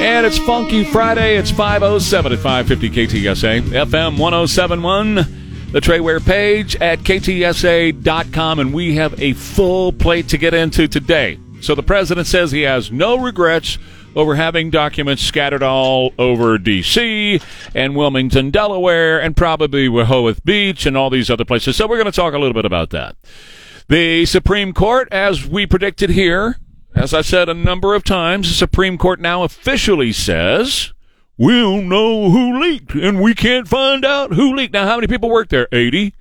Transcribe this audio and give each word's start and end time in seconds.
And 0.00 0.24
it's 0.24 0.38
Funky 0.38 0.84
Friday. 0.84 1.36
It's 1.36 1.50
507 1.50 2.32
at 2.32 2.38
550 2.38 2.90
KTSA, 2.90 3.62
FM 3.62 4.18
1071, 4.18 5.70
the 5.72 5.80
Trey 5.80 5.98
Ware 5.98 6.20
page 6.20 6.76
at 6.76 7.00
KTSA.com. 7.00 8.58
And 8.60 8.72
we 8.72 8.94
have 8.94 9.20
a 9.20 9.32
full 9.32 9.92
plate 9.92 10.28
to 10.28 10.38
get 10.38 10.54
into 10.54 10.86
today. 10.86 11.38
So 11.60 11.74
the 11.74 11.82
president 11.82 12.28
says 12.28 12.52
he 12.52 12.62
has 12.62 12.92
no 12.92 13.18
regrets 13.18 13.78
over 14.14 14.36
having 14.36 14.70
documents 14.70 15.22
scattered 15.22 15.64
all 15.64 16.12
over 16.16 16.58
D.C. 16.58 17.40
and 17.74 17.96
Wilmington, 17.96 18.50
Delaware, 18.50 19.20
and 19.20 19.36
probably 19.36 19.88
Rehoboth 19.88 20.44
Beach 20.44 20.86
and 20.86 20.96
all 20.96 21.10
these 21.10 21.28
other 21.28 21.44
places. 21.44 21.76
So 21.76 21.88
we're 21.88 21.96
going 21.96 22.06
to 22.06 22.12
talk 22.12 22.34
a 22.34 22.38
little 22.38 22.54
bit 22.54 22.64
about 22.64 22.90
that. 22.90 23.16
The 23.88 24.26
Supreme 24.26 24.72
Court, 24.72 25.08
as 25.10 25.44
we 25.44 25.66
predicted 25.66 26.10
here, 26.10 26.56
as 26.98 27.14
I've 27.14 27.26
said 27.26 27.48
a 27.48 27.54
number 27.54 27.94
of 27.94 28.02
times, 28.02 28.48
the 28.48 28.54
Supreme 28.54 28.98
Court 28.98 29.20
now 29.20 29.44
officially 29.44 30.12
says 30.12 30.92
we 31.36 31.52
don't 31.52 31.88
know 31.88 32.30
who 32.30 32.60
leaked, 32.60 32.94
and 32.94 33.20
we 33.20 33.34
can't 33.34 33.68
find 33.68 34.04
out 34.04 34.32
who 34.32 34.54
leaked. 34.54 34.72
Now, 34.72 34.86
how 34.86 34.96
many 34.96 35.06
people 35.06 35.30
work 35.30 35.48
there? 35.48 35.68
80. 35.70 36.14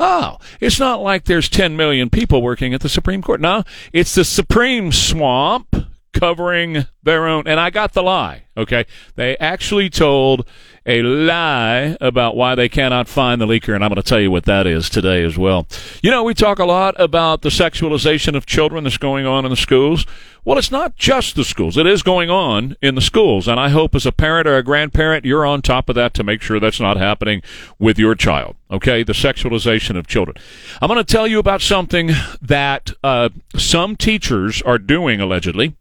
Oh, 0.00 0.38
it's 0.60 0.80
not 0.80 1.00
like 1.00 1.24
there's 1.24 1.48
10 1.48 1.76
million 1.76 2.10
people 2.10 2.42
working 2.42 2.74
at 2.74 2.80
the 2.80 2.88
Supreme 2.88 3.22
Court. 3.22 3.40
No, 3.40 3.62
it's 3.92 4.14
the 4.14 4.24
Supreme 4.24 4.90
Swamp 4.90 5.74
covering 6.18 6.86
their 7.02 7.26
own. 7.26 7.46
And 7.46 7.60
I 7.60 7.70
got 7.70 7.92
the 7.92 8.02
lie, 8.02 8.44
okay? 8.56 8.86
They 9.14 9.36
actually 9.38 9.90
told 9.90 10.46
a 10.86 11.02
lie 11.02 11.96
about 12.00 12.36
why 12.36 12.54
they 12.54 12.68
cannot 12.68 13.08
find 13.08 13.40
the 13.40 13.46
leaker, 13.46 13.74
and 13.74 13.84
I'm 13.84 13.90
going 13.90 14.00
to 14.00 14.08
tell 14.08 14.20
you 14.20 14.30
what 14.30 14.44
that 14.44 14.66
is 14.66 14.88
today 14.88 15.24
as 15.24 15.36
well. 15.36 15.66
You 16.02 16.10
know, 16.10 16.22
we 16.22 16.32
talk 16.32 16.58
a 16.58 16.64
lot 16.64 16.94
about 16.98 17.42
the 17.42 17.48
sexualization 17.48 18.36
of 18.36 18.46
children 18.46 18.84
that's 18.84 18.98
going 18.98 19.26
on 19.26 19.44
in 19.44 19.50
the 19.50 19.56
schools. 19.56 20.06
Well, 20.44 20.58
it's 20.58 20.70
not 20.70 20.94
just 20.94 21.34
the 21.34 21.42
schools. 21.42 21.76
It 21.76 21.88
is 21.88 22.04
going 22.04 22.30
on 22.30 22.76
in 22.80 22.94
the 22.94 23.00
schools, 23.00 23.48
and 23.48 23.58
I 23.58 23.68
hope 23.70 23.96
as 23.96 24.06
a 24.06 24.12
parent 24.12 24.46
or 24.46 24.56
a 24.56 24.62
grandparent, 24.62 25.24
you're 25.24 25.44
on 25.44 25.60
top 25.60 25.88
of 25.88 25.96
that 25.96 26.14
to 26.14 26.24
make 26.24 26.40
sure 26.40 26.60
that's 26.60 26.80
not 26.80 26.96
happening 26.96 27.42
with 27.80 27.98
your 27.98 28.14
child. 28.14 28.54
Okay, 28.70 29.02
the 29.02 29.12
sexualization 29.12 29.96
of 29.96 30.06
children. 30.06 30.36
I'm 30.80 30.88
going 30.88 31.04
to 31.04 31.04
tell 31.04 31.26
you 31.26 31.40
about 31.40 31.62
something 31.62 32.12
that 32.40 32.92
uh, 33.02 33.30
some 33.56 33.96
teachers 33.96 34.62
are 34.62 34.78
doing 34.78 35.20
allegedly, 35.20 35.74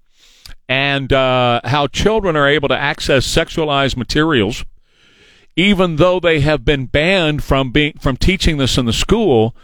and 0.67 1.13
uh, 1.13 1.61
how 1.63 1.87
children 1.87 2.35
are 2.35 2.47
able 2.47 2.67
to 2.67 2.77
access 2.77 3.27
sexualized 3.27 3.95
materials 3.97 4.65
even 5.55 5.95
though 5.95 6.19
they 6.19 6.41
have 6.41 6.65
been 6.65 6.85
banned 6.85 7.43
from 7.43 7.71
being 7.71 7.93
from 7.99 8.17
teaching 8.17 8.57
this 8.57 8.77
in 8.77 8.85
the 8.85 8.93
school, 8.93 9.55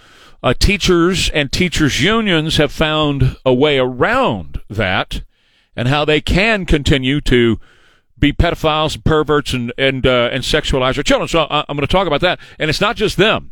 uh, 0.42 0.54
teachers 0.58 1.30
and 1.30 1.52
teachers 1.52 2.02
unions 2.02 2.58
have 2.58 2.72
found 2.72 3.38
a 3.46 3.54
way 3.54 3.78
around 3.78 4.62
that, 4.70 5.24
and 5.76 5.88
how 5.88 6.06
they 6.06 6.22
can 6.22 6.66
continue 6.66 7.20
to 7.22 7.60
be 8.18 8.32
pedophiles 8.32 8.96
and 8.96 9.04
perverts 9.04 9.54
and 9.54 9.74
and 9.78 10.06
uh, 10.06 10.30
and 10.32 10.44
sexualize 10.44 10.96
their 10.96 11.04
children. 11.04 11.28
So 11.28 11.42
uh, 11.42 11.66
I'm 11.68 11.76
going 11.76 11.88
to 11.88 11.92
talk 11.92 12.08
about 12.08 12.22
that, 12.22 12.40
and 12.58 12.70
it's 12.70 12.82
not 12.82 12.96
just 12.96 13.18
them. 13.18 13.52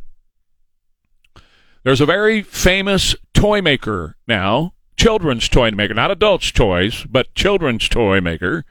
There's 1.83 2.01
a 2.01 2.05
very 2.05 2.41
famous 2.41 3.15
toy 3.33 3.61
maker 3.61 4.17
now, 4.27 4.73
children's 4.99 5.47
toy 5.47 5.71
maker, 5.71 5.93
not 5.93 6.11
adults' 6.11 6.51
toys, 6.51 7.05
but 7.09 7.33
children's 7.33 7.87
toy 7.87 8.19
maker 8.19 8.65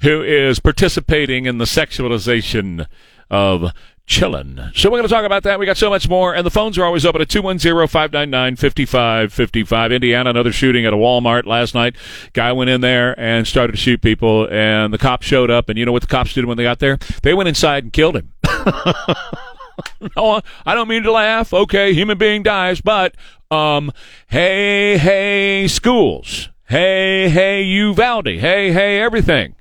who 0.00 0.22
is 0.22 0.60
participating 0.60 1.44
in 1.44 1.58
the 1.58 1.66
sexualization 1.66 2.86
of 3.28 3.70
chillin'. 4.06 4.74
So 4.74 4.88
we're 4.88 4.96
going 4.96 5.08
to 5.08 5.14
talk 5.14 5.26
about 5.26 5.42
that. 5.42 5.58
We 5.58 5.66
got 5.66 5.76
so 5.76 5.90
much 5.90 6.08
more, 6.08 6.34
and 6.34 6.46
the 6.46 6.50
phones 6.50 6.78
are 6.78 6.86
always 6.86 7.04
open 7.04 7.20
at 7.20 7.28
210-599-5555. 7.28 9.94
Indiana, 9.94 10.30
another 10.30 10.52
shooting 10.52 10.86
at 10.86 10.94
a 10.94 10.96
Walmart 10.96 11.44
last 11.44 11.74
night. 11.74 11.96
Guy 12.32 12.50
went 12.52 12.70
in 12.70 12.80
there 12.80 13.14
and 13.20 13.46
started 13.46 13.72
to 13.72 13.78
shoot 13.78 14.00
people, 14.00 14.48
and 14.50 14.90
the 14.90 14.98
cops 14.98 15.26
showed 15.26 15.50
up, 15.50 15.68
and 15.68 15.78
you 15.78 15.84
know 15.84 15.92
what 15.92 16.00
the 16.00 16.08
cops 16.08 16.32
did 16.32 16.46
when 16.46 16.56
they 16.56 16.62
got 16.62 16.78
there? 16.78 16.96
They 17.22 17.34
went 17.34 17.50
inside 17.50 17.84
and 17.84 17.92
killed 17.92 18.16
him. 18.16 18.32
no, 20.16 20.40
I 20.66 20.74
don't 20.74 20.88
mean 20.88 21.02
to 21.04 21.12
laugh. 21.12 21.52
Okay, 21.52 21.92
human 21.92 22.18
being 22.18 22.42
dies, 22.42 22.80
but 22.80 23.14
um, 23.50 23.92
hey, 24.28 24.98
hey, 24.98 25.68
schools. 25.68 26.48
Hey, 26.68 27.28
hey, 27.28 27.62
Uvalde. 27.62 28.26
Hey, 28.26 28.72
hey, 28.72 29.00
everything. 29.00 29.56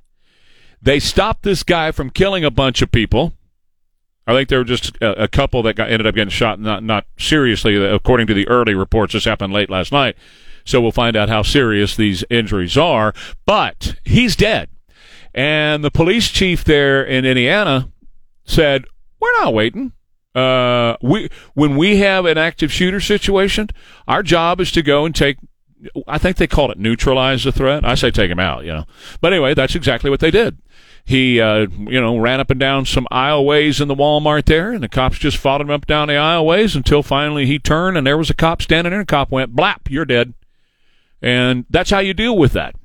They 0.82 1.00
stopped 1.00 1.44
this 1.44 1.64
guy 1.64 1.92
from 1.92 2.10
killing 2.12 2.46
a 2.46 2.52
bunch 2.52 2.82
of 2.82 2.92
people. 2.92 3.34
I 4.28 4.34
think 4.34 4.48
there 4.48 4.60
were 4.60 4.66
just 4.66 4.96
a, 4.98 5.24
a 5.24 5.28
couple 5.28 5.64
that 5.64 5.76
got 5.76 5.90
ended 5.90 6.06
up 6.06 6.14
getting 6.14 6.30
shot, 6.30 6.60
not 6.60 6.84
not 6.84 7.06
seriously, 7.18 7.76
according 7.76 8.28
to 8.28 8.36
the 8.36 8.48
early 8.48 8.76
reports. 8.76 9.14
This 9.14 9.26
happened 9.26 9.54
late 9.54 9.72
last 9.72 9.92
night, 9.92 10.16
so 10.64 10.80
we'll 10.80 10.92
find 10.92 11.16
out 11.16 11.30
how 11.30 11.42
serious 11.42 11.96
these 11.96 12.24
injuries 12.30 12.78
are. 12.78 13.12
But 13.48 13.96
he's 14.06 14.36
dead, 14.36 14.70
and 15.34 15.84
the 15.84 15.90
police 15.90 16.30
chief 16.30 16.64
there 16.64 17.04
in 17.04 17.26
Indiana 17.26 17.90
said, 18.46 18.86
"We're 19.20 19.34
not 19.42 19.56
waiting. 19.56 19.94
Uh, 20.36 20.96
we 21.02 21.30
when 21.56 21.76
we 21.76 21.98
have 21.98 22.26
an 22.26 22.38
active 22.38 22.72
shooter 22.72 23.00
situation, 23.00 23.70
our 24.08 24.22
job 24.22 24.62
is 24.62 24.72
to 24.72 24.82
go 24.82 25.06
and 25.06 25.16
take 25.16 25.38
I 26.08 26.18
think 26.18 26.38
they 26.38 26.48
called 26.48 26.72
it 26.72 26.78
neutralize 26.78 27.44
the 27.44 27.52
threat. 27.52 27.86
I 27.86 27.96
say 27.96 28.12
take 28.12 28.30
him 28.30 28.40
out, 28.40 28.66
you 28.66 28.74
know. 28.74 28.86
But 29.22 29.34
anyway, 29.34 29.54
that's 29.54 29.76
exactly 29.76 30.10
what 30.10 30.20
they 30.20 30.32
did. 30.32 30.58
He, 31.06 31.42
uh, 31.42 31.68
you 31.80 32.00
know, 32.00 32.18
ran 32.18 32.40
up 32.40 32.52
and 32.52 32.60
down 32.60 32.86
some 32.86 33.08
aisleways 33.12 33.82
in 33.82 33.88
the 33.88 33.96
Walmart 33.96 34.46
there, 34.46 34.72
and 34.72 34.84
the 34.84 34.90
cops 34.90 35.18
just 35.18 35.38
followed 35.38 35.62
him 35.62 35.72
up 35.72 35.88
down 35.88 36.08
the 36.08 36.14
aisleways 36.14 36.76
until 36.76 37.02
finally 37.02 37.46
he 37.46 37.58
turned, 37.58 37.98
and 37.98 38.06
there 38.06 38.18
was 38.18 38.30
a 38.30 38.36
cop 38.36 38.62
standing 38.62 38.92
there, 38.92 39.00
and 39.00 39.08
the 39.08 39.12
cop 39.12 39.32
went, 39.32 39.56
blap, 39.56 39.90
you're 39.90 40.06
dead. 40.06 40.34
And 41.22 41.66
that's 41.70 41.90
how 41.90 42.00
you 42.00 42.14
deal 42.14 42.38
with 42.38 42.54
that. 42.54 42.76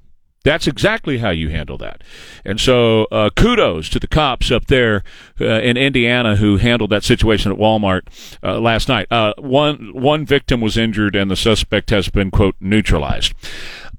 That's 0.45 0.67
exactly 0.67 1.19
how 1.19 1.31
you 1.31 1.49
handle 1.49 1.79
that. 1.79 2.03
And 2.45 2.61
so, 2.61 3.07
uh, 3.07 3.31
kudos 3.35 3.89
to 3.89 3.99
the 3.99 4.07
cops 4.07 4.51
up 4.51 4.67
there 4.67 5.03
uh, 5.41 5.47
in 5.47 5.79
Indiana 5.79 6.37
who 6.37 6.59
handled 6.59 6.91
that 6.91 7.03
situation 7.03 7.51
at 7.51 7.59
Walmart 7.59 8.03
uh, 8.43 8.61
last 8.61 8.89
night. 8.89 9.11
Uh, 9.11 9.33
one 9.39 9.91
one 9.95 10.27
victim 10.27 10.61
was 10.61 10.77
injured, 10.77 11.17
and 11.17 11.31
the 11.31 11.37
suspect 11.37 11.89
has 11.91 12.11
been 12.11 12.31
quote 12.31 12.57
neutralized. 12.61 13.33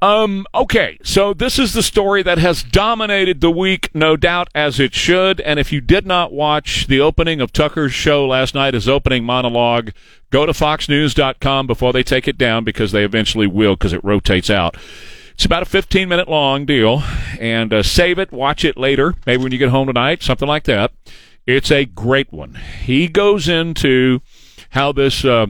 Um, 0.02 0.46
okay, 0.54 1.00
so 1.04 1.34
this 1.34 1.58
is 1.58 1.74
the 1.74 1.82
story 1.82 2.22
that 2.22 2.38
has 2.38 2.62
dominated 2.62 3.42
the 3.42 3.50
week, 3.50 3.90
no 3.96 4.16
doubt, 4.16 4.50
as 4.54 4.80
it 4.80 4.94
should. 4.94 5.42
And 5.42 5.60
if 5.60 5.72
you 5.72 5.82
did 5.82 6.06
not 6.06 6.32
watch 6.32 6.86
the 6.86 7.00
opening 7.00 7.42
of 7.42 7.54
Tucker's 7.54 7.94
show 7.94 8.28
last 8.28 8.54
night, 8.54 8.76
his 8.76 8.88
opening 8.88 9.24
monologue, 9.24 9.92
go 10.30 10.46
to 10.46 10.52
foxnews.com 10.52 11.66
before 11.66 11.92
they 11.92 12.04
take 12.04 12.28
it 12.28 12.38
down 12.38 12.64
because 12.64 12.92
they 12.92 13.04
eventually 13.04 13.48
will 13.48 13.76
because 13.76 13.94
it 13.94 14.04
rotates 14.04 14.50
out. 14.50 14.78
It's 15.36 15.44
about 15.44 15.64
a 15.64 15.66
15 15.66 16.08
minute 16.08 16.30
long 16.30 16.66
deal, 16.66 17.04
and 17.42 17.74
uh, 17.74 17.84
save 17.84 18.20
it, 18.20 18.32
watch 18.32 18.64
it 18.64 18.78
later, 18.78 19.16
maybe 19.26 19.44
when 19.44 19.52
you 19.52 19.58
get 19.58 19.68
home 19.68 19.88
tonight, 19.88 20.24
something 20.24 20.48
like 20.48 20.64
that. 20.64 20.94
It's 21.46 21.70
a 21.72 21.84
great 21.84 22.32
one. 22.32 22.58
He 22.84 23.10
goes 23.10 23.50
into 23.50 24.22
how 24.70 24.94
this 24.94 25.26
uh, 25.26 25.48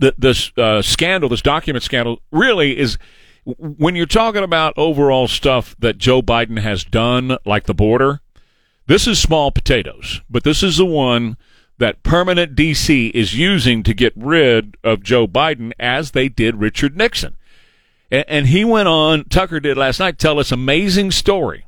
th- 0.00 0.16
this 0.18 0.50
uh, 0.58 0.82
scandal, 0.82 1.28
this 1.28 1.40
document 1.40 1.84
scandal, 1.84 2.20
really 2.32 2.76
is. 2.76 2.98
When 3.44 3.94
you're 3.94 4.06
talking 4.06 4.42
about 4.42 4.74
overall 4.76 5.28
stuff 5.28 5.76
that 5.78 5.96
Joe 5.96 6.20
Biden 6.20 6.58
has 6.58 6.82
done, 6.82 7.38
like 7.46 7.66
the 7.66 7.74
border, 7.74 8.20
this 8.88 9.06
is 9.06 9.20
small 9.20 9.52
potatoes. 9.52 10.20
But 10.28 10.42
this 10.42 10.64
is 10.64 10.78
the 10.78 10.84
one 10.84 11.36
that 11.78 12.02
permanent 12.02 12.56
DC 12.56 13.12
is 13.12 13.38
using 13.38 13.84
to 13.84 13.94
get 13.94 14.12
rid 14.16 14.76
of 14.82 15.04
Joe 15.04 15.28
Biden, 15.28 15.72
as 15.78 16.10
they 16.10 16.28
did 16.28 16.56
Richard 16.56 16.96
Nixon. 16.96 17.36
And, 18.10 18.24
and 18.28 18.46
he 18.48 18.64
went 18.64 18.88
on, 18.88 19.24
Tucker 19.24 19.60
did 19.60 19.76
last 19.76 20.00
night, 20.00 20.18
tell 20.18 20.36
this 20.36 20.52
amazing 20.52 21.10
story 21.10 21.66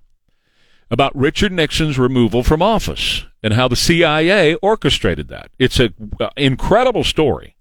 about 0.91 1.17
Richard 1.17 1.53
Nixon's 1.53 1.99
removal 1.99 2.43
from 2.43 2.61
office 2.61 3.25
and 3.43 3.55
how 3.55 3.67
the 3.67 3.77
CIA 3.77 4.55
orchestrated 4.57 5.29
that. 5.29 5.51
It's 5.59 5.81
an 5.81 5.95
uh, 6.21 6.29
incredible 6.37 7.03
story. 7.03 7.57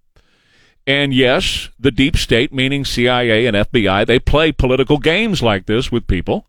And 0.86 1.14
yes, 1.14 1.70
the 1.80 1.92
deep 1.92 2.18
state, 2.18 2.52
meaning 2.52 2.84
CIA 2.84 3.46
and 3.46 3.56
FBI, 3.56 4.06
they 4.06 4.20
play 4.20 4.52
political 4.52 4.98
games 4.98 5.42
like 5.42 5.66
this 5.66 5.92
with 5.92 6.08
people. 6.08 6.48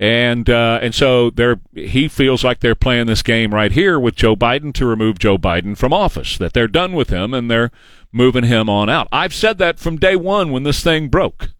And 0.00 0.48
uh, 0.50 0.80
and 0.82 0.94
so 0.94 1.30
they're 1.30 1.60
he 1.74 2.08
feels 2.08 2.42
like 2.42 2.58
they're 2.58 2.74
playing 2.74 3.06
this 3.06 3.22
game 3.22 3.54
right 3.54 3.70
here 3.70 4.00
with 4.00 4.16
Joe 4.16 4.34
Biden 4.34 4.72
to 4.74 4.86
remove 4.86 5.18
Joe 5.18 5.38
Biden 5.38 5.76
from 5.76 5.92
office. 5.92 6.38
That 6.38 6.54
they're 6.54 6.66
done 6.66 6.92
with 6.92 7.10
him 7.10 7.32
and 7.34 7.50
they're 7.50 7.70
moving 8.10 8.44
him 8.44 8.68
on 8.68 8.88
out. 8.88 9.06
I've 9.12 9.34
said 9.34 9.58
that 9.58 9.78
from 9.78 9.98
day 9.98 10.16
one 10.16 10.50
when 10.50 10.64
this 10.64 10.82
thing 10.82 11.08
broke. 11.08 11.50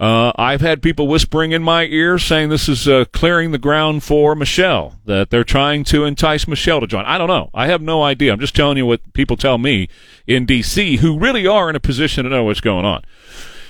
Uh, 0.00 0.30
I've 0.36 0.60
had 0.60 0.80
people 0.80 1.08
whispering 1.08 1.50
in 1.50 1.62
my 1.62 1.84
ear 1.86 2.18
saying 2.18 2.50
this 2.50 2.68
is 2.68 2.86
uh, 2.86 3.04
clearing 3.12 3.50
the 3.50 3.58
ground 3.58 4.04
for 4.04 4.36
Michelle, 4.36 4.94
that 5.06 5.30
they're 5.30 5.42
trying 5.42 5.82
to 5.84 6.04
entice 6.04 6.46
Michelle 6.46 6.80
to 6.80 6.86
join. 6.86 7.04
I 7.04 7.18
don't 7.18 7.26
know. 7.26 7.50
I 7.52 7.66
have 7.66 7.82
no 7.82 8.04
idea. 8.04 8.32
I'm 8.32 8.38
just 8.38 8.54
telling 8.54 8.76
you 8.76 8.86
what 8.86 9.12
people 9.12 9.36
tell 9.36 9.58
me 9.58 9.88
in 10.24 10.46
D.C. 10.46 10.98
who 10.98 11.18
really 11.18 11.48
are 11.48 11.68
in 11.68 11.74
a 11.74 11.80
position 11.80 12.22
to 12.24 12.30
know 12.30 12.44
what's 12.44 12.60
going 12.60 12.84
on. 12.84 13.02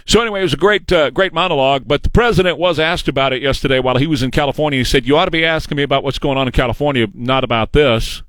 So 0.04 0.20
anyway, 0.20 0.40
it 0.40 0.44
was 0.44 0.52
a 0.52 0.58
great, 0.58 0.90
uh, 0.92 1.10
great 1.10 1.32
monologue. 1.32 1.84
But 1.86 2.02
the 2.02 2.10
president 2.10 2.58
was 2.58 2.78
asked 2.78 3.08
about 3.08 3.32
it 3.32 3.40
yesterday 3.40 3.78
while 3.78 3.96
he 3.96 4.06
was 4.06 4.22
in 4.22 4.30
California. 4.30 4.78
He 4.78 4.84
said, 4.84 5.06
"You 5.06 5.16
ought 5.16 5.26
to 5.26 5.30
be 5.30 5.44
asking 5.46 5.76
me 5.76 5.82
about 5.82 6.04
what's 6.04 6.18
going 6.18 6.36
on 6.36 6.46
in 6.46 6.52
California, 6.52 7.06
not 7.14 7.44
about 7.44 7.72
this." 7.72 8.22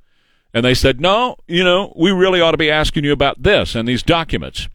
And 0.54 0.66
they 0.66 0.74
said, 0.74 1.02
"No, 1.02 1.36
you 1.48 1.63
know, 1.66 1.94
we 1.98 2.12
really 2.12 2.40
ought 2.40 2.52
to 2.52 2.57
be 2.57 2.72
asking 2.72 3.04
you 3.04 3.12
about 3.12 3.44
this 3.44 3.75
and 3.75 3.88
these 3.88 4.04
documents." 4.04 4.69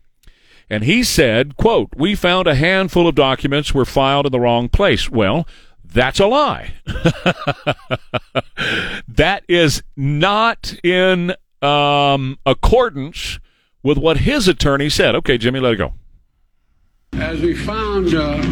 And 0.71 0.85
he 0.85 1.03
said, 1.03 1.57
quote, 1.57 1.91
we 1.97 2.15
found 2.15 2.47
a 2.47 2.55
handful 2.55 3.07
of 3.07 3.15
documents 3.15 3.75
were 3.75 3.85
filed 3.85 4.27
in 4.27 4.33
the 4.33 4.41
wrong 4.41 4.69
place. 4.69 5.11
Well, 5.11 5.47
That's 5.85 6.19
a 6.19 6.27
lie. 6.27 6.75
that 9.07 9.45
is 9.49 9.83
not 9.97 10.75
in 10.83 11.35
um, 11.63 12.39
accordance 12.45 13.39
with 13.83 13.99
what 13.99 14.19
his 14.19 14.49
attorney 14.49 14.89
said. 14.89 15.15
Okay, 15.15 15.39
Jimmy, 15.39 15.61
let 15.61 15.75
it 15.75 15.77
go. 15.77 15.95
As 17.13 17.41
we 17.41 17.55
found, 17.55 18.13
uh, 18.15 18.43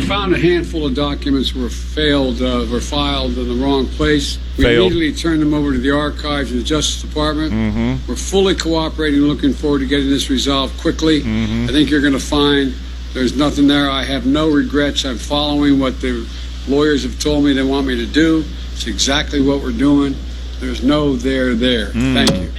we 0.00 0.06
found 0.06 0.34
a 0.34 0.38
handful 0.38 0.86
of 0.86 0.94
documents 0.94 1.54
were 1.54 1.68
failed, 1.68 2.40
uh, 2.40 2.66
were 2.70 2.80
filed 2.80 3.36
in 3.36 3.48
the 3.48 3.64
wrong 3.64 3.86
place. 3.86 4.38
We 4.56 4.64
Failed. 4.64 4.92
immediately 4.92 5.20
turned 5.20 5.42
them 5.42 5.52
over 5.52 5.72
to 5.72 5.78
the 5.78 5.90
archives 5.90 6.50
and 6.50 6.60
the 6.60 6.64
Justice 6.64 7.02
Department. 7.02 7.52
Mm-hmm. 7.52 8.08
We're 8.08 8.16
fully 8.16 8.54
cooperating, 8.54 9.20
looking 9.20 9.52
forward 9.52 9.80
to 9.80 9.86
getting 9.86 10.08
this 10.08 10.30
resolved 10.30 10.78
quickly. 10.80 11.20
Mm-hmm. 11.20 11.66
I 11.68 11.72
think 11.72 11.90
you're 11.90 12.00
going 12.00 12.14
to 12.14 12.18
find 12.18 12.74
there's 13.12 13.36
nothing 13.36 13.66
there. 13.66 13.90
I 13.90 14.04
have 14.04 14.24
no 14.26 14.48
regrets. 14.48 15.04
I'm 15.04 15.18
following 15.18 15.78
what 15.78 16.00
the 16.00 16.26
lawyers 16.66 17.02
have 17.02 17.18
told 17.18 17.44
me 17.44 17.52
they 17.52 17.62
want 17.62 17.86
me 17.86 17.96
to 17.96 18.06
do. 18.06 18.44
It's 18.72 18.86
exactly 18.86 19.40
what 19.40 19.62
we're 19.62 19.72
doing. 19.72 20.14
There's 20.60 20.82
no 20.82 21.16
there 21.16 21.54
there. 21.54 21.88
Mm. 21.88 22.14
Thank 22.14 22.42
you. 22.42 22.52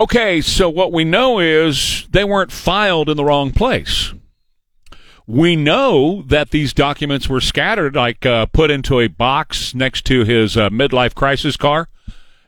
Okay, 0.00 0.40
so 0.40 0.70
what 0.70 0.92
we 0.92 1.04
know 1.04 1.38
is 1.38 2.08
they 2.10 2.24
weren't 2.24 2.50
filed 2.50 3.08
in 3.08 3.16
the 3.16 3.24
wrong 3.24 3.52
place. 3.52 4.14
We 5.30 5.54
know 5.54 6.22
that 6.22 6.50
these 6.50 6.72
documents 6.72 7.28
were 7.28 7.40
scattered, 7.40 7.94
like 7.94 8.26
uh, 8.26 8.46
put 8.46 8.68
into 8.68 8.98
a 8.98 9.06
box 9.06 9.76
next 9.76 10.04
to 10.06 10.24
his 10.24 10.56
uh, 10.56 10.70
midlife 10.70 11.14
crisis 11.14 11.56
car, 11.56 11.88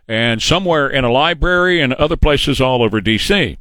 and 0.09 0.43
somewhere 0.43 0.89
in 0.89 1.05
a 1.05 1.13
library 1.13 1.81
and 1.81 1.93
other 1.93 2.17
places 2.17 2.61
all 2.61 2.83
over 2.83 3.01
D.C. 3.01 3.57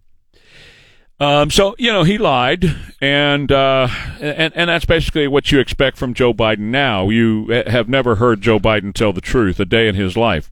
Um, 1.20 1.52
so 1.52 1.76
you 1.78 1.94
know 1.94 2.02
he 2.02 2.18
lied, 2.18 2.66
and 3.00 3.52
uh, 3.52 3.90
and 4.20 4.54
and 4.56 4.72
that's 4.72 4.86
basically 4.86 5.28
what 5.28 5.52
you 5.52 5.60
expect 5.60 5.98
from 5.98 6.16
Joe 6.16 6.34
Biden. 6.34 6.72
Now 6.72 7.10
you 7.10 7.46
have 7.68 7.88
never 7.88 8.16
heard 8.16 8.42
Joe 8.42 8.60
Biden 8.60 8.92
tell 8.92 9.14
the 9.14 9.22
truth 9.22 9.60
a 9.60 9.66
day 9.66 9.88
in 9.88 9.94
his 9.94 10.18
life. 10.18 10.52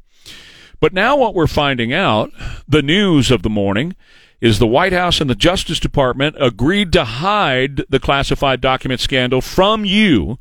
But 0.80 0.94
now 0.94 1.18
what 1.18 1.33
we're 1.33 1.48
finding 1.48 1.92
out, 1.92 2.31
the 2.68 2.83
news 2.83 3.31
of 3.31 3.42
the 3.42 3.50
morning, 3.50 3.95
is 4.42 4.60
the 4.60 4.68
White 4.68 4.94
House 4.94 5.20
and 5.20 5.30
the 5.30 5.36
Justice 5.36 5.80
Department 5.80 6.36
agreed 6.40 6.94
to 6.94 7.04
hide 7.04 7.84
the 7.90 8.00
classified 8.00 8.62
document 8.62 9.02
scandal 9.02 9.42
from 9.42 9.86
you, 9.86 10.40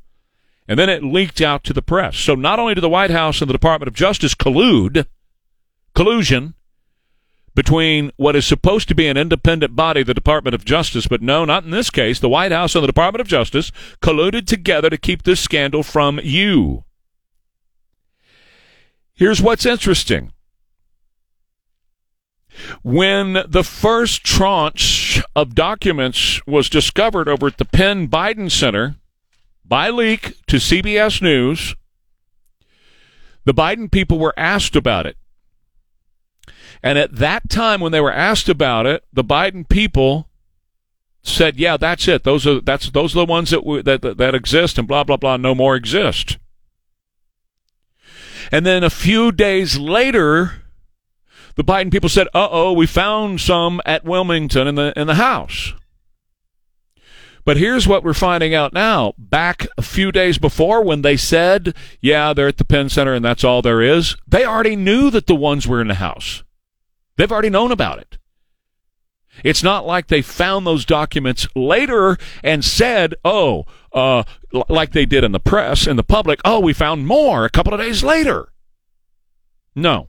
and 0.69 0.79
then 0.79 0.89
it 0.89 1.03
leaked 1.03 1.41
out 1.41 1.65
to 1.65 1.73
the 1.73 1.83
press. 1.83 2.17
So 2.17 2.35
not 2.35 2.59
only 2.59 2.75
did 2.75 2.83
the 2.83 2.89
White 2.89 3.11
House 3.11 3.41
and 3.41 3.49
the 3.49 3.55
Department 3.55 3.89
of 3.89 3.95
Justice 3.95 4.35
collude, 4.35 5.07
collusion, 5.95 6.55
between 7.59 8.13
what 8.17 8.37
is 8.37 8.47
supposed 8.47 8.87
to 8.87 8.95
be 8.95 9.09
an 9.09 9.17
independent 9.17 9.75
body, 9.75 10.05
the 10.05 10.15
Department 10.15 10.55
of 10.55 10.65
Justice, 10.65 11.09
but 11.09 11.21
no, 11.21 11.45
not 11.45 11.65
in 11.65 11.73
this 11.73 11.91
case. 11.91 12.21
The 12.21 12.29
White 12.29 12.53
House 12.53 12.77
and 12.77 12.85
the 12.85 12.87
Department 12.87 13.21
of 13.21 13.27
Justice 13.27 13.73
colluded 14.01 14.47
together 14.47 14.89
to 14.89 14.97
keep 14.97 15.25
this 15.25 15.41
scandal 15.41 15.83
from 15.83 16.21
you. 16.23 16.85
Here's 19.13 19.43
what's 19.43 19.67
interesting. 19.67 20.31
When 22.83 23.45
the 23.47 23.65
first 23.65 24.25
tranche 24.25 25.23
of 25.35 25.55
documents 25.55 26.41
was 26.47 26.69
discovered 26.69 27.29
over 27.29 27.49
at 27.49 27.59
the 27.59 27.65
Penn 27.65 28.09
Biden 28.09 28.51
Center 28.51 28.97
by 29.65 29.91
leak 29.91 30.35
to 30.47 30.57
CBS 30.57 31.23
News, 31.23 31.75
the 33.45 33.55
Biden 33.55 33.91
people 33.91 34.19
were 34.19 34.35
asked 34.37 34.77
about 34.77 35.07
it. 35.07 35.17
And 36.83 36.99
at 36.99 37.17
that 37.17 37.49
time, 37.49 37.81
when 37.81 37.93
they 37.93 38.01
were 38.01 38.13
asked 38.13 38.49
about 38.49 38.87
it, 38.87 39.05
the 39.13 39.25
Biden 39.25 39.69
people 39.69 40.29
said, 41.23 41.57
"Yeah, 41.57 41.77
that's 41.77 42.07
it. 42.09 42.25
Those 42.25 42.47
are 42.47 42.61
that's 42.61 42.91
those 42.91 43.15
are 43.15 43.21
the 43.21 43.31
ones 43.31 43.51
that 43.51 43.65
we, 43.65 43.83
that, 43.83 44.03
that 44.03 44.19
that 44.19 44.35
exist, 44.35 44.79
and 44.79 44.87
blah 44.87 45.05
blah 45.05 45.17
blah. 45.17 45.37
No 45.37 45.55
more 45.55 45.75
exist." 45.77 46.39
And 48.51 48.65
then 48.65 48.85
a 48.85 48.91
few 48.91 49.33
days 49.33 49.77
later, 49.79 50.63
the 51.59 51.65
Biden 51.65 51.91
people 51.91 52.09
said, 52.09 52.29
"Uh 52.29 52.49
oh, 52.53 52.73
we 52.73 52.87
found 52.87 53.41
some 53.41 53.83
at 53.85 54.05
Wilmington 54.05 54.69
in 54.69 54.77
the 54.77 54.93
in 54.97 55.09
the 55.09 55.17
house." 55.17 55.75
But 57.45 57.57
here's 57.57 57.89
what 57.89 58.05
we're 58.05 58.15
finding 58.15 58.55
out 58.55 58.73
now. 58.73 59.13
Back 59.19 59.67
a 59.77 59.83
few 59.83 60.13
days 60.13 60.39
before, 60.39 60.85
when 60.85 61.03
they 61.03 61.17
said, 61.17 61.75
"Yeah, 62.01 62.33
they're 62.33 62.47
at 62.47 62.59
the 62.59 62.65
Penn 62.65 62.89
Center 62.89 63.13
and 63.13 63.25
that's 63.25 63.43
all 63.43 63.61
there 63.61 63.83
is," 63.83 64.17
they 64.27 64.45
already 64.45 64.77
knew 64.77 65.11
that 65.11 65.27
the 65.27 65.35
ones 65.35 65.67
were 65.67 65.81
in 65.81 65.89
the 65.89 65.95
house. 65.95 66.45
They've 67.17 67.33
already 67.33 67.51
known 67.51 67.73
about 67.73 67.99
it. 67.99 68.19
It's 69.43 69.65
not 69.65 69.85
like 69.85 70.07
they 70.07 70.23
found 70.23 70.65
those 70.65 70.85
documents 70.85 71.49
later 71.57 72.19
and 72.45 72.65
said, 72.65 73.17
"Oh, 73.25 73.67
uh, 73.93 74.23
like 74.69 74.93
they 74.93 75.07
did 75.07 75.25
in 75.25 75.33
the 75.33 75.41
press 75.41 75.89
and 75.89 75.99
the 75.99 76.05
public. 76.05 76.39
Oh, 76.45 76.61
we 76.61 76.73
found 76.73 77.09
more 77.09 77.45
a 77.45 77.51
couple 77.51 77.75
of 77.75 77.81
days 77.81 78.05
later." 78.05 78.53
No, 79.75 80.09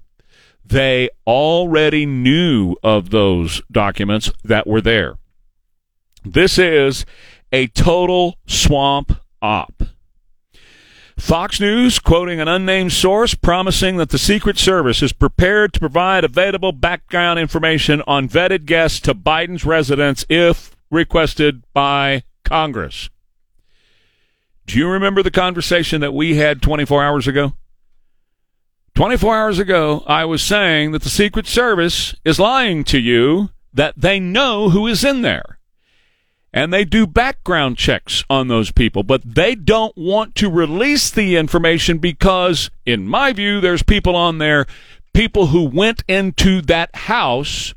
they 0.69 1.10
already 1.25 2.06
knew 2.06 2.75
of 2.83 3.10
those 3.10 3.62
documents 3.71 4.31
that 4.44 4.68
were 4.68 4.81
there. 4.81 5.18
This 6.24 6.57
is 6.57 7.06
a 7.51 7.68
total 7.68 8.38
swamp 8.45 9.19
op. 9.42 9.83
Fox 11.18 11.60
News, 11.60 12.00
quoting 12.00 12.39
an 12.39 12.48
unnamed 12.48 12.94
source, 12.94 13.33
promising 13.33 13.98
that 13.98 14.10
the 14.10 14.18
Secret 14.18 14.57
Service 14.57 15.01
is 15.01 15.12
prepared 15.12 15.74
to 15.74 15.80
provide 15.80 16.24
available 16.24 16.71
background 16.71 17.39
information 17.39 18.01
on 18.07 18.30
vetted 18.30 18.66
guests 18.66 19.01
to 19.01 19.13
Biden's 19.13 19.66
residence 19.66 20.25
if 20.30 20.77
requested 20.89 21.63
by 21.74 22.24
Congress. 22.45 23.10
Do 24.66 24.77
you 24.77 24.88
remember 24.88 25.21
the 25.24 25.31
conversation 25.31 26.00
that 26.01 26.13
we 26.13 26.36
had 26.36 26.62
24 26.62 27.04
hours 27.04 27.27
ago? 27.27 27.54
24 29.00 29.34
hours 29.34 29.60
ago, 29.60 30.04
I 30.07 30.25
was 30.25 30.44
saying 30.44 30.92
that 30.92 31.04
the 31.04 31.10
Secret 31.10 31.48
Service 31.48 32.13
is 32.25 32.38
lying 32.38 32.84
to 32.84 33.00
you 33.00 33.50
that 33.74 33.94
they 33.96 34.19
know 34.19 34.72
who 34.72 34.88
is 34.88 35.06
in 35.06 35.22
there 35.22 35.57
and 36.51 36.74
they 36.74 36.84
do 36.84 37.07
background 37.07 37.78
checks 37.78 38.25
on 38.30 38.50
those 38.50 38.74
people, 38.74 39.04
but 39.04 39.22
they 39.24 39.56
don't 39.56 39.96
want 39.96 40.36
to 40.36 40.50
release 40.50 41.10
the 41.10 41.38
information 41.38 42.00
because, 42.00 42.69
in 42.86 43.07
my 43.07 43.31
view, 43.31 43.62
there's 43.62 43.84
people 43.84 44.18
on 44.18 44.38
there, 44.38 44.66
people 45.13 45.48
who 45.48 45.63
went 45.63 46.04
into 46.10 46.62
that 46.63 46.94
house 46.94 47.74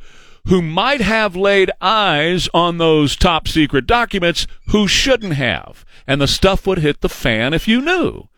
who 0.49 0.61
might 0.61 1.03
have 1.03 1.37
laid 1.37 1.71
eyes 1.81 2.49
on 2.53 2.79
those 2.79 3.15
top 3.15 3.47
secret 3.47 3.87
documents 3.87 4.49
who 4.71 4.89
shouldn't 4.89 5.35
have. 5.35 5.85
And 6.05 6.21
the 6.21 6.27
stuff 6.27 6.67
would 6.67 6.79
hit 6.79 7.01
the 7.01 7.09
fan 7.09 7.55
if 7.55 7.69
you 7.69 7.81
knew. 7.81 8.29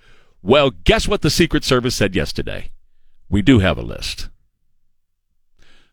Well, 0.42 0.70
guess 0.70 1.08
what 1.08 1.22
the 1.22 1.30
Secret 1.30 1.64
Service 1.64 1.94
said 1.94 2.14
yesterday? 2.14 2.72
We 3.28 3.42
do 3.42 3.58
have 3.58 3.78
a 3.78 3.82
list. 3.82 4.28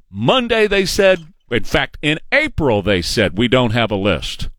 Monday, 0.10 0.68
they 0.68 0.86
said, 0.86 1.26
in 1.50 1.64
fact, 1.64 1.98
in 2.02 2.20
April, 2.32 2.82
they 2.82 3.02
said 3.02 3.38
we 3.38 3.48
don't 3.48 3.72
have 3.72 3.92
a 3.92 3.96
list. 3.96 4.50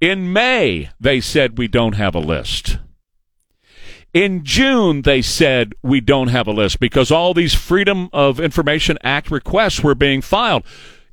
In 0.00 0.32
May, 0.32 0.90
they 0.98 1.20
said 1.20 1.58
we 1.58 1.68
don't 1.68 1.94
have 1.94 2.14
a 2.14 2.20
list. 2.20 2.78
In 4.12 4.44
June, 4.44 5.02
they 5.02 5.22
said 5.22 5.74
we 5.82 6.00
don't 6.00 6.28
have 6.28 6.46
a 6.46 6.52
list 6.52 6.78
because 6.78 7.10
all 7.10 7.34
these 7.34 7.52
Freedom 7.52 8.08
of 8.12 8.38
Information 8.38 8.96
Act 9.02 9.30
requests 9.30 9.82
were 9.82 9.94
being 9.94 10.20
filed. 10.20 10.64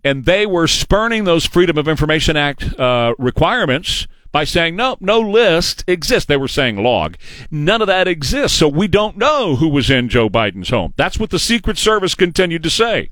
And 0.04 0.26
they 0.26 0.46
were 0.46 0.68
spurning 0.68 1.24
those 1.24 1.46
Freedom 1.46 1.78
of 1.78 1.88
Information 1.88 2.38
Act 2.38 2.80
uh, 2.80 3.14
requirements 3.18 4.08
by 4.32 4.44
saying, 4.44 4.76
no, 4.76 4.98
no 5.00 5.20
list 5.20 5.84
exists. 5.88 6.26
They 6.26 6.38
were 6.38 6.48
saying 6.48 6.82
log. 6.82 7.18
None 7.50 7.82
of 7.82 7.88
that 7.88 8.08
exists. 8.08 8.58
So 8.58 8.68
we 8.68 8.88
don't 8.88 9.18
know 9.18 9.58
who 9.58 9.68
was 9.68 9.90
in 9.90 10.10
Joe 10.10 10.30
Biden's 10.30 10.70
home. 10.70 10.94
That's 10.96 11.20
what 11.20 11.30
the 11.30 11.40
Secret 11.40 11.78
Service 11.78 12.16
continued 12.16 12.64
to 12.64 12.70
say. 12.70 13.12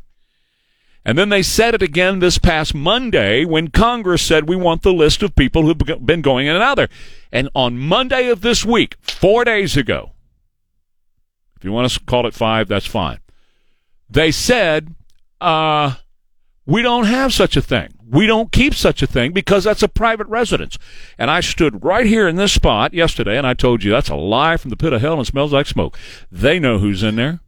And 1.06 1.18
then 1.18 1.30
they 1.30 1.44
said 1.44 1.74
it 1.74 1.82
again 1.82 2.20
this 2.20 2.38
past 2.38 2.76
Monday 2.76 3.46
when 3.46 3.70
Congress 3.70 4.22
said 4.22 4.48
we 4.48 4.56
want 4.56 4.82
the 4.82 4.94
list 4.94 5.24
of 5.24 5.36
people 5.36 5.64
who've 5.64 6.06
been 6.06 6.22
going 6.22 6.48
in 6.48 6.56
and 6.56 6.64
out 6.64 6.76
there. 6.76 6.90
And 7.32 7.50
on 7.56 7.78
Monday 7.78 8.28
of 8.30 8.42
this 8.42 8.66
week, 8.66 8.96
four 9.02 9.44
days 9.46 9.78
ago, 9.78 10.12
if 11.56 11.64
you 11.64 11.72
want 11.72 11.90
to 11.92 12.00
call 12.02 12.28
it 12.28 12.34
five, 12.34 12.68
that's 12.68 12.86
fine. 12.86 13.20
They 14.10 14.32
said, 14.32 14.96
uh, 15.42 15.96
we 16.66 16.82
don't 16.82 17.06
have 17.06 17.34
such 17.34 17.58
a 17.58 17.62
thing. 17.62 17.90
We 18.12 18.26
don't 18.26 18.52
keep 18.52 18.74
such 18.74 19.04
a 19.04 19.08
thing 19.08 19.34
because 19.34 19.64
that's 19.64 19.84
a 19.84 19.88
private 19.88 20.28
residence. 20.28 20.78
And 21.18 21.30
I 21.30 21.42
stood 21.42 21.84
right 21.84 22.06
here 22.06 22.28
in 22.28 22.38
this 22.38 22.54
spot 22.54 22.94
yesterday 22.94 23.38
and 23.38 23.46
I 23.46 23.54
told 23.54 23.84
you 23.84 23.92
that's 23.92 24.10
a 24.10 24.16
lie 24.16 24.58
from 24.58 24.70
the 24.70 24.78
pit 24.78 24.94
of 24.94 25.02
hell 25.02 25.18
and 25.18 25.28
smells 25.28 25.54
like 25.54 25.68
smoke. 25.68 25.98
They 26.32 26.60
know 26.60 26.80
who's 26.80 27.04
in 27.04 27.18
there 27.18 27.42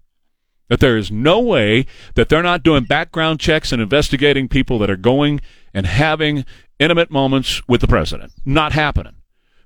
that 0.71 0.79
there 0.79 0.95
is 0.95 1.11
no 1.11 1.37
way 1.37 1.85
that 2.15 2.29
they're 2.29 2.41
not 2.41 2.63
doing 2.63 2.85
background 2.85 3.41
checks 3.41 3.73
and 3.73 3.81
investigating 3.81 4.47
people 4.47 4.79
that 4.79 4.89
are 4.89 4.95
going 4.95 5.41
and 5.73 5.85
having 5.85 6.45
intimate 6.79 7.11
moments 7.11 7.61
with 7.67 7.81
the 7.81 7.87
president. 7.87 8.31
Not 8.45 8.71
happening. 8.71 9.15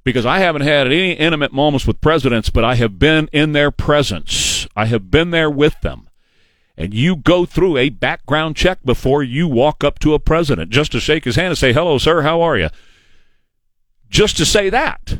Because 0.03 0.25
I 0.25 0.39
haven't 0.39 0.63
had 0.63 0.87
any 0.87 1.11
intimate 1.11 1.53
moments 1.53 1.85
with 1.85 2.01
presidents, 2.01 2.49
but 2.49 2.63
I 2.63 2.73
have 2.75 2.97
been 2.97 3.29
in 3.31 3.51
their 3.51 3.69
presence. 3.69 4.67
I 4.75 4.85
have 4.85 5.11
been 5.11 5.29
there 5.29 5.49
with 5.49 5.79
them. 5.81 6.09
And 6.77 6.93
you 6.93 7.15
go 7.15 7.45
through 7.45 7.77
a 7.77 7.89
background 7.89 8.55
check 8.55 8.79
before 8.83 9.23
you 9.23 9.47
walk 9.47 9.83
up 9.83 9.97
to 9.99 10.13
a 10.13 10.19
president 10.19 10.71
just 10.71 10.91
to 10.91 10.99
shake 10.99 11.23
his 11.23 11.37
hand 11.37 11.49
and 11.49 11.57
say, 11.57 11.71
hello, 11.71 11.97
sir, 11.97 12.21
how 12.21 12.41
are 12.41 12.57
you? 12.57 12.69
Just 14.09 14.37
to 14.37 14.45
say 14.45 14.69
that. 14.69 15.19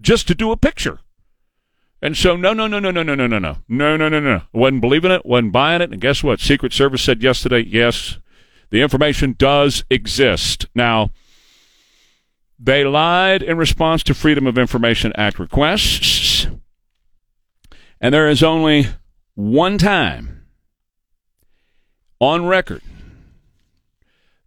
Just 0.00 0.28
to 0.28 0.34
do 0.34 0.52
a 0.52 0.56
picture. 0.56 1.00
And 2.02 2.16
so, 2.16 2.36
no, 2.36 2.52
no, 2.52 2.66
no, 2.66 2.78
no, 2.78 2.90
no, 2.90 3.02
no, 3.02 3.14
no, 3.14 3.26
no, 3.26 3.38
no, 3.38 3.56
no, 3.68 3.96
no, 3.96 4.08
no, 4.08 4.20
no. 4.20 4.42
Wasn't 4.52 4.80
believing 4.80 5.10
it, 5.10 5.26
wasn't 5.26 5.52
buying 5.52 5.82
it. 5.82 5.92
And 5.92 6.00
guess 6.00 6.22
what? 6.22 6.40
Secret 6.40 6.72
Service 6.72 7.02
said 7.02 7.22
yesterday, 7.22 7.60
yes, 7.60 8.18
the 8.70 8.80
information 8.80 9.34
does 9.36 9.84
exist. 9.90 10.66
Now, 10.74 11.10
they 12.58 12.84
lied 12.84 13.42
in 13.42 13.58
response 13.58 14.02
to 14.04 14.14
Freedom 14.14 14.46
of 14.46 14.56
Information 14.56 15.12
Act 15.16 15.38
requests. 15.38 16.46
And 18.00 18.14
there 18.14 18.28
is 18.28 18.42
only 18.42 18.86
one 19.34 19.76
time 19.76 20.39
on 22.20 22.46
record 22.46 22.82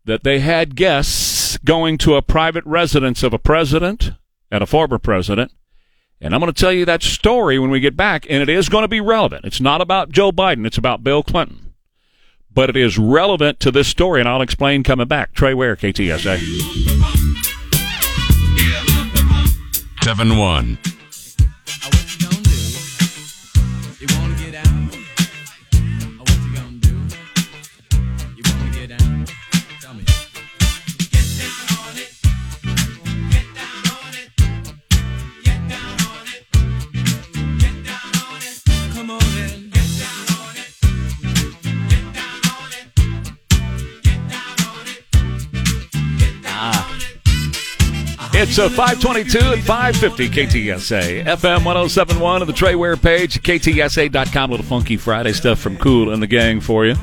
that 0.06 0.24
they 0.24 0.40
had 0.40 0.76
guests 0.76 1.58
going 1.58 1.98
to 1.98 2.16
a 2.16 2.22
private 2.22 2.66
residence 2.66 3.24
of 3.24 3.34
a 3.34 3.40
president 3.40 4.12
and 4.52 4.64
a 4.64 4.68
former 4.68 5.00
president. 5.00 5.52
And 6.22 6.34
I'm 6.34 6.40
going 6.40 6.52
to 6.52 6.60
tell 6.60 6.72
you 6.72 6.86
that 6.86 7.04
story 7.04 7.60
when 7.60 7.70
we 7.70 7.80
get 7.80 7.98
back, 7.98 8.26
and 8.30 8.42
it 8.42 8.50
is 8.50 8.70
going 8.70 8.84
to 8.84 8.88
be 8.88 9.02
relevant. 9.02 9.44
It's 9.44 9.60
not 9.60 9.82
about 9.82 10.10
Joe 10.10 10.32
Biden, 10.32 10.66
it's 10.66 10.78
about 10.78 11.04
Bill 11.04 11.24
Clinton. 11.24 11.74
But 12.54 12.70
it 12.70 12.78
is 12.78 12.98
relevant 12.98 13.60
to 13.62 13.72
this 13.72 13.88
story, 13.88 14.20
and 14.20 14.30
I'll 14.30 14.42
explain 14.42 14.84
coming 14.84 15.08
back. 15.08 15.34
Trey 15.34 15.54
Ware, 15.54 15.76
KTSA. 15.76 16.40
7 20.04 20.38
1. 20.38 20.78
It's 48.36 48.58
a 48.58 48.68
522 48.68 49.54
and 49.54 49.64
550 49.64 50.30
KTSA. 50.30 51.24
FM 51.24 51.64
1071 51.64 52.42
on 52.42 52.48
the 52.48 52.52
Trey 52.52 52.74
Ware 52.74 52.98
page, 52.98 53.42
KTSA.com. 53.44 54.50
Little 54.50 54.66
funky 54.66 54.98
Friday 54.98 55.34
stuff 55.34 55.60
from 55.60 55.78
Kool 55.78 56.12
and 56.12 56.22
the 56.22 56.26
Gang 56.26 56.60
for 56.60 56.84
you. 56.84 56.96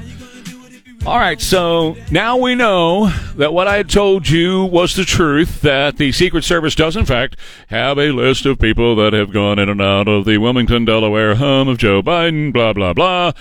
All 1.07 1.19
right, 1.19 1.41
so 1.41 1.97
now 2.11 2.37
we 2.37 2.57
know 2.57 3.11
that 3.37 3.55
what 3.55 3.69
I 3.69 3.85
told 3.85 4.29
you 4.29 4.65
was 4.65 4.97
the 4.97 5.05
truth 5.05 5.61
that 5.63 5.99
the 5.99 6.11
Secret 6.11 6.43
Service 6.43 6.75
does, 6.75 6.97
in 6.97 7.07
fact, 7.07 7.37
have 7.69 7.97
a 7.97 8.11
list 8.11 8.45
of 8.45 8.59
people 8.59 8.97
that 8.97 9.13
have 9.13 9.33
gone 9.33 9.61
in 9.61 9.69
and 9.69 9.81
out 9.81 10.09
of 10.09 10.25
the 10.25 10.37
Wilmington, 10.37 10.85
Delaware 10.85 11.37
home 11.37 11.69
of 11.69 11.79
Joe 11.79 12.03
Biden, 12.03 12.53
blah, 12.53 12.73
blah, 12.73 12.93
blah. 12.93 13.33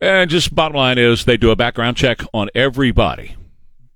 And 0.00 0.30
just 0.30 0.54
bottom 0.54 0.76
line 0.78 0.96
is 0.96 1.26
they 1.26 1.36
do 1.36 1.50
a 1.50 1.56
background 1.56 1.98
check 1.98 2.22
on 2.32 2.48
everybody 2.54 3.36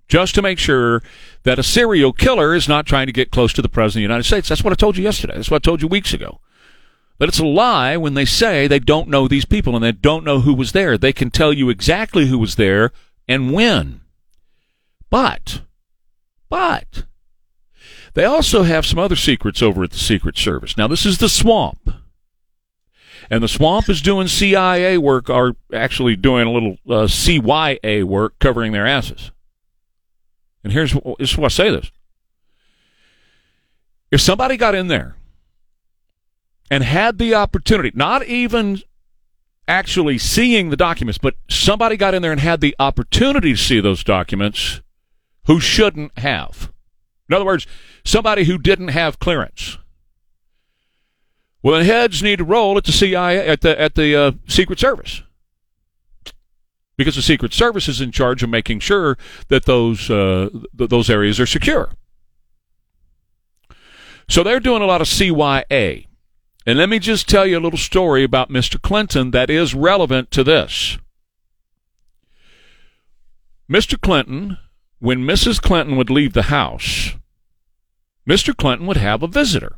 just 0.08 0.34
to 0.34 0.42
make 0.42 0.58
sure 0.58 1.02
that 1.48 1.58
a 1.58 1.62
serial 1.62 2.12
killer 2.12 2.54
is 2.54 2.68
not 2.68 2.84
trying 2.84 3.06
to 3.06 3.12
get 3.12 3.30
close 3.30 3.54
to 3.54 3.62
the 3.62 3.70
President 3.70 4.04
of 4.04 4.08
the 4.08 4.12
United 4.12 4.24
States. 4.24 4.50
That's 4.50 4.62
what 4.62 4.74
I 4.74 4.76
told 4.76 4.98
you 4.98 5.04
yesterday. 5.04 5.32
That's 5.34 5.50
what 5.50 5.62
I 5.62 5.64
told 5.64 5.80
you 5.80 5.88
weeks 5.88 6.12
ago. 6.12 6.40
But 7.16 7.30
it's 7.30 7.38
a 7.38 7.46
lie 7.46 7.96
when 7.96 8.12
they 8.12 8.26
say 8.26 8.66
they 8.66 8.78
don't 8.78 9.08
know 9.08 9.26
these 9.26 9.46
people 9.46 9.74
and 9.74 9.82
they 9.82 9.92
don't 9.92 10.26
know 10.26 10.40
who 10.40 10.52
was 10.52 10.72
there. 10.72 10.98
They 10.98 11.14
can 11.14 11.30
tell 11.30 11.54
you 11.54 11.70
exactly 11.70 12.26
who 12.26 12.38
was 12.38 12.56
there 12.56 12.92
and 13.26 13.54
when. 13.54 14.02
But, 15.08 15.62
but, 16.50 17.04
they 18.12 18.26
also 18.26 18.64
have 18.64 18.84
some 18.84 18.98
other 18.98 19.16
secrets 19.16 19.62
over 19.62 19.84
at 19.84 19.92
the 19.92 19.98
Secret 19.98 20.36
Service. 20.36 20.76
Now, 20.76 20.86
this 20.86 21.06
is 21.06 21.16
the 21.16 21.30
swamp. 21.30 21.94
And 23.30 23.42
the 23.42 23.48
swamp 23.48 23.88
is 23.88 24.02
doing 24.02 24.28
CIA 24.28 24.98
work, 24.98 25.30
or 25.30 25.56
actually 25.72 26.14
doing 26.14 26.46
a 26.46 26.52
little 26.52 26.76
uh, 26.86 27.06
CYA 27.06 28.04
work 28.04 28.38
covering 28.38 28.72
their 28.72 28.86
asses. 28.86 29.30
And 30.64 30.72
here's 30.72 30.92
this 30.92 31.32
is 31.32 31.38
why 31.38 31.46
I 31.46 31.48
say 31.48 31.70
this. 31.70 31.90
If 34.10 34.20
somebody 34.20 34.56
got 34.56 34.74
in 34.74 34.88
there 34.88 35.16
and 36.70 36.82
had 36.82 37.18
the 37.18 37.34
opportunity, 37.34 37.90
not 37.94 38.24
even 38.24 38.82
actually 39.66 40.18
seeing 40.18 40.70
the 40.70 40.76
documents, 40.76 41.18
but 41.18 41.34
somebody 41.48 41.96
got 41.96 42.14
in 42.14 42.22
there 42.22 42.32
and 42.32 42.40
had 42.40 42.60
the 42.60 42.74
opportunity 42.78 43.52
to 43.52 43.58
see 43.58 43.80
those 43.80 44.02
documents 44.02 44.80
who 45.46 45.60
shouldn't 45.60 46.18
have. 46.18 46.72
In 47.28 47.34
other 47.34 47.44
words, 47.44 47.66
somebody 48.04 48.44
who 48.44 48.56
didn't 48.56 48.88
have 48.88 49.18
clearance. 49.18 49.78
Well, 51.62 51.76
then 51.76 51.86
heads 51.86 52.22
need 52.22 52.36
to 52.36 52.44
roll 52.44 52.78
at 52.78 52.84
the 52.84 52.92
CIA 52.92 53.46
at 53.46 53.60
the 53.60 53.78
at 53.78 53.94
the 53.94 54.16
uh, 54.16 54.32
Secret 54.46 54.78
Service 54.78 55.22
because 56.98 57.14
the 57.14 57.22
Secret 57.22 57.54
Service 57.54 57.88
is 57.88 58.02
in 58.02 58.10
charge 58.10 58.42
of 58.42 58.50
making 58.50 58.80
sure 58.80 59.16
that 59.46 59.64
those 59.64 60.10
uh, 60.10 60.50
th- 60.76 60.90
those 60.90 61.08
areas 61.08 61.40
are 61.40 61.46
secure. 61.46 61.92
So 64.28 64.42
they're 64.42 64.60
doing 64.60 64.82
a 64.82 64.86
lot 64.86 65.00
of 65.00 65.06
CYA. 65.06 66.06
And 66.66 66.76
let 66.76 66.90
me 66.90 66.98
just 66.98 67.26
tell 67.26 67.46
you 67.46 67.58
a 67.58 67.60
little 67.60 67.78
story 67.78 68.24
about 68.24 68.50
Mr. 68.50 68.82
Clinton 68.82 69.30
that 69.30 69.48
is 69.48 69.74
relevant 69.74 70.30
to 70.32 70.44
this. 70.44 70.98
Mr. 73.70 73.98
Clinton, 73.98 74.58
when 74.98 75.20
Mrs. 75.20 75.62
Clinton 75.62 75.96
would 75.96 76.10
leave 76.10 76.34
the 76.34 76.44
house, 76.44 77.14
Mr. 78.28 78.54
Clinton 78.54 78.86
would 78.86 78.98
have 78.98 79.22
a 79.22 79.26
visitor. 79.26 79.76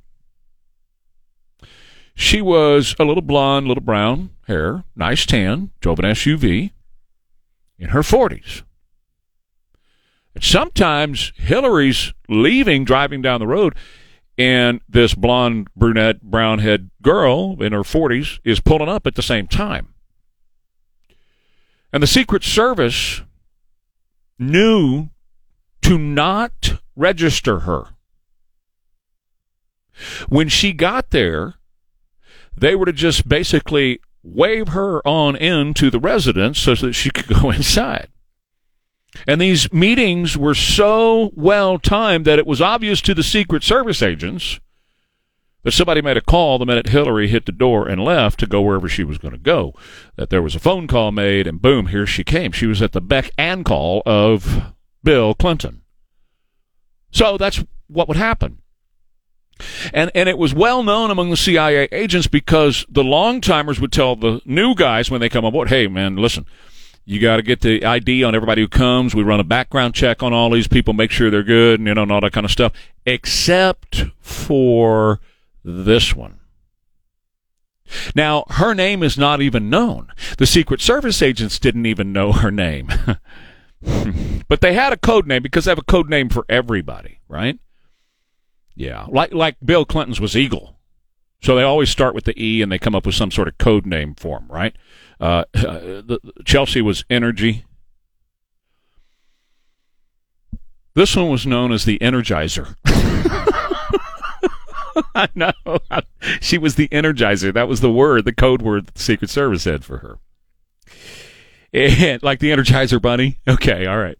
She 2.16 2.40
was 2.42 2.96
a 2.98 3.04
little 3.04 3.22
blonde, 3.22 3.68
little 3.68 3.84
brown 3.84 4.30
hair, 4.48 4.82
nice 4.96 5.24
tan, 5.26 5.70
drove 5.80 6.00
an 6.00 6.06
SUV 6.06 6.72
in 7.80 7.88
her 7.88 8.02
40s. 8.02 8.62
And 10.34 10.44
sometimes 10.44 11.32
Hillary's 11.34 12.12
leaving, 12.28 12.84
driving 12.84 13.22
down 13.22 13.40
the 13.40 13.48
road, 13.48 13.74
and 14.38 14.80
this 14.88 15.14
blonde, 15.14 15.68
brunette, 15.74 16.22
brown 16.22 16.60
head 16.60 16.90
girl 17.02 17.60
in 17.60 17.72
her 17.72 17.80
40s 17.80 18.38
is 18.44 18.60
pulling 18.60 18.88
up 18.88 19.06
at 19.06 19.16
the 19.16 19.22
same 19.22 19.48
time. 19.48 19.94
And 21.92 22.02
the 22.02 22.06
Secret 22.06 22.44
Service 22.44 23.22
knew 24.38 25.08
to 25.82 25.98
not 25.98 26.80
register 26.94 27.60
her. 27.60 27.88
When 30.28 30.48
she 30.48 30.72
got 30.72 31.10
there, 31.10 31.54
they 32.56 32.74
were 32.74 32.86
to 32.86 32.92
just 32.92 33.28
basically 33.28 34.00
wave 34.22 34.68
her 34.68 35.06
on 35.06 35.36
into 35.36 35.90
the 35.90 36.00
residence 36.00 36.58
so 36.58 36.74
that 36.74 36.92
she 36.92 37.10
could 37.10 37.26
go 37.40 37.50
inside. 37.50 38.08
And 39.26 39.40
these 39.40 39.72
meetings 39.72 40.36
were 40.36 40.54
so 40.54 41.32
well 41.34 41.78
timed 41.78 42.24
that 42.26 42.38
it 42.38 42.46
was 42.46 42.60
obvious 42.60 43.00
to 43.02 43.14
the 43.14 43.22
Secret 43.22 43.62
Service 43.62 44.02
agents 44.02 44.60
that 45.62 45.72
somebody 45.72 46.00
made 46.00 46.16
a 46.16 46.22
call 46.22 46.58
the 46.58 46.66
minute 46.66 46.88
Hillary 46.88 47.28
hit 47.28 47.44
the 47.44 47.52
door 47.52 47.86
and 47.86 48.02
left 48.02 48.40
to 48.40 48.46
go 48.46 48.62
wherever 48.62 48.88
she 48.88 49.04
was 49.04 49.18
going 49.18 49.32
to 49.32 49.38
go. 49.38 49.74
That 50.16 50.30
there 50.30 50.42
was 50.42 50.54
a 50.54 50.60
phone 50.60 50.86
call 50.86 51.12
made, 51.12 51.46
and 51.46 51.60
boom, 51.60 51.86
here 51.86 52.06
she 52.06 52.24
came. 52.24 52.52
She 52.52 52.66
was 52.66 52.80
at 52.80 52.92
the 52.92 53.00
beck 53.00 53.30
and 53.36 53.64
call 53.64 54.02
of 54.06 54.72
Bill 55.02 55.34
Clinton. 55.34 55.82
So 57.10 57.36
that's 57.36 57.62
what 57.88 58.08
would 58.08 58.16
happen. 58.16 58.59
And 59.92 60.10
and 60.14 60.28
it 60.28 60.38
was 60.38 60.54
well 60.54 60.82
known 60.82 61.10
among 61.10 61.30
the 61.30 61.36
CIA 61.36 61.88
agents 61.92 62.26
because 62.26 62.84
the 62.88 63.04
long 63.04 63.40
timers 63.40 63.80
would 63.80 63.92
tell 63.92 64.16
the 64.16 64.40
new 64.44 64.74
guys 64.74 65.10
when 65.10 65.20
they 65.20 65.28
come 65.28 65.44
aboard, 65.44 65.68
"Hey, 65.68 65.86
man, 65.86 66.16
listen." 66.16 66.46
You 67.06 67.18
got 67.18 67.36
to 67.36 67.42
get 67.42 67.60
the 67.60 67.84
ID 67.84 68.22
on 68.22 68.36
everybody 68.36 68.62
who 68.62 68.68
comes. 68.68 69.16
We 69.16 69.24
run 69.24 69.40
a 69.40 69.44
background 69.44 69.94
check 69.94 70.22
on 70.22 70.32
all 70.32 70.50
these 70.50 70.68
people, 70.68 70.94
make 70.94 71.10
sure 71.10 71.28
they're 71.28 71.42
good, 71.42 71.80
and 71.80 71.88
you 71.88 71.94
know, 71.94 72.02
and 72.02 72.12
all 72.12 72.20
that 72.20 72.32
kind 72.32 72.44
of 72.44 72.52
stuff. 72.52 72.72
Except 73.04 74.04
for 74.20 75.18
this 75.64 76.14
one. 76.14 76.38
Now, 78.14 78.44
her 78.50 78.74
name 78.74 79.02
is 79.02 79.18
not 79.18 79.40
even 79.40 79.68
known. 79.68 80.12
The 80.38 80.46
Secret 80.46 80.80
Service 80.80 81.22
agents 81.22 81.58
didn't 81.58 81.86
even 81.86 82.12
know 82.12 82.32
her 82.32 82.50
name. 82.50 82.88
but 84.48 84.60
they 84.60 84.74
had 84.74 84.92
a 84.92 84.96
code 84.96 85.26
name 85.26 85.42
because 85.42 85.64
they 85.64 85.70
have 85.70 85.78
a 85.78 85.82
code 85.82 86.08
name 86.08 86.28
for 86.28 86.44
everybody, 86.48 87.20
right? 87.28 87.58
Yeah, 88.80 89.04
like 89.10 89.34
like 89.34 89.56
Bill 89.62 89.84
Clinton's 89.84 90.22
was 90.22 90.34
Eagle. 90.34 90.78
So 91.42 91.54
they 91.54 91.62
always 91.62 91.90
start 91.90 92.14
with 92.14 92.24
the 92.24 92.42
E 92.42 92.62
and 92.62 92.72
they 92.72 92.78
come 92.78 92.94
up 92.94 93.04
with 93.04 93.14
some 93.14 93.30
sort 93.30 93.46
of 93.46 93.58
code 93.58 93.84
name 93.84 94.14
for 94.14 94.38
him, 94.38 94.46
right? 94.48 94.74
Uh, 95.20 95.44
the, 95.52 96.18
Chelsea 96.46 96.80
was 96.80 97.04
Energy. 97.10 97.66
This 100.94 101.14
one 101.14 101.28
was 101.28 101.46
known 101.46 101.72
as 101.72 101.84
the 101.84 101.98
Energizer. 101.98 102.74
I 105.14 105.28
know. 105.34 105.52
She 106.40 106.56
was 106.58 106.76
the 106.76 106.88
Energizer. 106.88 107.52
That 107.52 107.68
was 107.68 107.80
the 107.80 107.90
word, 107.90 108.24
the 108.24 108.32
code 108.32 108.62
word 108.62 108.86
the 108.86 108.98
Secret 108.98 109.28
Service 109.30 109.64
had 109.64 109.84
for 109.84 109.98
her. 109.98 110.18
And 111.72 112.22
like 112.22 112.38
the 112.38 112.50
Energizer 112.50 113.00
Bunny. 113.00 113.38
Okay, 113.46 113.86
all 113.86 113.98
right. 113.98 114.18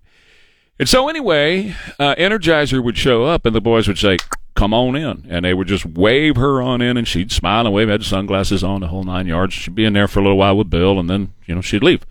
And 0.78 0.88
so 0.88 1.08
anyway, 1.08 1.74
uh, 1.98 2.14
Energizer 2.16 2.82
would 2.82 2.96
show 2.96 3.24
up, 3.24 3.44
and 3.44 3.54
the 3.54 3.60
boys 3.60 3.86
would 3.86 3.98
say, 3.98 4.16
come 4.60 4.74
on 4.74 4.94
in. 4.94 5.26
And 5.30 5.46
they 5.46 5.54
would 5.54 5.68
just 5.68 5.86
wave 5.86 6.36
her 6.36 6.60
on 6.60 6.82
in, 6.82 6.98
and 6.98 7.08
she'd 7.08 7.32
smile 7.32 7.64
and 7.64 7.74
wave, 7.74 7.88
had 7.88 8.04
sunglasses 8.04 8.62
on, 8.62 8.82
the 8.82 8.88
whole 8.88 9.04
nine 9.04 9.26
yards. 9.26 9.54
She'd 9.54 9.74
be 9.74 9.86
in 9.86 9.94
there 9.94 10.06
for 10.06 10.20
a 10.20 10.22
little 10.22 10.36
while 10.36 10.54
with 10.54 10.68
Bill, 10.68 11.00
and 11.00 11.08
then, 11.08 11.32
you 11.46 11.54
know, 11.54 11.62
she'd 11.62 11.82
leave. 11.82 12.04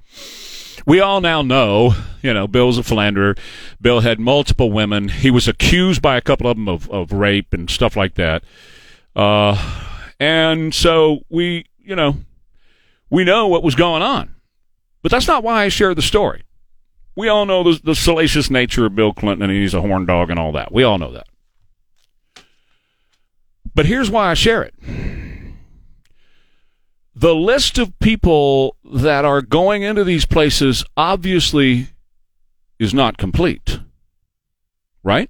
We 0.88 1.00
all 1.00 1.22
now 1.22 1.44
know, 1.44 1.94
you 2.24 2.34
know, 2.34 2.48
Bill's 2.48 2.80
a 2.80 2.84
philanderer. 2.84 3.36
Bill 3.80 4.00
had 4.00 4.20
multiple 4.20 4.72
women. 4.72 5.10
He 5.10 5.30
was 5.30 5.48
accused 5.48 6.02
by 6.02 6.18
a 6.18 6.22
couple 6.22 6.48
of 6.48 6.58
them 6.58 6.68
of, 6.68 6.90
of 6.90 7.12
rape 7.12 7.54
and 7.54 7.70
stuff 7.70 7.96
like 7.96 8.16
that. 8.16 8.44
Uh, 9.16 9.56
and 10.20 10.74
so 10.74 11.20
we, 11.30 11.66
you 11.78 11.96
know, 11.96 12.16
we 13.12 13.24
know 13.24 13.48
what 13.48 13.62
was 13.62 13.76
going 13.76 14.02
on. 14.02 14.34
But 15.04 15.12
that's 15.12 15.28
not 15.28 15.44
why 15.44 15.66
I 15.66 15.70
share 15.70 15.94
the 15.94 16.02
story. 16.02 16.44
We 17.16 17.28
all 17.28 17.46
know 17.46 17.62
the, 17.64 17.80
the 17.84 17.96
salacious 17.96 18.50
nature 18.50 18.88
of 18.88 18.96
Bill 18.96 19.14
Clinton 19.14 19.50
and 19.50 19.60
he's 19.60 19.76
a 19.76 19.82
horn 19.82 20.08
dog 20.08 20.32
and 20.32 20.40
all 20.40 20.54
that. 20.54 20.72
We 20.72 20.84
all 20.84 20.98
know 20.98 21.12
that. 21.12 21.28
But 23.76 23.86
here's 23.86 24.12
why 24.12 24.32
I 24.32 24.34
share 24.34 24.64
it. 24.64 24.74
The 27.16 27.36
list 27.36 27.78
of 27.78 27.98
people 28.00 28.78
that 28.94 29.26
are 29.26 29.42
going 29.42 29.84
into 29.84 30.04
these 30.04 30.26
places 30.26 30.86
obviously 30.96 31.90
is 32.80 32.94
not 32.94 33.18
complete. 33.18 33.80
Right? 35.04 35.30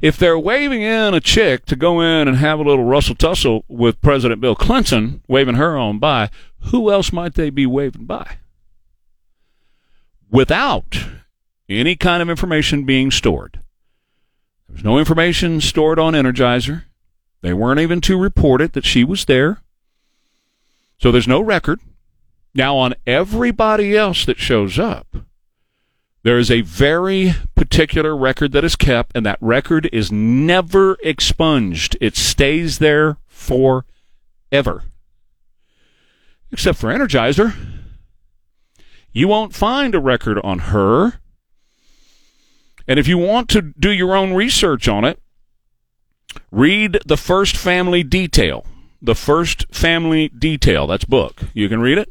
If 0.00 0.16
they're 0.16 0.38
waving 0.38 0.82
in 0.82 1.14
a 1.14 1.20
chick 1.20 1.66
to 1.66 1.76
go 1.76 2.00
in 2.00 2.28
and 2.28 2.36
have 2.36 2.58
a 2.58 2.62
little 2.62 2.84
rustle 2.84 3.14
tussle 3.14 3.64
with 3.68 4.00
President 4.00 4.40
Bill 4.40 4.54
Clinton, 4.54 5.22
waving 5.28 5.56
her 5.56 5.76
on 5.76 5.98
by, 5.98 6.30
who 6.70 6.90
else 6.90 7.12
might 7.12 7.34
they 7.34 7.50
be 7.50 7.66
waving 7.66 8.06
by? 8.06 8.38
Without 10.30 11.06
any 11.68 11.96
kind 11.96 12.22
of 12.22 12.30
information 12.30 12.84
being 12.84 13.10
stored. 13.10 13.60
There's 14.68 14.84
no 14.84 14.98
information 14.98 15.60
stored 15.60 15.98
on 15.98 16.14
Energizer. 16.14 16.84
They 17.40 17.52
weren't 17.52 17.80
even 17.80 18.00
to 18.02 18.18
report 18.18 18.60
it 18.60 18.72
that 18.74 18.84
she 18.84 19.04
was 19.04 19.24
there. 19.24 19.62
So 20.98 21.10
there's 21.10 21.28
no 21.28 21.40
record. 21.40 21.80
Now, 22.54 22.76
on 22.76 22.94
everybody 23.06 23.96
else 23.96 24.24
that 24.24 24.38
shows 24.38 24.78
up, 24.78 25.06
there 26.24 26.38
is 26.38 26.50
a 26.50 26.62
very 26.62 27.34
particular 27.54 28.16
record 28.16 28.52
that 28.52 28.64
is 28.64 28.76
kept, 28.76 29.12
and 29.14 29.24
that 29.24 29.38
record 29.40 29.88
is 29.92 30.10
never 30.10 30.96
expunged. 31.02 31.96
It 32.00 32.16
stays 32.16 32.78
there 32.78 33.18
forever. 33.26 33.84
Except 36.50 36.78
for 36.78 36.88
Energizer. 36.88 37.54
You 39.12 39.28
won't 39.28 39.54
find 39.54 39.94
a 39.94 40.00
record 40.00 40.38
on 40.42 40.58
her. 40.58 41.20
And 42.88 42.98
if 42.98 43.06
you 43.06 43.18
want 43.18 43.50
to 43.50 43.60
do 43.60 43.92
your 43.92 44.16
own 44.16 44.32
research 44.32 44.88
on 44.88 45.04
it, 45.04 45.20
read 46.50 46.98
The 47.04 47.18
First 47.18 47.54
Family 47.56 48.02
Detail. 48.02 48.64
The 49.02 49.14
First 49.14 49.66
Family 49.70 50.28
Detail. 50.30 50.86
That's 50.86 51.04
book. 51.04 51.42
You 51.52 51.68
can 51.68 51.80
read 51.80 51.98
it. 51.98 52.10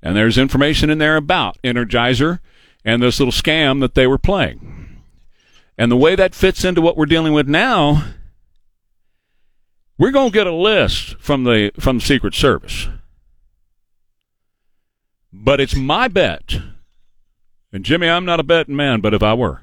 And 0.00 0.16
there's 0.16 0.38
information 0.38 0.88
in 0.88 0.98
there 0.98 1.16
about 1.16 1.58
Energizer 1.64 2.38
and 2.84 3.02
this 3.02 3.18
little 3.18 3.32
scam 3.32 3.80
that 3.80 3.94
they 3.94 4.06
were 4.06 4.18
playing. 4.18 5.02
And 5.76 5.90
the 5.90 5.96
way 5.96 6.14
that 6.14 6.34
fits 6.34 6.64
into 6.64 6.80
what 6.80 6.96
we're 6.96 7.06
dealing 7.06 7.32
with 7.32 7.48
now, 7.48 8.04
we're 9.98 10.12
going 10.12 10.30
to 10.30 10.34
get 10.34 10.46
a 10.46 10.54
list 10.54 11.16
from 11.18 11.44
the 11.44 11.72
from 11.80 12.00
Secret 12.00 12.34
Service. 12.34 12.88
But 15.32 15.60
it's 15.60 15.74
my 15.74 16.06
bet. 16.06 16.56
And 17.72 17.84
Jimmy, 17.84 18.08
I'm 18.08 18.24
not 18.24 18.38
a 18.38 18.44
betting 18.44 18.76
man, 18.76 19.00
but 19.00 19.14
if 19.14 19.22
I 19.22 19.34
were, 19.34 19.62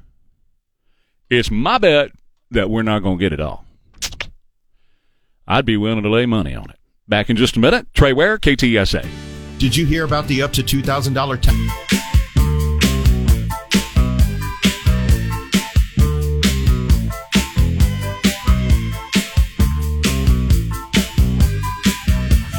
it's 1.32 1.50
my 1.50 1.78
bet 1.78 2.12
that 2.52 2.70
we're 2.70 2.84
not 2.84 3.00
going 3.00 3.18
to 3.18 3.22
get 3.22 3.32
it 3.32 3.40
all. 3.40 3.64
I'd 5.48 5.66
be 5.66 5.78
willing 5.78 6.04
to 6.04 6.10
lay 6.10 6.26
money 6.26 6.54
on 6.54 6.70
it. 6.70 6.78
Back 7.08 7.30
in 7.30 7.38
just 7.38 7.56
a 7.56 7.60
minute. 7.60 7.88
Trey 7.94 8.12
Ware, 8.14 8.38
KTSA. 8.38 9.08
Did 9.58 9.76
you 9.76 9.86
hear 9.86 10.04
about 10.04 10.28
the 10.28 10.42
up 10.42 10.52
to 10.54 10.62
$2,000 10.62 11.42
tax? 11.42 11.58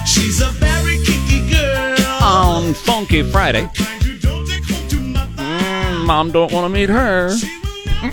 She's 0.07 0.41
a 0.41 0.49
very 0.53 0.97
kinky 1.05 1.51
girl. 1.53 2.23
On 2.23 2.73
Funky 2.73 3.23
Friday. 3.23 3.69
Mm, 5.37 6.07
Mom 6.07 6.31
don't 6.31 6.53
want 6.53 6.65
to 6.65 6.69
meet 6.71 6.89
her. 6.89 7.35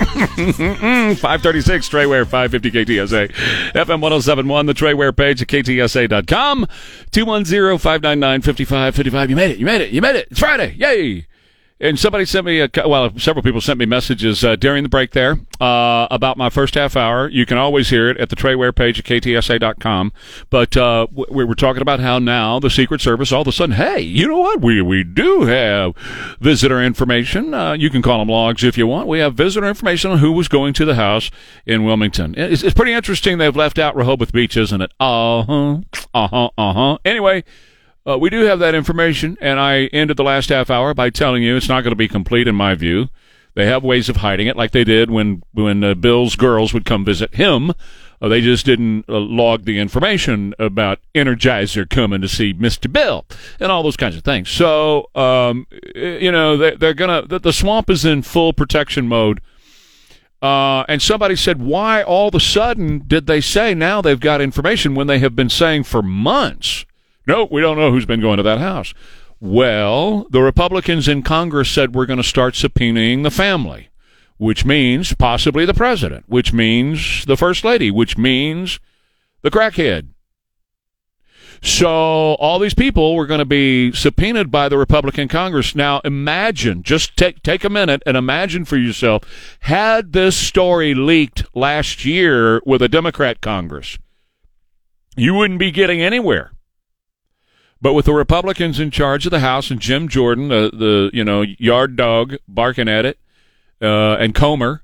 536 1.16 1.90
Trey 1.90 2.06
Ware 2.06 2.24
550 2.26 2.72
KTSA 2.72 3.32
FM 3.74 4.02
1071 4.02 4.66
the 4.68 4.74
Trey 4.74 4.94
Ware 4.94 5.12
page 5.12 5.42
at 5.42 5.48
KTSA.com 5.48 6.68
210-599-5555 7.12 9.30
you 9.30 9.36
made 9.36 9.52
it 9.52 9.58
you 9.58 9.66
made 9.66 9.82
it 9.82 9.90
you 9.92 10.02
made 10.02 10.16
it. 10.16 10.28
It's 10.30 10.40
Friday 10.40 10.76
yay 10.78 11.26
and 11.82 11.98
somebody 11.98 12.26
sent 12.26 12.46
me 12.46 12.60
a 12.60 12.70
well 12.86 13.12
several 13.18 13.44
people 13.44 13.62
sent 13.62 13.80
me 13.80 13.86
messages 13.86 14.44
uh, 14.44 14.56
during 14.56 14.84
the 14.84 14.90
break 14.90 15.12
there 15.12 15.40
uh, 15.62 16.08
about 16.12 16.38
my 16.38 16.50
first 16.50 16.76
half 16.76 16.96
hour. 16.96 17.30
You 17.30 17.46
can 17.46 17.58
always 17.58 17.90
hear 17.90 18.10
it 18.10 18.18
at 18.18 18.30
the 18.30 18.36
Trey 18.36 18.56
Ware 18.56 18.74
page 18.74 19.00
at 19.00 19.06
KTSA.com 19.06 20.12
but 20.50 20.76
uh, 20.76 21.08
we 21.12 21.44
were 21.44 21.56
talking 21.56 21.82
about 21.82 22.00
how 22.00 22.20
now 22.20 22.60
the 22.60 22.70
Secret 22.70 23.02
Service 23.02 23.32
all 23.32 23.42
of 23.42 23.48
a 23.48 23.52
sudden 23.52 23.76
hey 23.76 24.00
you 24.00 24.28
know 24.28 24.40
what? 24.40 24.62
We 24.62 24.82
we 24.82 25.04
do 25.04 25.44
have 25.44 25.96
visitor 26.40 26.82
information. 26.82 27.54
Uh, 27.54 27.74
you 27.74 27.90
can 27.90 28.02
call 28.02 28.20
them 28.20 28.30
logs 28.30 28.64
if 28.64 28.78
you 28.78 28.88
want. 28.88 29.08
We 29.08 29.20
have 29.20 29.36
visitor 29.36 29.68
information 29.68 30.12
on 30.12 30.20
who 30.20 30.32
was 30.32 30.48
going 30.48 30.74
to 30.74 30.86
the 30.86 30.96
house 30.96 31.32
in 31.66 31.84
Wilmington. 31.86 32.36
It's, 32.38 32.64
it's 32.64 32.74
pretty 32.74 32.94
interesting 32.94 33.38
they've 33.38 33.56
left 33.56 33.80
out 33.80 33.96
Rehoboth 33.96 34.32
Beach 34.32 34.58
isn't 34.58 34.82
it? 34.82 34.92
Uh-huh 35.00 35.78
uh-huh 36.14 36.50
uh-huh. 36.58 36.98
Anyway 37.06 37.44
uh, 38.10 38.18
we 38.18 38.30
do 38.30 38.42
have 38.42 38.60
that 38.60 38.74
information, 38.74 39.38
and 39.40 39.60
I 39.60 39.86
ended 39.88 40.18
the 40.18 40.24
last 40.24 40.50
half 40.50 40.70
hour 40.70 40.94
by 40.94 41.10
telling 41.10 41.44
you 41.44 41.56
it's 41.56 41.70
not 41.70 41.82
going 41.82 41.92
to 41.92 41.96
be 41.96 42.08
complete 42.08 42.48
in 42.48 42.56
my 42.56 42.74
view. 42.74 43.10
They 43.54 43.66
have 43.66 43.84
ways 43.84 44.10
of 44.10 44.18
hiding 44.18 44.48
it, 44.48 44.56
like 44.56 44.72
they 44.72 44.84
did 44.84 45.12
when 45.12 45.44
when 45.54 45.84
uh, 45.84 45.94
Bill's 45.94 46.36
girls 46.36 46.74
would 46.74 46.86
come 46.86 47.06
visit 47.06 47.36
him. 47.36 47.72
Uh, 48.22 48.28
they 48.28 48.42
just 48.42 48.66
didn't 48.66 49.06
uh, 49.08 49.18
log 49.20 49.66
the 49.66 49.80
information 49.80 50.54
about 50.60 51.00
Energizer 51.14 51.90
coming 51.90 52.22
to 52.22 52.28
see 52.28 52.54
Mr. 52.54 52.92
Bill 52.92 53.26
and 53.60 53.72
all 53.72 53.84
those 53.84 53.98
kinds 53.98 54.16
of 54.16 54.24
things. 54.24 54.50
So, 54.50 55.10
um, 55.16 55.68
you 55.96 56.32
know, 56.32 56.58
they, 56.58 56.76
they're 56.76 56.94
gonna 56.94 57.24
the, 57.28 57.40
the 57.40 57.54
swamp 57.54 57.90
is 57.90 58.06
in 58.06 58.24
full 58.24 58.54
protection 58.54 59.08
mode. 59.08 59.42
Uh, 60.42 60.86
and 60.88 61.02
somebody 61.02 61.36
said, 61.36 61.62
why 61.62 62.02
all 62.02 62.30
of 62.30 62.36
a 62.36 62.40
sudden 62.40 63.04
did 63.06 63.28
they 63.28 63.42
say 63.42 63.74
now 63.74 64.02
they've 64.02 64.22
got 64.22 64.40
information 64.40 64.96
when 64.96 65.08
they 65.08 65.20
have 65.20 65.36
been 65.36 65.50
saying 65.50 65.84
for 65.84 66.02
months? 66.02 66.86
No, 67.30 67.48
we 67.52 67.62
don't 67.62 67.78
know 67.78 67.92
who's 67.92 68.08
been 68.08 68.22
going 68.22 68.38
to 68.38 68.44
that 68.44 68.58
house. 68.58 68.92
Well, 69.40 70.26
the 70.32 70.42
Republicans 70.42 71.08
in 71.08 71.22
Congress 71.22 71.70
said 71.70 71.94
we're 71.94 72.08
going 72.08 72.18
to 72.18 72.24
start 72.24 72.56
subpoenaing 72.56 73.22
the 73.22 73.30
family, 73.30 73.90
which 74.38 74.66
means 74.66 75.14
possibly 75.14 75.64
the 75.64 75.76
president, 75.76 76.26
which 76.28 76.54
means 76.54 77.24
the 77.26 77.38
first 77.38 77.64
lady, 77.64 77.92
which 77.92 78.18
means 78.18 78.80
the 79.44 79.52
crackhead. 79.52 80.08
So 81.62 82.34
all 82.40 82.58
these 82.58 82.74
people 82.74 83.16
were 83.16 83.28
going 83.28 83.38
to 83.38 83.46
be 83.46 83.92
subpoenaed 83.92 84.50
by 84.50 84.68
the 84.68 84.80
Republican 84.80 85.28
Congress. 85.28 85.76
Now 85.76 86.02
imagine, 86.04 86.82
just 86.82 87.16
take 87.16 87.44
take 87.44 87.64
a 87.64 87.70
minute 87.70 88.02
and 88.08 88.18
imagine 88.18 88.66
for 88.66 88.78
yourself, 88.78 89.22
had 89.60 90.14
this 90.14 90.36
story 90.36 90.96
leaked 90.96 91.46
last 91.56 92.06
year 92.06 92.60
with 92.66 92.82
a 92.82 92.90
Democrat 92.90 93.40
Congress, 93.40 94.00
you 95.16 95.36
wouldn't 95.36 95.60
be 95.60 95.70
getting 95.70 96.02
anywhere. 96.02 96.54
But 97.82 97.94
with 97.94 98.06
the 98.06 98.14
Republicans 98.14 98.80
in 98.80 98.92
charge 98.92 99.26
of 99.26 99.32
the 99.32 99.40
House 99.40 99.72
and 99.72 99.80
Jim 99.80 100.10
Jordan, 100.10 100.50
the 100.50 101.10
you 101.14 101.24
know 101.24 101.42
yard 101.42 101.96
dog 101.96 102.36
barking 102.48 102.90
at 102.90 103.06
it, 103.06 103.18
uh, 103.82 104.16
and 104.16 104.36
Comer, 104.36 104.84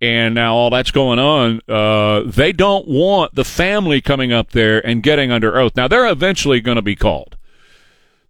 and 0.00 0.34
now 0.34 0.54
all 0.54 0.70
that's 0.70 0.90
going 0.90 1.18
on, 1.18 1.60
uh, 1.68 2.22
they 2.26 2.52
don't 2.52 2.86
want 2.86 3.34
the 3.34 3.44
family 3.44 4.00
coming 4.00 4.32
up 4.32 4.50
there 4.50 4.84
and 4.86 5.02
getting 5.02 5.30
under 5.30 5.58
oath. 5.58 5.76
Now 5.76 5.88
they're 5.88 6.10
eventually 6.10 6.60
going 6.60 6.76
to 6.76 6.82
be 6.82 6.96
called. 6.96 7.36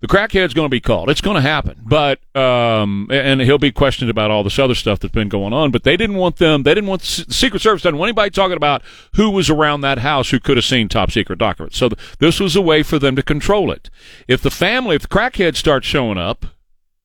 The 0.00 0.06
crackhead's 0.06 0.54
going 0.54 0.64
to 0.64 0.70
be 0.70 0.80
called. 0.80 1.10
It's 1.10 1.20
going 1.20 1.34
to 1.34 1.42
happen, 1.42 1.82
but 1.84 2.20
um, 2.34 3.08
and 3.10 3.38
he'll 3.42 3.58
be 3.58 3.70
questioned 3.70 4.10
about 4.10 4.30
all 4.30 4.42
this 4.42 4.58
other 4.58 4.74
stuff 4.74 4.98
that's 4.98 5.12
been 5.12 5.28
going 5.28 5.52
on. 5.52 5.70
But 5.70 5.82
they 5.82 5.98
didn't 5.98 6.16
want 6.16 6.36
them. 6.36 6.62
They 6.62 6.72
didn't 6.72 6.88
want 6.88 7.02
the 7.02 7.26
Secret 7.34 7.60
Service. 7.60 7.82
Didn't 7.82 7.98
want 7.98 8.08
anybody 8.08 8.30
talking 8.30 8.56
about 8.56 8.82
who 9.16 9.30
was 9.30 9.50
around 9.50 9.82
that 9.82 9.98
house 9.98 10.30
who 10.30 10.40
could 10.40 10.56
have 10.56 10.64
seen 10.64 10.88
top 10.88 11.10
secret 11.10 11.38
documents. 11.38 11.76
So 11.76 11.90
th- 11.90 12.00
this 12.18 12.40
was 12.40 12.56
a 12.56 12.62
way 12.62 12.82
for 12.82 12.98
them 12.98 13.14
to 13.14 13.22
control 13.22 13.70
it. 13.70 13.90
If 14.26 14.40
the 14.40 14.50
family, 14.50 14.96
if 14.96 15.02
the 15.02 15.08
crackhead 15.08 15.56
starts 15.56 15.86
showing 15.86 16.16
up, 16.16 16.46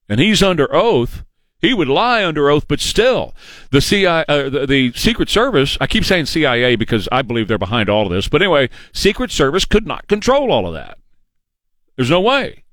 and 0.08 0.22
he's 0.22 0.42
under 0.42 0.74
oath, 0.74 1.26
he 1.60 1.74
would 1.74 1.88
lie 1.88 2.24
under 2.24 2.50
oath, 2.50 2.68
but 2.68 2.80
still, 2.80 3.34
the 3.72 3.82
CIA, 3.82 4.24
uh, 4.28 4.50
the, 4.50 4.68
the, 4.68 4.94
Secret 4.94 5.30
Service. 5.30 5.78
I 5.82 5.88
keep 5.88 6.06
saying 6.06 6.28
CIA 6.28 6.76
because 6.76 7.10
I 7.12 7.24
believe 7.24 7.48
they're 7.48 7.58
behind 7.58 7.90
all 7.90 8.06
of 8.06 8.12
this. 8.12 8.30
But 8.30 8.42
anyway, 8.42 8.70
Secret 8.94 9.32
Service 9.32 9.66
could 9.66 9.88
not 9.88 10.08
control 10.08 10.52
all 10.52 10.68
of 10.68 10.74
that. 10.74 10.98
There's 11.96 12.10
no 12.10 12.22
way. 12.22 12.65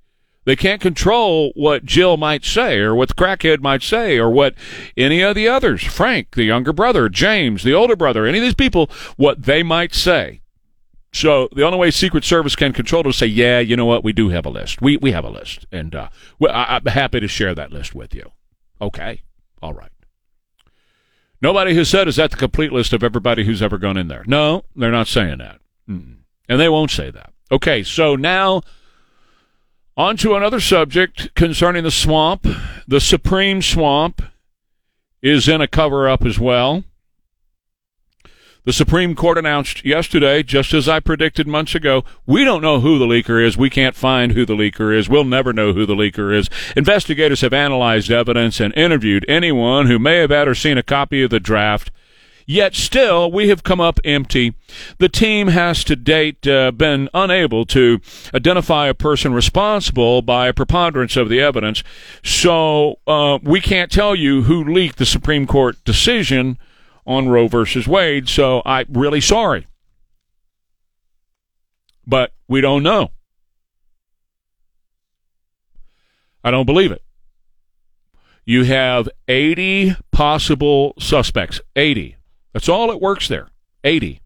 They 0.44 0.56
can't 0.56 0.80
control 0.80 1.52
what 1.54 1.84
Jill 1.84 2.16
might 2.16 2.44
say 2.44 2.78
or 2.78 2.94
what 2.94 3.08
the 3.08 3.14
crackhead 3.14 3.60
might 3.60 3.82
say 3.82 4.18
or 4.18 4.28
what 4.28 4.54
any 4.96 5.20
of 5.22 5.36
the 5.36 5.46
others, 5.46 5.84
Frank, 5.84 6.34
the 6.34 6.42
younger 6.42 6.72
brother, 6.72 7.08
James, 7.08 7.62
the 7.62 7.74
older 7.74 7.94
brother, 7.94 8.26
any 8.26 8.38
of 8.38 8.44
these 8.44 8.54
people, 8.54 8.90
what 9.16 9.44
they 9.44 9.62
might 9.62 9.94
say. 9.94 10.40
So 11.12 11.48
the 11.54 11.62
only 11.62 11.78
way 11.78 11.90
Secret 11.90 12.24
Service 12.24 12.56
can 12.56 12.72
control 12.72 13.06
it 13.06 13.10
is 13.10 13.16
say, 13.16 13.26
yeah, 13.26 13.60
you 13.60 13.76
know 13.76 13.84
what, 13.84 14.02
we 14.02 14.12
do 14.12 14.30
have 14.30 14.46
a 14.46 14.50
list. 14.50 14.80
We 14.80 14.96
we 14.96 15.12
have 15.12 15.24
a 15.24 15.30
list, 15.30 15.66
and 15.70 15.94
uh, 15.94 16.08
I, 16.40 16.76
I'm 16.76 16.86
happy 16.86 17.20
to 17.20 17.28
share 17.28 17.54
that 17.54 17.70
list 17.70 17.94
with 17.94 18.14
you. 18.14 18.32
Okay, 18.80 19.22
all 19.60 19.74
right. 19.74 19.90
Nobody 21.42 21.74
has 21.74 21.90
said 21.90 22.08
is 22.08 22.16
that 22.16 22.30
the 22.30 22.36
complete 22.36 22.72
list 22.72 22.92
of 22.92 23.04
everybody 23.04 23.44
who's 23.44 23.60
ever 23.60 23.76
gone 23.76 23.98
in 23.98 24.08
there. 24.08 24.24
No, 24.26 24.64
they're 24.74 24.90
not 24.90 25.06
saying 25.06 25.38
that, 25.38 25.60
Mm-mm. 25.88 26.20
and 26.48 26.58
they 26.60 26.68
won't 26.68 26.90
say 26.90 27.10
that. 27.10 27.32
Okay, 27.50 27.82
so 27.82 28.16
now 28.16 28.62
on 29.96 30.16
to 30.18 30.34
another 30.34 30.60
subject 30.60 31.34
concerning 31.34 31.84
the 31.84 31.90
swamp. 31.90 32.46
The 32.86 33.00
Supreme 33.00 33.62
Swamp 33.62 34.22
is 35.20 35.48
in 35.48 35.60
a 35.60 35.68
cover 35.68 36.08
up 36.08 36.24
as 36.24 36.38
well. 36.38 36.84
The 38.64 38.72
Supreme 38.72 39.16
Court 39.16 39.38
announced 39.38 39.84
yesterday, 39.84 40.44
just 40.44 40.72
as 40.72 40.88
I 40.88 41.00
predicted 41.00 41.48
months 41.48 41.74
ago, 41.74 42.04
we 42.26 42.44
don't 42.44 42.62
know 42.62 42.78
who 42.78 42.96
the 42.96 43.06
leaker 43.06 43.44
is. 43.44 43.56
We 43.56 43.68
can't 43.68 43.96
find 43.96 44.32
who 44.32 44.46
the 44.46 44.54
leaker 44.54 44.96
is. 44.96 45.08
We'll 45.08 45.24
never 45.24 45.52
know 45.52 45.72
who 45.72 45.84
the 45.84 45.96
leaker 45.96 46.32
is. 46.32 46.48
Investigators 46.76 47.40
have 47.40 47.52
analyzed 47.52 48.12
evidence 48.12 48.60
and 48.60 48.72
interviewed 48.76 49.26
anyone 49.28 49.86
who 49.86 49.98
may 49.98 50.18
have 50.18 50.30
had 50.30 50.46
or 50.46 50.54
seen 50.54 50.78
a 50.78 50.84
copy 50.84 51.24
of 51.24 51.30
the 51.30 51.40
draft. 51.40 51.90
Yet 52.46 52.74
still, 52.74 53.30
we 53.30 53.48
have 53.48 53.62
come 53.62 53.80
up 53.80 54.00
empty. 54.04 54.54
The 54.98 55.08
team 55.08 55.48
has 55.48 55.84
to 55.84 55.96
date 55.96 56.46
uh, 56.46 56.72
been 56.72 57.08
unable 57.14 57.64
to 57.66 58.00
identify 58.34 58.88
a 58.88 58.94
person 58.94 59.32
responsible 59.32 60.22
by 60.22 60.48
a 60.48 60.52
preponderance 60.52 61.16
of 61.16 61.28
the 61.28 61.40
evidence. 61.40 61.82
So 62.22 62.98
uh, 63.06 63.38
we 63.42 63.60
can't 63.60 63.90
tell 63.90 64.14
you 64.14 64.42
who 64.42 64.64
leaked 64.64 64.98
the 64.98 65.06
Supreme 65.06 65.46
Court 65.46 65.76
decision 65.84 66.58
on 67.06 67.28
Roe 67.28 67.48
versus 67.48 67.86
Wade. 67.86 68.28
So 68.28 68.62
I'm 68.64 68.86
really 68.90 69.20
sorry. 69.20 69.66
But 72.06 72.32
we 72.48 72.60
don't 72.60 72.82
know. 72.82 73.10
I 76.44 76.50
don't 76.50 76.66
believe 76.66 76.90
it. 76.90 77.02
You 78.44 78.64
have 78.64 79.08
80 79.28 79.94
possible 80.10 80.94
suspects. 80.98 81.60
80. 81.76 82.16
That's 82.52 82.68
all 82.68 82.90
it 82.90 83.00
works 83.00 83.28
there. 83.28 83.48
80. 83.84 84.20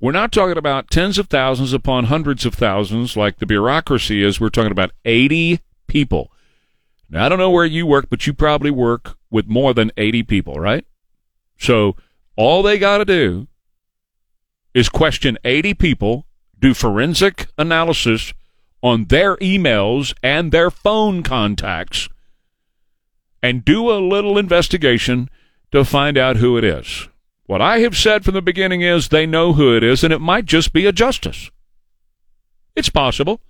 We're 0.00 0.12
not 0.12 0.32
talking 0.32 0.58
about 0.58 0.90
tens 0.90 1.18
of 1.18 1.28
thousands 1.28 1.72
upon 1.72 2.04
hundreds 2.04 2.44
of 2.44 2.54
thousands 2.54 3.16
like 3.16 3.38
the 3.38 3.46
bureaucracy 3.46 4.22
is. 4.22 4.40
We're 4.40 4.50
talking 4.50 4.72
about 4.72 4.92
80 5.04 5.60
people. 5.86 6.30
Now, 7.08 7.26
I 7.26 7.28
don't 7.28 7.38
know 7.38 7.50
where 7.50 7.64
you 7.64 7.86
work, 7.86 8.08
but 8.08 8.26
you 8.26 8.32
probably 8.32 8.70
work 8.70 9.16
with 9.30 9.48
more 9.48 9.74
than 9.74 9.90
80 9.96 10.22
people, 10.24 10.54
right? 10.54 10.84
So 11.58 11.96
all 12.36 12.62
they 12.62 12.78
got 12.78 12.98
to 12.98 13.04
do 13.04 13.48
is 14.74 14.88
question 14.88 15.36
80 15.44 15.74
people, 15.74 16.26
do 16.58 16.74
forensic 16.74 17.48
analysis 17.58 18.32
on 18.82 19.06
their 19.06 19.36
emails 19.38 20.14
and 20.22 20.52
their 20.52 20.70
phone 20.70 21.22
contacts, 21.22 22.08
and 23.42 23.64
do 23.64 23.90
a 23.90 23.98
little 23.98 24.38
investigation 24.38 25.28
to 25.72 25.84
find 25.84 26.18
out 26.18 26.36
who 26.36 26.56
it 26.56 26.64
is. 26.64 27.08
What 27.46 27.60
I 27.60 27.80
have 27.80 27.96
said 27.96 28.24
from 28.24 28.34
the 28.34 28.42
beginning 28.42 28.80
is 28.80 29.08
they 29.08 29.26
know 29.26 29.54
who 29.54 29.76
it 29.76 29.82
is, 29.82 30.04
and 30.04 30.12
it 30.12 30.20
might 30.20 30.44
just 30.44 30.72
be 30.72 30.86
a 30.86 30.92
justice. 30.92 31.50
It's 32.76 32.88
possible. 32.88 33.40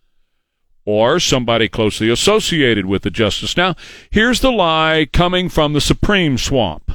Or 0.86 1.20
somebody 1.20 1.68
closely 1.68 2.08
associated 2.08 2.86
with 2.86 3.02
the 3.02 3.10
justice. 3.10 3.56
Now, 3.56 3.74
here's 4.10 4.40
the 4.40 4.50
lie 4.50 5.06
coming 5.12 5.48
from 5.48 5.74
the 5.74 5.80
Supreme 5.80 6.38
swamp. 6.38 6.90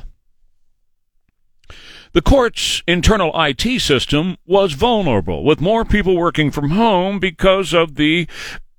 The 2.14 2.22
court's 2.22 2.82
internal 2.88 3.32
IT 3.36 3.82
system 3.82 4.38
was 4.46 4.74
vulnerable, 4.74 5.44
with 5.44 5.62
more 5.62 5.86
people 5.86 6.16
working 6.16 6.50
from 6.50 6.72
home 6.72 7.20
because 7.20 7.74
of 7.74 7.96
the 7.96 8.28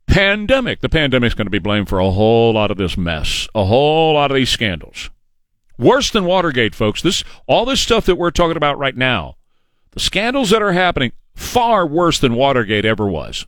pandemic. 0.07 0.81
The 0.81 0.89
pandemic's 0.89 1.35
going 1.35 1.47
to 1.47 1.51
be 1.51 1.59
blamed 1.59 1.89
for 1.89 2.01
a 2.01 2.11
whole 2.11 2.55
lot 2.55 2.71
of 2.71 2.77
this 2.77 2.97
mess, 2.97 3.47
a 3.55 3.67
whole 3.67 4.15
lot 4.15 4.31
of 4.31 4.37
these 4.37 4.51
scandals. 4.51 5.11
Worse 5.79 6.11
than 6.11 6.25
Watergate, 6.25 6.75
folks. 6.75 7.03
This 7.03 7.23
all 7.47 7.65
this 7.65 7.81
stuff 7.81 8.07
that 8.07 8.17
we're 8.17 8.31
talking 8.31 8.57
about 8.57 8.79
right 8.79 8.97
now, 8.97 9.37
the 9.93 10.01
scandals 10.01 10.51
that 10.51 10.63
are 10.63 10.73
happening, 10.73 11.13
far 11.35 11.87
worse 11.87 12.19
than 12.19 12.35
Watergate 12.35 12.85
ever 12.85 13.07
was. 13.07 13.47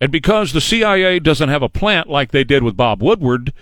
And 0.00 0.12
because 0.12 0.52
the 0.52 0.60
CIA 0.60 1.18
doesn't 1.18 1.48
have 1.48 1.62
a 1.62 1.70
plant 1.70 2.08
like 2.08 2.30
they 2.30 2.44
did 2.44 2.62
with 2.62 2.76
Bob 2.76 3.02
Woodward 3.02 3.52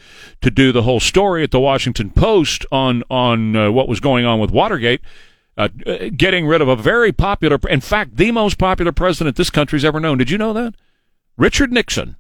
to 0.41 0.51
do 0.51 0.73
the 0.73 0.83
whole 0.83 0.99
story 0.99 1.45
at 1.45 1.53
the 1.53 1.61
Washington 1.61 2.11
Post 2.11 2.67
on 2.73 3.05
on 3.09 3.55
uh, 3.55 3.71
what 3.71 3.89
was 3.89 4.01
going 4.01 4.25
on 4.25 4.41
with 4.41 4.51
Watergate, 4.51 5.01
uh, 5.57 5.69
getting 6.17 6.47
rid 6.47 6.61
of 6.61 6.69
a 6.69 6.75
very 6.75 7.13
popular, 7.13 7.59
in 7.69 7.81
fact, 7.81 8.17
the 8.17 8.33
most 8.33 8.59
popular 8.59 8.91
president 8.91 9.37
this 9.37 9.51
country's 9.51 9.85
ever 9.85 10.01
known. 10.01 10.19
Did 10.19 10.31
you 10.31 10.39
know 10.39 10.53
that? 10.53 10.75
Richard 11.37 11.73
Nixon. 11.73 12.17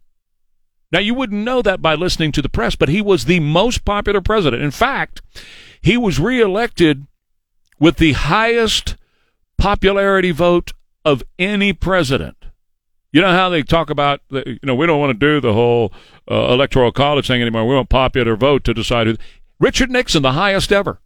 Now, 0.94 1.00
you 1.00 1.12
wouldn't 1.12 1.42
know 1.42 1.60
that 1.60 1.82
by 1.82 1.96
listening 1.96 2.30
to 2.30 2.40
the 2.40 2.48
press, 2.48 2.76
but 2.76 2.88
he 2.88 3.02
was 3.02 3.24
the 3.24 3.40
most 3.40 3.84
popular 3.84 4.20
president. 4.20 4.62
In 4.62 4.70
fact, 4.70 5.22
he 5.82 5.96
was 5.96 6.20
reelected 6.20 7.08
with 7.80 7.96
the 7.96 8.12
highest 8.12 8.94
popularity 9.58 10.30
vote 10.30 10.72
of 11.04 11.24
any 11.36 11.72
president. 11.72 12.36
You 13.10 13.22
know 13.22 13.32
how 13.32 13.48
they 13.48 13.64
talk 13.64 13.90
about, 13.90 14.20
the, 14.30 14.44
you 14.46 14.60
know, 14.62 14.76
we 14.76 14.86
don't 14.86 15.00
want 15.00 15.10
to 15.10 15.18
do 15.18 15.40
the 15.40 15.52
whole 15.52 15.92
uh, 16.30 16.52
electoral 16.52 16.92
college 16.92 17.26
thing 17.26 17.42
anymore. 17.42 17.66
We 17.66 17.74
want 17.74 17.88
popular 17.88 18.36
vote 18.36 18.62
to 18.62 18.72
decide 18.72 19.08
who. 19.08 19.16
Richard 19.58 19.90
Nixon, 19.90 20.22
the 20.22 20.34
highest 20.34 20.70
ever. 20.70 21.00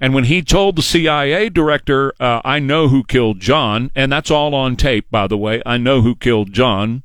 And 0.00 0.14
when 0.14 0.24
he 0.24 0.40
told 0.40 0.76
the 0.76 0.82
CIA 0.82 1.48
director, 1.48 2.12
uh, 2.20 2.42
I 2.44 2.60
know 2.60 2.86
who 2.86 3.02
killed 3.02 3.40
John, 3.40 3.90
and 3.96 4.12
that's 4.12 4.30
all 4.30 4.54
on 4.54 4.76
tape, 4.76 5.10
by 5.10 5.26
the 5.26 5.36
way, 5.36 5.62
I 5.66 5.78
know 5.78 6.02
who 6.02 6.14
killed 6.14 6.52
John, 6.52 7.02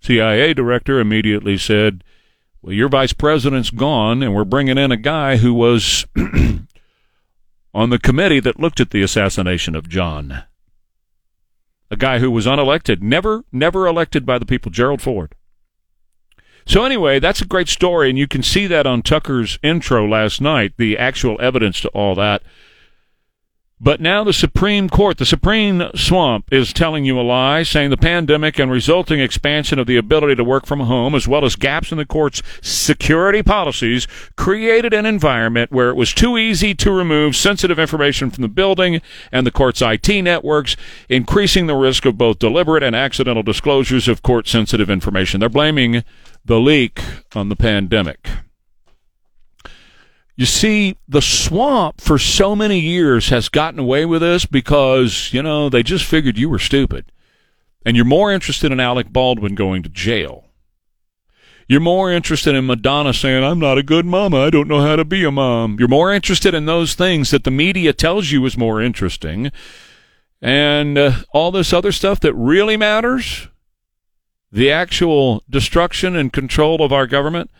CIA 0.00 0.54
director 0.54 1.00
immediately 1.00 1.58
said, 1.58 2.04
Well, 2.62 2.72
your 2.72 2.88
vice 2.88 3.12
president's 3.12 3.70
gone, 3.70 4.22
and 4.22 4.34
we're 4.34 4.44
bringing 4.44 4.78
in 4.78 4.92
a 4.92 4.96
guy 4.96 5.36
who 5.36 5.52
was 5.54 6.06
on 7.74 7.90
the 7.90 7.98
committee 7.98 8.40
that 8.40 8.60
looked 8.60 8.80
at 8.80 8.90
the 8.90 9.02
assassination 9.02 9.74
of 9.74 9.88
John. 9.88 10.44
A 11.90 11.96
guy 11.96 12.18
who 12.18 12.30
was 12.30 12.46
unelected, 12.46 13.00
never, 13.00 13.44
never 13.50 13.86
elected 13.86 14.26
by 14.26 14.38
the 14.38 14.46
people, 14.46 14.70
Gerald 14.70 15.00
Ford. 15.00 15.34
So 16.66 16.84
anyway, 16.84 17.18
that's 17.18 17.40
a 17.40 17.46
great 17.46 17.68
story, 17.68 18.10
and 18.10 18.18
you 18.18 18.28
can 18.28 18.42
see 18.42 18.66
that 18.66 18.86
on 18.86 19.00
Tucker's 19.00 19.58
intro 19.62 20.06
last 20.06 20.38
night, 20.40 20.74
the 20.76 20.98
actual 20.98 21.40
evidence 21.40 21.80
to 21.80 21.88
all 21.88 22.14
that. 22.16 22.42
But 23.80 24.00
now 24.00 24.24
the 24.24 24.32
Supreme 24.32 24.88
Court, 24.88 25.18
the 25.18 25.24
Supreme 25.24 25.84
Swamp, 25.94 26.52
is 26.52 26.72
telling 26.72 27.04
you 27.04 27.20
a 27.20 27.22
lie, 27.22 27.62
saying 27.62 27.90
the 27.90 27.96
pandemic 27.96 28.58
and 28.58 28.72
resulting 28.72 29.20
expansion 29.20 29.78
of 29.78 29.86
the 29.86 29.96
ability 29.96 30.34
to 30.34 30.42
work 30.42 30.66
from 30.66 30.80
home, 30.80 31.14
as 31.14 31.28
well 31.28 31.44
as 31.44 31.54
gaps 31.54 31.92
in 31.92 31.98
the 31.98 32.04
court's 32.04 32.42
security 32.60 33.40
policies, 33.40 34.08
created 34.36 34.92
an 34.92 35.06
environment 35.06 35.70
where 35.70 35.90
it 35.90 35.94
was 35.94 36.12
too 36.12 36.36
easy 36.36 36.74
to 36.74 36.90
remove 36.90 37.36
sensitive 37.36 37.78
information 37.78 38.30
from 38.30 38.42
the 38.42 38.48
building 38.48 39.00
and 39.30 39.46
the 39.46 39.52
court's 39.52 39.80
IT 39.80 40.08
networks, 40.22 40.74
increasing 41.08 41.68
the 41.68 41.76
risk 41.76 42.04
of 42.04 42.18
both 42.18 42.40
deliberate 42.40 42.82
and 42.82 42.96
accidental 42.96 43.44
disclosures 43.44 44.08
of 44.08 44.22
court 44.22 44.48
sensitive 44.48 44.90
information. 44.90 45.38
They're 45.38 45.48
blaming 45.48 46.02
the 46.44 46.58
leak 46.58 47.00
on 47.36 47.48
the 47.48 47.56
pandemic. 47.56 48.28
You 50.38 50.46
see, 50.46 50.96
the 51.08 51.20
swamp 51.20 52.00
for 52.00 52.16
so 52.16 52.54
many 52.54 52.78
years 52.78 53.30
has 53.30 53.48
gotten 53.48 53.80
away 53.80 54.06
with 54.06 54.20
this 54.20 54.46
because, 54.46 55.32
you 55.32 55.42
know, 55.42 55.68
they 55.68 55.82
just 55.82 56.04
figured 56.04 56.38
you 56.38 56.48
were 56.48 56.60
stupid. 56.60 57.10
And 57.84 57.96
you're 57.96 58.04
more 58.04 58.32
interested 58.32 58.70
in 58.70 58.78
Alec 58.78 59.12
Baldwin 59.12 59.56
going 59.56 59.82
to 59.82 59.88
jail. 59.88 60.44
You're 61.66 61.80
more 61.80 62.12
interested 62.12 62.54
in 62.54 62.66
Madonna 62.66 63.12
saying, 63.12 63.42
I'm 63.42 63.58
not 63.58 63.78
a 63.78 63.82
good 63.82 64.06
mama. 64.06 64.36
I 64.38 64.50
don't 64.50 64.68
know 64.68 64.80
how 64.80 64.94
to 64.94 65.04
be 65.04 65.24
a 65.24 65.32
mom. 65.32 65.74
You're 65.80 65.88
more 65.88 66.12
interested 66.12 66.54
in 66.54 66.66
those 66.66 66.94
things 66.94 67.32
that 67.32 67.42
the 67.42 67.50
media 67.50 67.92
tells 67.92 68.30
you 68.30 68.46
is 68.46 68.56
more 68.56 68.80
interesting. 68.80 69.50
And 70.40 70.96
uh, 70.96 71.12
all 71.32 71.50
this 71.50 71.72
other 71.72 71.90
stuff 71.90 72.20
that 72.20 72.34
really 72.34 72.76
matters, 72.76 73.48
the 74.52 74.70
actual 74.70 75.42
destruction 75.50 76.14
and 76.14 76.32
control 76.32 76.84
of 76.84 76.92
our 76.92 77.08
government, 77.08 77.50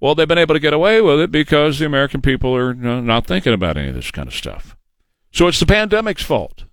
well, 0.00 0.14
they've 0.14 0.26
been 0.26 0.38
able 0.38 0.54
to 0.54 0.60
get 0.60 0.72
away 0.72 1.00
with 1.00 1.20
it 1.20 1.30
because 1.30 1.78
the 1.78 1.86
American 1.86 2.22
people 2.22 2.56
are 2.56 2.74
not 2.74 3.26
thinking 3.26 3.52
about 3.52 3.76
any 3.76 3.90
of 3.90 3.94
this 3.94 4.10
kind 4.10 4.26
of 4.26 4.34
stuff. 4.34 4.76
So 5.30 5.46
it's 5.46 5.60
the 5.60 5.66
pandemic's 5.66 6.22
fault, 6.22 6.64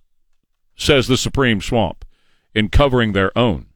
says 0.76 1.08
the 1.08 1.18
Supreme 1.18 1.62
Swamp, 1.62 2.06
in 2.56 2.70
covering 2.70 3.14
their 3.14 3.38
own. 3.38 3.68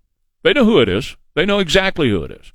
They 0.43 0.53
know 0.53 0.65
who 0.65 0.79
it 0.79 0.89
is. 0.89 1.17
They 1.35 1.45
know 1.45 1.59
exactly 1.59 2.09
who 2.09 2.23
it 2.23 2.31
is. 2.31 2.51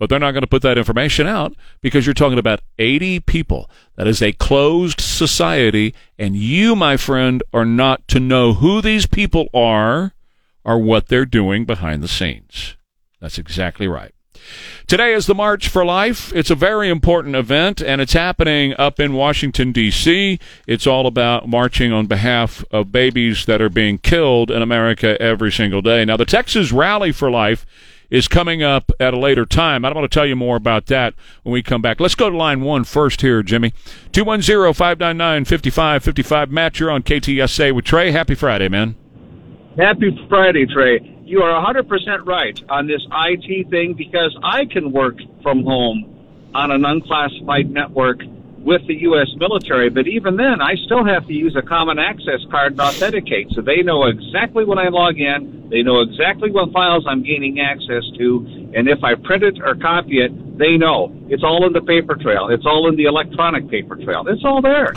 but 0.00 0.08
they're 0.08 0.18
not 0.18 0.32
going 0.32 0.40
to 0.40 0.46
put 0.48 0.62
that 0.62 0.78
information 0.78 1.26
out 1.26 1.54
because 1.82 2.06
you're 2.06 2.14
talking 2.14 2.38
about 2.38 2.62
80 2.78 3.20
people. 3.20 3.70
That 3.96 4.06
is 4.08 4.22
a 4.22 4.32
closed 4.32 4.98
society, 4.98 5.94
and 6.18 6.34
you, 6.34 6.74
my 6.74 6.96
friend, 6.96 7.42
are 7.52 7.66
not 7.66 8.08
to 8.08 8.18
know 8.18 8.54
who 8.54 8.80
these 8.80 9.06
people 9.06 9.48
are 9.52 10.14
or 10.64 10.78
what 10.78 11.08
they're 11.08 11.26
doing 11.26 11.66
behind 11.66 12.02
the 12.02 12.08
scenes. 12.08 12.76
That's 13.20 13.36
exactly 13.36 13.86
right. 13.86 14.14
Today 14.86 15.12
is 15.12 15.26
the 15.26 15.34
March 15.34 15.68
for 15.68 15.84
Life. 15.84 16.32
It's 16.34 16.50
a 16.50 16.54
very 16.54 16.88
important 16.88 17.36
event, 17.36 17.80
and 17.80 18.00
it's 18.00 18.12
happening 18.12 18.74
up 18.78 18.98
in 18.98 19.12
Washington, 19.12 19.72
D.C. 19.72 20.38
It's 20.66 20.86
all 20.86 21.06
about 21.06 21.48
marching 21.48 21.92
on 21.92 22.06
behalf 22.06 22.64
of 22.70 22.90
babies 22.92 23.46
that 23.46 23.62
are 23.62 23.68
being 23.68 23.98
killed 23.98 24.50
in 24.50 24.62
America 24.62 25.20
every 25.20 25.52
single 25.52 25.82
day. 25.82 26.04
Now, 26.04 26.16
the 26.16 26.24
Texas 26.24 26.72
Rally 26.72 27.12
for 27.12 27.30
Life 27.30 27.64
is 28.10 28.26
coming 28.26 28.62
up 28.62 28.90
at 28.98 29.14
a 29.14 29.18
later 29.18 29.46
time. 29.46 29.84
I 29.84 29.88
don't 29.88 29.96
want 29.96 30.10
to 30.10 30.14
tell 30.14 30.26
you 30.26 30.36
more 30.36 30.56
about 30.56 30.86
that 30.86 31.14
when 31.44 31.52
we 31.52 31.62
come 31.62 31.80
back. 31.80 32.00
Let's 32.00 32.16
go 32.16 32.28
to 32.28 32.36
line 32.36 32.60
one 32.60 32.84
first 32.84 33.20
here, 33.20 33.42
Jimmy. 33.42 33.72
210 34.12 34.74
599 34.74 35.44
5555. 35.44 36.50
Matt, 36.50 36.80
you're 36.80 36.90
on 36.90 37.02
KTSA 37.02 37.72
with 37.74 37.84
Trey. 37.84 38.10
Happy 38.10 38.34
Friday, 38.34 38.68
man. 38.68 38.96
Happy 39.78 40.10
Friday, 40.28 40.66
Trey. 40.66 40.98
You 41.30 41.42
are 41.42 41.64
100% 41.64 42.26
right 42.26 42.60
on 42.68 42.88
this 42.88 43.06
IT 43.08 43.70
thing 43.70 43.94
because 43.94 44.36
I 44.42 44.64
can 44.64 44.90
work 44.90 45.14
from 45.44 45.62
home 45.62 46.50
on 46.56 46.72
an 46.72 46.84
unclassified 46.84 47.70
network 47.70 48.18
with 48.58 48.84
the 48.88 48.96
U.S. 49.02 49.28
military, 49.36 49.90
but 49.90 50.08
even 50.08 50.36
then, 50.36 50.60
I 50.60 50.74
still 50.74 51.04
have 51.04 51.28
to 51.28 51.32
use 51.32 51.54
a 51.54 51.62
common 51.62 52.00
access 52.00 52.40
card 52.50 52.76
to 52.78 52.82
authenticate. 52.82 53.46
So 53.54 53.62
they 53.62 53.80
know 53.82 54.06
exactly 54.06 54.64
when 54.64 54.78
I 54.78 54.88
log 54.88 55.20
in, 55.20 55.68
they 55.70 55.82
know 55.82 56.00
exactly 56.00 56.50
what 56.50 56.72
files 56.72 57.04
I'm 57.06 57.22
gaining 57.22 57.60
access 57.60 58.02
to, 58.18 58.72
and 58.74 58.88
if 58.88 59.04
I 59.04 59.14
print 59.14 59.44
it 59.44 59.60
or 59.62 59.76
copy 59.76 60.18
it, 60.18 60.58
they 60.58 60.76
know. 60.76 61.14
It's 61.28 61.44
all 61.44 61.64
in 61.64 61.72
the 61.72 61.80
paper 61.80 62.16
trail. 62.16 62.48
It's 62.48 62.66
all 62.66 62.88
in 62.88 62.96
the 62.96 63.04
electronic 63.04 63.70
paper 63.70 63.94
trail. 63.94 64.24
It's 64.26 64.44
all 64.44 64.60
there. 64.60 64.94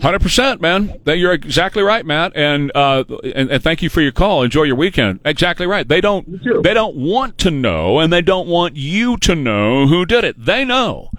Hundred 0.00 0.20
percent, 0.20 0.60
man. 0.60 1.00
That 1.04 1.18
you're 1.18 1.32
exactly 1.32 1.82
right, 1.82 2.04
Matt. 2.04 2.32
And, 2.34 2.72
uh, 2.74 3.04
and 3.34 3.50
and 3.50 3.62
thank 3.62 3.82
you 3.82 3.88
for 3.88 4.00
your 4.00 4.12
call. 4.12 4.42
Enjoy 4.42 4.64
your 4.64 4.76
weekend. 4.76 5.20
Exactly 5.24 5.66
right. 5.66 5.86
They 5.86 6.00
don't 6.00 6.42
they 6.62 6.74
don't 6.74 6.96
want 6.96 7.38
to 7.38 7.50
know, 7.50 8.00
and 8.00 8.12
they 8.12 8.22
don't 8.22 8.48
want 8.48 8.76
you 8.76 9.16
to 9.18 9.34
know 9.34 9.86
who 9.86 10.04
did 10.06 10.24
it. 10.24 10.44
They 10.44 10.64
know. 10.64 11.10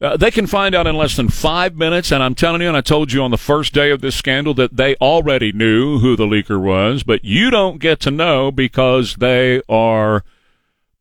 Uh, 0.00 0.16
they 0.16 0.30
can 0.30 0.46
find 0.46 0.76
out 0.76 0.86
in 0.86 0.96
less 0.96 1.16
than 1.16 1.28
five 1.28 1.74
minutes, 1.74 2.12
and 2.12 2.22
I'm 2.22 2.36
telling 2.36 2.62
you, 2.62 2.68
and 2.68 2.76
I 2.76 2.82
told 2.82 3.12
you 3.12 3.20
on 3.22 3.32
the 3.32 3.36
first 3.36 3.74
day 3.74 3.90
of 3.90 4.00
this 4.00 4.14
scandal 4.14 4.54
that 4.54 4.76
they 4.76 4.94
already 4.96 5.50
knew 5.50 5.98
who 5.98 6.14
the 6.14 6.26
leaker 6.26 6.60
was, 6.60 7.02
but 7.02 7.24
you 7.24 7.50
don't 7.50 7.80
get 7.80 7.98
to 8.00 8.12
know 8.12 8.52
because 8.52 9.16
they 9.16 9.60
are 9.68 10.22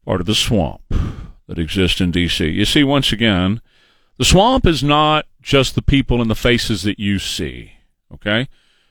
part 0.04 0.20
of 0.20 0.26
the 0.26 0.34
swamp 0.34 0.82
that 1.48 1.60
exists 1.60 2.02
in 2.02 2.10
D.C. 2.10 2.48
You 2.48 2.66
see, 2.66 2.84
once 2.84 3.12
again, 3.12 3.62
the 4.18 4.26
swamp 4.26 4.66
is 4.66 4.84
not 4.84 5.28
just 5.48 5.76
the 5.76 5.82
people 5.82 6.20
and 6.22 6.30
the 6.30 6.36
faces 6.36 6.84
that 6.84 7.00
you 7.00 7.18
see, 7.18 7.72
okay? 8.14 8.50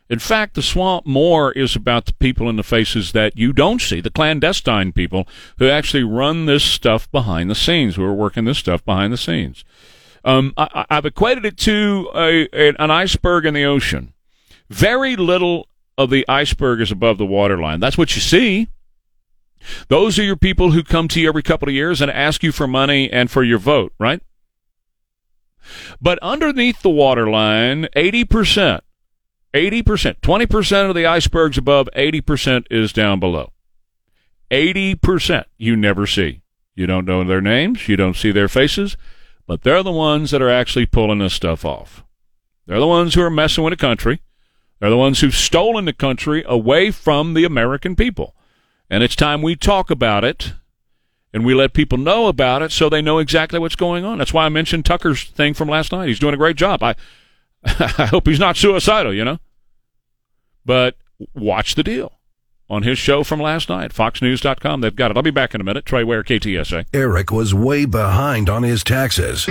In 0.08 0.18
fact, 0.18 0.54
the 0.54 0.62
swamp 0.62 1.04
more 1.04 1.52
is 1.52 1.76
about 1.76 2.06
the 2.06 2.14
people 2.14 2.48
and 2.48 2.58
the 2.58 2.62
faces 2.62 3.12
that 3.12 3.36
you 3.36 3.52
don't 3.52 3.82
see, 3.82 4.00
the 4.00 4.08
clandestine 4.08 4.90
people 4.92 5.28
who 5.58 5.68
actually 5.68 6.02
run 6.02 6.46
this 6.46 6.64
stuff 6.64 7.10
behind 7.12 7.50
the 7.50 7.54
scenes, 7.54 7.96
who 7.96 8.04
are 8.04 8.14
working 8.14 8.46
this 8.46 8.56
stuff 8.56 8.82
behind 8.86 9.12
the 9.12 9.18
scenes. 9.18 9.66
Um, 10.24 10.54
I, 10.56 10.86
I've 10.88 11.04
equated 11.04 11.44
it 11.44 11.58
to 11.58 12.10
a, 12.14 12.48
an 12.54 12.90
iceberg 12.90 13.44
in 13.44 13.52
the 13.52 13.66
ocean. 13.66 14.14
Very 14.70 15.14
little 15.14 15.68
of 15.98 16.08
the 16.08 16.24
iceberg 16.26 16.80
is 16.80 16.90
above 16.90 17.18
the 17.18 17.26
waterline. 17.26 17.80
That's 17.80 17.98
what 17.98 18.16
you 18.16 18.22
see. 18.22 18.68
Those 19.88 20.18
are 20.18 20.24
your 20.24 20.36
people 20.36 20.70
who 20.70 20.82
come 20.82 21.06
to 21.08 21.20
you 21.20 21.28
every 21.28 21.42
couple 21.42 21.68
of 21.68 21.74
years 21.74 22.00
and 22.00 22.10
ask 22.10 22.42
you 22.42 22.50
for 22.50 22.66
money 22.66 23.12
and 23.12 23.30
for 23.30 23.42
your 23.42 23.58
vote, 23.58 23.92
right? 23.98 24.22
But 26.00 26.18
underneath 26.20 26.82
the 26.82 26.90
waterline, 26.90 27.88
80%, 27.96 28.80
80%, 29.54 30.20
20% 30.20 30.88
of 30.88 30.94
the 30.94 31.06
iceberg's 31.06 31.58
above, 31.58 31.88
80% 31.96 32.66
is 32.70 32.92
down 32.92 33.20
below. 33.20 33.52
80% 34.50 35.44
you 35.56 35.76
never 35.76 36.06
see. 36.06 36.42
You 36.74 36.86
don't 36.86 37.06
know 37.06 37.24
their 37.24 37.40
names, 37.40 37.88
you 37.88 37.96
don't 37.96 38.16
see 38.16 38.30
their 38.30 38.48
faces, 38.48 38.96
but 39.46 39.62
they're 39.62 39.82
the 39.82 39.92
ones 39.92 40.30
that 40.30 40.42
are 40.42 40.50
actually 40.50 40.86
pulling 40.86 41.18
this 41.20 41.34
stuff 41.34 41.64
off. 41.64 42.04
They're 42.66 42.80
the 42.80 42.86
ones 42.86 43.14
who 43.14 43.22
are 43.22 43.30
messing 43.30 43.64
with 43.64 43.72
the 43.72 43.76
country. 43.76 44.20
They're 44.78 44.90
the 44.90 44.96
ones 44.96 45.20
who've 45.20 45.34
stolen 45.34 45.86
the 45.86 45.92
country 45.92 46.44
away 46.46 46.90
from 46.90 47.34
the 47.34 47.44
American 47.44 47.96
people. 47.96 48.34
And 48.90 49.02
it's 49.02 49.16
time 49.16 49.40
we 49.40 49.56
talk 49.56 49.90
about 49.90 50.22
it 50.24 50.52
and 51.36 51.44
we 51.44 51.52
let 51.52 51.74
people 51.74 51.98
know 51.98 52.28
about 52.28 52.62
it 52.62 52.72
so 52.72 52.88
they 52.88 53.02
know 53.02 53.18
exactly 53.18 53.58
what's 53.58 53.76
going 53.76 54.06
on. 54.06 54.16
That's 54.16 54.32
why 54.32 54.46
I 54.46 54.48
mentioned 54.48 54.86
Tucker's 54.86 55.24
thing 55.24 55.52
from 55.52 55.68
last 55.68 55.92
night. 55.92 56.08
He's 56.08 56.18
doing 56.18 56.32
a 56.32 56.38
great 56.38 56.56
job. 56.56 56.82
I 56.82 56.94
I 57.64 58.06
hope 58.06 58.26
he's 58.26 58.40
not 58.40 58.56
suicidal, 58.56 59.12
you 59.12 59.22
know. 59.22 59.38
But 60.64 60.96
watch 61.34 61.74
the 61.74 61.82
deal 61.82 62.12
on 62.70 62.84
his 62.84 62.98
show 62.98 63.22
from 63.22 63.38
last 63.38 63.68
night, 63.68 63.92
foxnews.com. 63.92 64.80
They've 64.80 64.96
got 64.96 65.10
it. 65.10 65.18
I'll 65.18 65.22
be 65.22 65.30
back 65.30 65.54
in 65.54 65.60
a 65.60 65.64
minute. 65.64 65.84
Trey 65.84 66.04
Ware, 66.04 66.24
KTSA. 66.24 66.86
Eric 66.94 67.30
was 67.30 67.52
way 67.52 67.84
behind 67.84 68.48
on 68.48 68.62
his 68.62 68.82
taxes. 68.82 69.44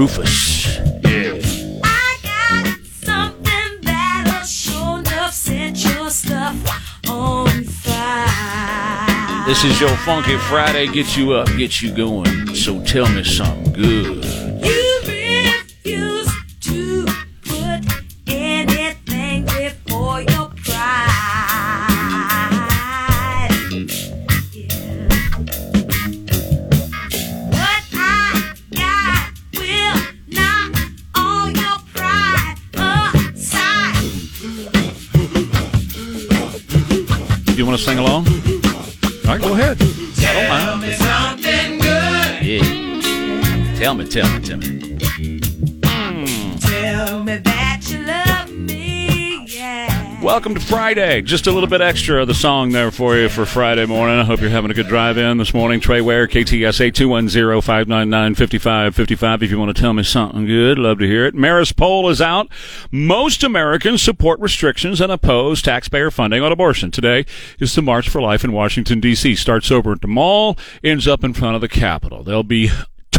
Rufus. 0.00 0.78
I 1.84 2.16
got 2.22 2.78
something 3.04 3.80
that'll 3.82 4.46
sure 4.46 5.00
enough 5.00 5.34
set 5.34 5.76
your 5.84 6.08
stuff 6.08 6.56
on 7.06 7.64
fire. 7.64 9.44
This 9.46 9.62
is 9.62 9.78
your 9.78 9.94
Funky 10.06 10.38
Friday. 10.38 10.86
Get 10.86 11.18
you 11.18 11.34
up, 11.34 11.48
get 11.48 11.82
you 11.82 11.92
going. 11.94 12.54
So 12.54 12.82
tell 12.82 13.10
me 13.10 13.24
something 13.24 13.74
good. 13.74 14.24
You 14.64 14.89
want 37.70 37.78
to 37.78 37.86
sing 37.86 37.98
along? 37.98 38.26
All 38.26 39.36
right, 39.36 39.40
go 39.40 39.52
ahead. 39.52 39.78
Tell 40.16 40.76
me 40.78 40.92
something 40.92 41.78
good. 41.78 42.42
Yeah. 42.42 43.78
Tell 43.78 43.94
me, 43.94 44.08
tell 44.08 44.28
me, 44.28 44.40
tell 44.44 44.58
me. 44.58 44.89
Welcome 50.22 50.54
to 50.54 50.60
Friday. 50.60 51.22
Just 51.22 51.46
a 51.46 51.50
little 51.50 51.66
bit 51.66 51.80
extra 51.80 52.20
of 52.20 52.28
the 52.28 52.34
song 52.34 52.72
there 52.72 52.90
for 52.90 53.16
you 53.16 53.30
for 53.30 53.46
Friday 53.46 53.86
morning. 53.86 54.18
I 54.18 54.24
hope 54.24 54.42
you're 54.42 54.50
having 54.50 54.70
a 54.70 54.74
good 54.74 54.86
drive 54.86 55.16
in 55.16 55.38
this 55.38 55.54
morning. 55.54 55.80
Trey 55.80 56.02
Ware, 56.02 56.28
KTSA 56.28 56.92
210 56.92 57.62
599 57.62 58.34
5555. 58.34 59.42
If 59.42 59.50
you 59.50 59.58
want 59.58 59.74
to 59.74 59.80
tell 59.80 59.94
me 59.94 60.02
something 60.02 60.44
good, 60.44 60.78
love 60.78 60.98
to 60.98 61.06
hear 61.06 61.24
it. 61.24 61.34
Marist 61.34 61.74
poll 61.74 62.10
is 62.10 62.20
out. 62.20 62.48
Most 62.90 63.42
Americans 63.42 64.02
support 64.02 64.38
restrictions 64.40 65.00
and 65.00 65.10
oppose 65.10 65.62
taxpayer 65.62 66.10
funding 66.10 66.42
on 66.42 66.52
abortion. 66.52 66.90
Today 66.90 67.24
is 67.58 67.74
the 67.74 67.80
March 67.80 68.10
for 68.10 68.20
Life 68.20 68.44
in 68.44 68.52
Washington, 68.52 69.00
D.C. 69.00 69.34
Starts 69.36 69.70
over 69.70 69.92
at 69.92 70.02
the 70.02 70.06
mall, 70.06 70.58
ends 70.84 71.08
up 71.08 71.24
in 71.24 71.32
front 71.32 71.54
of 71.54 71.62
the 71.62 71.68
Capitol. 71.68 72.22
There'll 72.22 72.42
be 72.42 72.70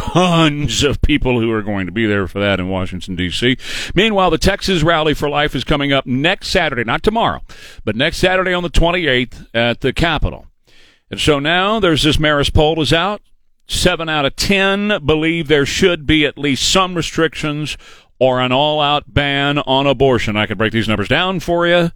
tons 0.02 0.84
of 0.84 1.02
people 1.02 1.40
who 1.40 1.52
are 1.52 1.62
going 1.62 1.86
to 1.86 1.92
be 1.92 2.06
there 2.06 2.28
for 2.28 2.40
that 2.40 2.60
in 2.60 2.70
Washington, 2.70 3.16
D.C. 3.16 3.58
Meanwhile, 3.94 4.32
the 4.32 4.38
Texas 4.38 4.84
Rally 4.84 5.14
for 5.14 5.30
Life 5.30 5.56
is 5.56 5.64
coming 5.64 5.94
up 5.94 6.06
next 6.06 6.48
Saturday, 6.48 6.84
not 6.84 7.04
tomorrow, 7.04 7.42
but 7.86 7.96
next 7.96 8.18
Saturday 8.18 8.54
on 8.54 8.64
the 8.64 8.70
28th 8.70 9.48
at 9.54 9.82
the 9.82 9.94
Capitol. 9.94 10.48
And 11.10 11.20
so 11.20 11.40
now 11.40 11.80
there's 11.80 12.04
this 12.04 12.18
Marist 12.18 12.54
poll 12.54 12.82
is 12.82 12.92
out. 12.92 13.22
Seven 13.68 14.10
out 14.10 14.26
of 14.26 14.36
ten 14.36 15.06
believe 15.06 15.48
there 15.48 15.66
should 15.66 16.06
be 16.06 16.26
at 16.26 16.38
least 16.38 16.70
some 16.70 16.96
restrictions 16.96 17.78
or 18.20 18.42
an 18.42 18.52
all 18.52 18.82
out 18.82 19.14
ban 19.14 19.60
on 19.60 19.88
abortion. 19.88 20.36
I 20.36 20.46
could 20.46 20.58
break 20.58 20.74
these 20.74 20.88
numbers 20.88 21.08
down 21.08 21.40
for 21.40 21.68
you. 21.68 21.92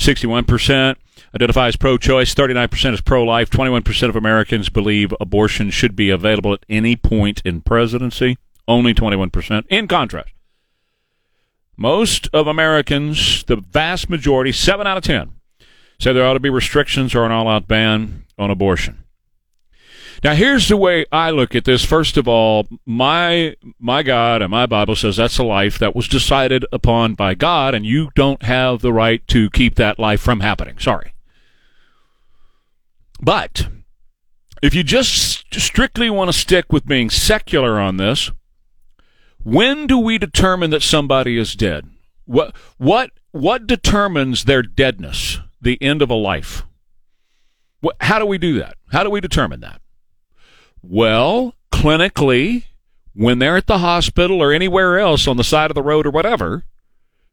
61% 0.00 0.96
identifies 1.34 1.76
pro 1.76 1.98
choice, 1.98 2.34
39% 2.34 2.94
is 2.94 3.00
pro 3.02 3.22
life, 3.22 3.50
21% 3.50 4.08
of 4.08 4.16
Americans 4.16 4.70
believe 4.70 5.14
abortion 5.20 5.70
should 5.70 5.94
be 5.94 6.08
available 6.08 6.54
at 6.54 6.64
any 6.68 6.96
point 6.96 7.42
in 7.44 7.60
presidency, 7.60 8.38
only 8.66 8.94
21%. 8.94 9.66
In 9.68 9.86
contrast, 9.86 10.30
most 11.76 12.28
of 12.32 12.46
Americans, 12.46 13.44
the 13.44 13.56
vast 13.56 14.08
majority, 14.08 14.52
7 14.52 14.86
out 14.86 14.96
of 14.96 15.04
10, 15.04 15.32
say 15.98 16.12
there 16.12 16.26
ought 16.26 16.34
to 16.34 16.40
be 16.40 16.50
restrictions 16.50 17.14
or 17.14 17.24
an 17.24 17.32
all 17.32 17.46
out 17.46 17.68
ban 17.68 18.24
on 18.38 18.50
abortion. 18.50 19.04
Now, 20.22 20.34
here's 20.34 20.68
the 20.68 20.76
way 20.76 21.06
I 21.10 21.30
look 21.30 21.54
at 21.54 21.64
this. 21.64 21.84
First 21.84 22.16
of 22.16 22.28
all, 22.28 22.68
my 22.84 23.56
my 23.78 24.02
God 24.02 24.42
and 24.42 24.50
my 24.50 24.66
Bible 24.66 24.94
says 24.94 25.16
that's 25.16 25.38
a 25.38 25.44
life 25.44 25.78
that 25.78 25.96
was 25.96 26.08
decided 26.08 26.66
upon 26.72 27.14
by 27.14 27.34
God, 27.34 27.74
and 27.74 27.86
you 27.86 28.10
don't 28.14 28.42
have 28.42 28.80
the 28.80 28.92
right 28.92 29.26
to 29.28 29.48
keep 29.50 29.76
that 29.76 29.98
life 29.98 30.20
from 30.20 30.40
happening. 30.40 30.78
Sorry. 30.78 31.14
But 33.20 33.68
if 34.62 34.74
you 34.74 34.82
just 34.82 35.54
strictly 35.54 36.10
want 36.10 36.28
to 36.28 36.38
stick 36.38 36.72
with 36.72 36.86
being 36.86 37.08
secular 37.08 37.78
on 37.78 37.96
this, 37.96 38.30
when 39.42 39.86
do 39.86 39.98
we 39.98 40.18
determine 40.18 40.70
that 40.70 40.82
somebody 40.82 41.38
is 41.38 41.54
dead? 41.54 41.88
What 42.26 42.54
what 42.76 43.10
what 43.30 43.66
determines 43.66 44.44
their 44.44 44.62
deadness? 44.62 45.38
The 45.62 45.80
end 45.82 46.02
of 46.02 46.10
a 46.10 46.14
life. 46.14 46.64
What, 47.80 47.96
how 48.00 48.18
do 48.18 48.26
we 48.26 48.38
do 48.38 48.58
that? 48.58 48.76
How 48.92 49.02
do 49.02 49.10
we 49.10 49.20
determine 49.20 49.60
that? 49.60 49.79
Well, 50.82 51.54
clinically, 51.72 52.64
when 53.14 53.38
they're 53.38 53.56
at 53.56 53.66
the 53.66 53.78
hospital 53.78 54.42
or 54.42 54.52
anywhere 54.52 54.98
else 54.98 55.26
on 55.26 55.36
the 55.36 55.44
side 55.44 55.70
of 55.70 55.74
the 55.74 55.82
road 55.82 56.06
or 56.06 56.10
whatever, 56.10 56.64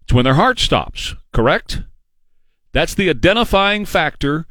it's 0.01 0.13
when 0.13 0.25
their 0.25 0.35
heart 0.35 0.59
stops, 0.59 1.15
correct? 1.33 1.81
That's 2.71 2.93
the 2.93 3.09
identifying 3.09 3.85
factor 3.85 4.45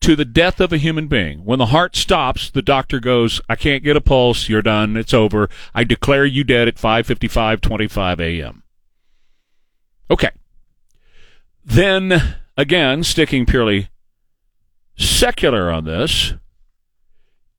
to 0.00 0.14
the 0.14 0.24
death 0.24 0.60
of 0.60 0.72
a 0.72 0.78
human 0.78 1.08
being. 1.08 1.44
When 1.44 1.58
the 1.58 1.66
heart 1.66 1.96
stops, 1.96 2.50
the 2.50 2.62
doctor 2.62 3.00
goes, 3.00 3.40
I 3.48 3.56
can't 3.56 3.82
get 3.82 3.96
a 3.96 4.00
pulse, 4.00 4.48
you're 4.48 4.62
done, 4.62 4.96
it's 4.96 5.14
over. 5.14 5.48
I 5.74 5.84
declare 5.84 6.24
you 6.24 6.44
dead 6.44 6.68
at 6.68 6.76
5:55:25 6.76 8.20
a.m. 8.20 8.62
Okay. 10.10 10.30
Then 11.64 12.36
again, 12.56 13.02
sticking 13.02 13.46
purely 13.46 13.88
secular 14.96 15.70
on 15.70 15.84
this, 15.84 16.34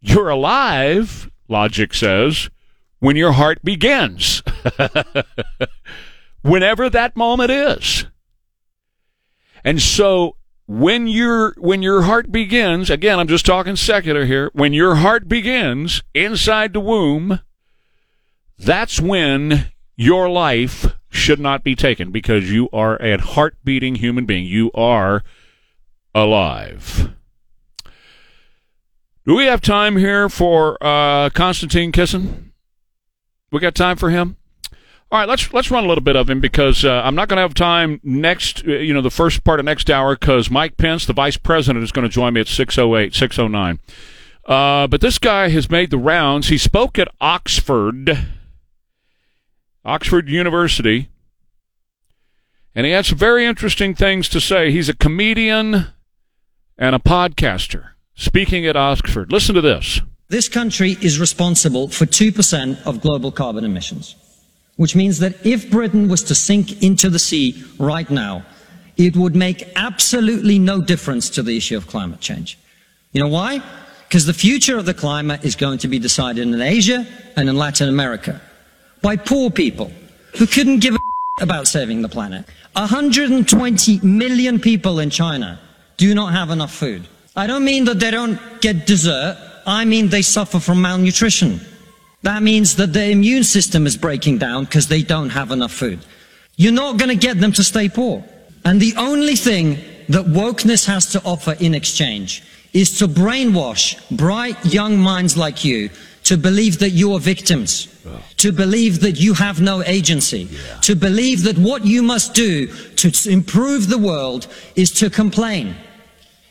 you're 0.01 0.29
alive, 0.29 1.29
logic 1.47 1.93
says, 1.93 2.49
when 2.99 3.15
your 3.15 3.33
heart 3.33 3.63
begins. 3.63 4.43
Whenever 6.41 6.89
that 6.89 7.15
moment 7.15 7.51
is. 7.51 8.05
And 9.63 9.81
so 9.81 10.35
when 10.67 11.07
your 11.07 11.55
when 11.57 11.81
your 11.81 12.03
heart 12.03 12.31
begins, 12.31 12.89
again 12.89 13.19
I'm 13.19 13.27
just 13.27 13.45
talking 13.45 13.75
secular 13.75 14.25
here, 14.25 14.49
when 14.53 14.73
your 14.73 14.95
heart 14.95 15.27
begins 15.27 16.03
inside 16.13 16.73
the 16.73 16.79
womb, 16.79 17.39
that's 18.57 18.99
when 18.99 19.71
your 19.95 20.29
life 20.29 20.95
should 21.09 21.39
not 21.39 21.63
be 21.63 21.75
taken 21.75 22.11
because 22.11 22.51
you 22.51 22.69
are 22.71 23.01
a 23.01 23.17
heart 23.17 23.57
beating 23.63 23.95
human 23.95 24.25
being. 24.25 24.45
You 24.45 24.71
are 24.73 25.23
alive. 26.13 27.16
Do 29.27 29.35
we 29.35 29.43
have 29.43 29.59
time 29.59 29.97
here 29.97 30.29
for 30.29 30.77
uh, 30.81 31.29
Konstantin 31.31 31.91
Kisin? 31.91 32.51
We 33.51 33.59
got 33.59 33.75
time 33.75 33.97
for 33.97 34.09
him? 34.09 34.37
All 35.11 35.19
right, 35.19 35.27
let's 35.27 35.51
let's 35.51 35.69
run 35.69 35.83
a 35.83 35.87
little 35.87 36.03
bit 36.03 36.15
of 36.15 36.29
him 36.29 36.39
because 36.39 36.85
uh, 36.85 37.01
I'm 37.03 37.13
not 37.13 37.27
going 37.27 37.35
to 37.35 37.41
have 37.41 37.53
time 37.53 37.99
next, 38.03 38.65
uh, 38.65 38.71
you 38.71 38.93
know, 38.93 39.01
the 39.01 39.11
first 39.11 39.43
part 39.43 39.59
of 39.59 39.65
next 39.65 39.89
hour 39.89 40.15
because 40.15 40.49
Mike 40.49 40.77
Pence, 40.77 41.05
the 41.05 41.11
vice 41.11 41.35
president, 41.35 41.83
is 41.83 41.91
going 41.91 42.07
to 42.07 42.09
join 42.09 42.35
me 42.35 42.39
at 42.39 42.47
608, 42.47 43.13
609. 43.13 43.79
Uh, 44.45 44.87
but 44.87 45.01
this 45.01 45.19
guy 45.19 45.49
has 45.49 45.69
made 45.69 45.91
the 45.91 45.97
rounds. 45.97 46.47
He 46.47 46.57
spoke 46.57 46.97
at 46.97 47.09
Oxford, 47.19 48.27
Oxford 49.83 50.29
University, 50.29 51.09
and 52.73 52.85
he 52.85 52.93
had 52.93 53.05
some 53.05 53.17
very 53.17 53.45
interesting 53.45 53.93
things 53.93 54.29
to 54.29 54.39
say. 54.39 54.71
He's 54.71 54.87
a 54.87 54.95
comedian 54.95 55.87
and 56.77 56.95
a 56.95 56.99
podcaster 56.99 57.89
speaking 58.17 58.65
at 58.65 58.75
Oxford. 58.75 59.31
Listen 59.31 59.55
to 59.55 59.61
this. 59.61 60.01
This 60.27 60.49
country 60.49 60.97
is 61.01 61.19
responsible 61.19 61.87
for 61.87 62.05
2% 62.05 62.85
of 62.85 62.99
global 62.99 63.31
carbon 63.31 63.63
emissions, 63.63 64.15
which 64.75 64.95
means 64.95 65.19
that 65.19 65.45
if 65.45 65.71
Britain 65.71 66.09
was 66.09 66.23
to 66.23 66.35
sink 66.35 66.83
into 66.83 67.09
the 67.09 67.19
sea 67.19 67.63
right 67.79 68.09
now, 68.09 68.45
it 68.97 69.15
would 69.15 69.35
make 69.35 69.71
absolutely 69.77 70.59
no 70.59 70.81
difference 70.81 71.29
to 71.29 71.43
the 71.43 71.55
issue 71.55 71.77
of 71.77 71.87
climate 71.87 72.19
change. 72.19 72.57
You 73.13 73.21
know 73.21 73.29
why? 73.29 73.61
Because 74.07 74.25
the 74.25 74.33
future 74.33 74.77
of 74.77 74.85
the 74.85 74.93
climate 74.93 75.45
is 75.45 75.55
going 75.55 75.77
to 75.79 75.87
be 75.87 75.99
decided 75.99 76.45
in 76.45 76.61
Asia 76.61 77.05
and 77.35 77.47
in 77.47 77.55
Latin 77.55 77.87
America 77.87 78.41
by 79.01 79.15
poor 79.15 79.49
people 79.49 79.91
who 80.37 80.47
couldn't 80.47 80.79
give 80.79 80.95
a 80.95 80.99
about 81.39 81.67
saving 81.67 82.01
the 82.01 82.09
planet. 82.09 82.45
120 82.73 83.99
million 84.01 84.59
people 84.59 84.99
in 84.99 85.09
China 85.09 85.59
do 85.97 86.13
not 86.13 86.33
have 86.33 86.49
enough 86.49 86.73
food. 86.73 87.07
I 87.37 87.45
don't 87.45 87.63
mean 87.63 87.85
that 87.85 87.99
they 87.99 88.09
don't 88.09 88.39
get 88.61 88.87
dessert. 88.87 89.37
I 89.67 89.85
mean 89.85 90.09
they 90.09 90.23
suffer 90.23 90.59
from 90.59 90.81
malnutrition. 90.81 91.61
That 92.23 92.41
means 92.41 92.75
that 92.77 92.93
their 92.93 93.11
immune 93.11 93.43
system 93.43 93.85
is 93.85 93.95
breaking 93.95 94.39
down 94.39 94.63
because 94.63 94.87
they 94.87 95.03
don't 95.03 95.29
have 95.29 95.51
enough 95.51 95.71
food. 95.71 95.99
You're 96.55 96.73
not 96.73 96.97
going 96.97 97.09
to 97.09 97.27
get 97.27 97.39
them 97.39 97.51
to 97.51 97.63
stay 97.63 97.89
poor. 97.89 98.25
And 98.65 98.81
the 98.81 98.95
only 98.97 99.35
thing 99.35 99.77
that 100.09 100.25
wokeness 100.25 100.87
has 100.87 101.11
to 101.11 101.21
offer 101.23 101.55
in 101.59 101.75
exchange 101.75 102.41
is 102.73 102.97
to 102.97 103.07
brainwash 103.07 103.85
bright 104.17 104.57
young 104.65 104.97
minds 104.97 105.37
like 105.37 105.63
you 105.63 105.91
to 106.23 106.37
believe 106.37 106.79
that 106.79 106.89
you 106.89 107.13
are 107.13 107.19
victims, 107.19 107.87
to 108.37 108.51
believe 108.51 108.99
that 109.01 109.19
you 109.19 109.35
have 109.35 109.61
no 109.61 109.83
agency, 109.83 110.49
to 110.81 110.95
believe 110.95 111.43
that 111.43 111.57
what 111.59 111.85
you 111.85 112.01
must 112.01 112.33
do 112.33 112.65
to 112.95 113.29
improve 113.29 113.89
the 113.89 113.97
world 113.97 114.47
is 114.75 114.91
to 114.91 115.09
complain 115.11 115.75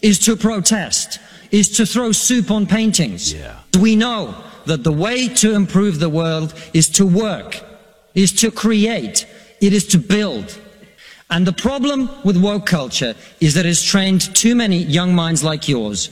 is 0.02 0.18
to 0.20 0.36
protest, 0.36 1.18
is 1.50 1.70
to 1.76 1.86
throw 1.86 2.12
soup 2.12 2.50
on 2.50 2.66
paintings. 2.66 3.32
Yeah. 3.32 3.60
We 3.80 3.96
know 3.96 4.34
that 4.66 4.84
the 4.84 4.92
way 4.92 5.28
to 5.28 5.54
improve 5.54 6.00
the 6.00 6.08
world 6.08 6.54
is 6.72 6.88
to 6.90 7.06
work, 7.06 7.60
is 8.14 8.32
to 8.40 8.50
create, 8.50 9.26
it 9.60 9.72
is 9.72 9.86
to 9.88 9.98
build. 9.98 10.58
And 11.30 11.46
the 11.46 11.52
problem 11.52 12.08
with 12.24 12.36
woke 12.36 12.66
culture 12.66 13.14
is 13.40 13.54
that 13.54 13.66
it's 13.66 13.82
trained 13.82 14.34
too 14.34 14.54
many 14.54 14.78
young 14.78 15.14
minds 15.14 15.42
like 15.42 15.68
yours 15.68 16.10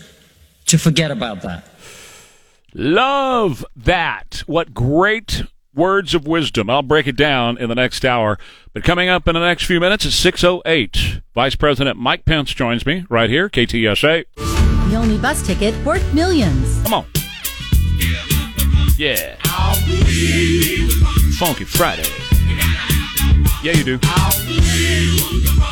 to 0.66 0.78
forget 0.78 1.10
about 1.10 1.42
that. 1.42 1.68
Love 2.74 3.64
that. 3.76 4.42
What 4.46 4.74
great 4.74 5.44
words 5.74 6.14
of 6.14 6.26
wisdom. 6.26 6.70
I'll 6.70 6.82
break 6.82 7.06
it 7.06 7.16
down 7.16 7.58
in 7.58 7.68
the 7.68 7.74
next 7.74 8.04
hour. 8.04 8.38
But 8.72 8.84
coming 8.84 9.08
up 9.08 9.26
in 9.28 9.34
the 9.34 9.40
next 9.40 9.64
few 9.64 9.80
minutes 9.80 10.04
is 10.04 10.14
608. 10.14 11.20
Vice 11.34 11.56
President 11.56 11.98
Mike 11.98 12.24
Pence 12.24 12.52
joins 12.54 12.86
me 12.86 13.04
right 13.08 13.30
here, 13.30 13.48
KTSA. 13.48 14.24
The 14.36 14.96
only 14.96 15.18
bus 15.18 15.44
ticket 15.46 15.74
worth 15.84 16.14
millions. 16.14 16.82
Come 16.82 16.94
on. 16.94 17.06
Yeah. 18.96 19.36
Funky 21.38 21.64
Friday. 21.64 22.08
Yeah, 23.62 23.72
you 23.72 23.82
do. 23.84 23.98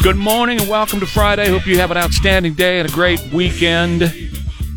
Good 0.03 0.17
morning 0.17 0.61
and 0.61 0.69
welcome 0.69 0.99
to 1.01 1.07
Friday. 1.07 1.49
Hope 1.49 1.67
you 1.67 1.79
have 1.79 1.91
an 1.91 1.97
outstanding 1.97 2.55
day 2.55 2.81
and 2.81 2.89
a 2.89 2.93
great 2.93 3.21
weekend. 3.33 4.03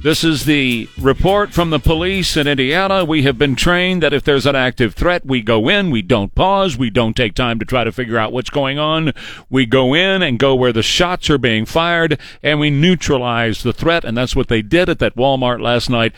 This 0.05 0.23
is 0.23 0.45
the 0.45 0.87
report 0.99 1.51
from 1.51 1.71
the 1.71 1.79
police 1.79 2.37
in 2.37 2.45
Indiana. 2.45 3.03
We 3.03 3.23
have 3.23 3.39
been 3.39 3.55
trained 3.55 4.03
that 4.03 4.13
if 4.13 4.23
there's 4.23 4.45
an 4.45 4.55
active 4.55 4.93
threat, 4.93 5.25
we 5.25 5.41
go 5.41 5.67
in, 5.67 5.89
we 5.89 6.03
don't 6.03 6.35
pause, 6.35 6.77
we 6.77 6.91
don't 6.91 7.15
take 7.15 7.33
time 7.33 7.57
to 7.57 7.65
try 7.65 7.83
to 7.83 7.91
figure 7.91 8.19
out 8.19 8.31
what's 8.31 8.51
going 8.51 8.77
on. 8.77 9.13
We 9.49 9.65
go 9.65 9.95
in 9.95 10.21
and 10.21 10.37
go 10.37 10.53
where 10.53 10.71
the 10.71 10.83
shots 10.83 11.27
are 11.31 11.39
being 11.39 11.65
fired, 11.65 12.19
and 12.43 12.59
we 12.59 12.69
neutralize 12.69 13.63
the 13.63 13.73
threat, 13.73 14.05
and 14.05 14.15
that's 14.15 14.35
what 14.35 14.47
they 14.47 14.61
did 14.61 14.89
at 14.89 14.99
that 14.99 15.15
Walmart 15.15 15.59
last 15.59 15.89
night. 15.89 16.13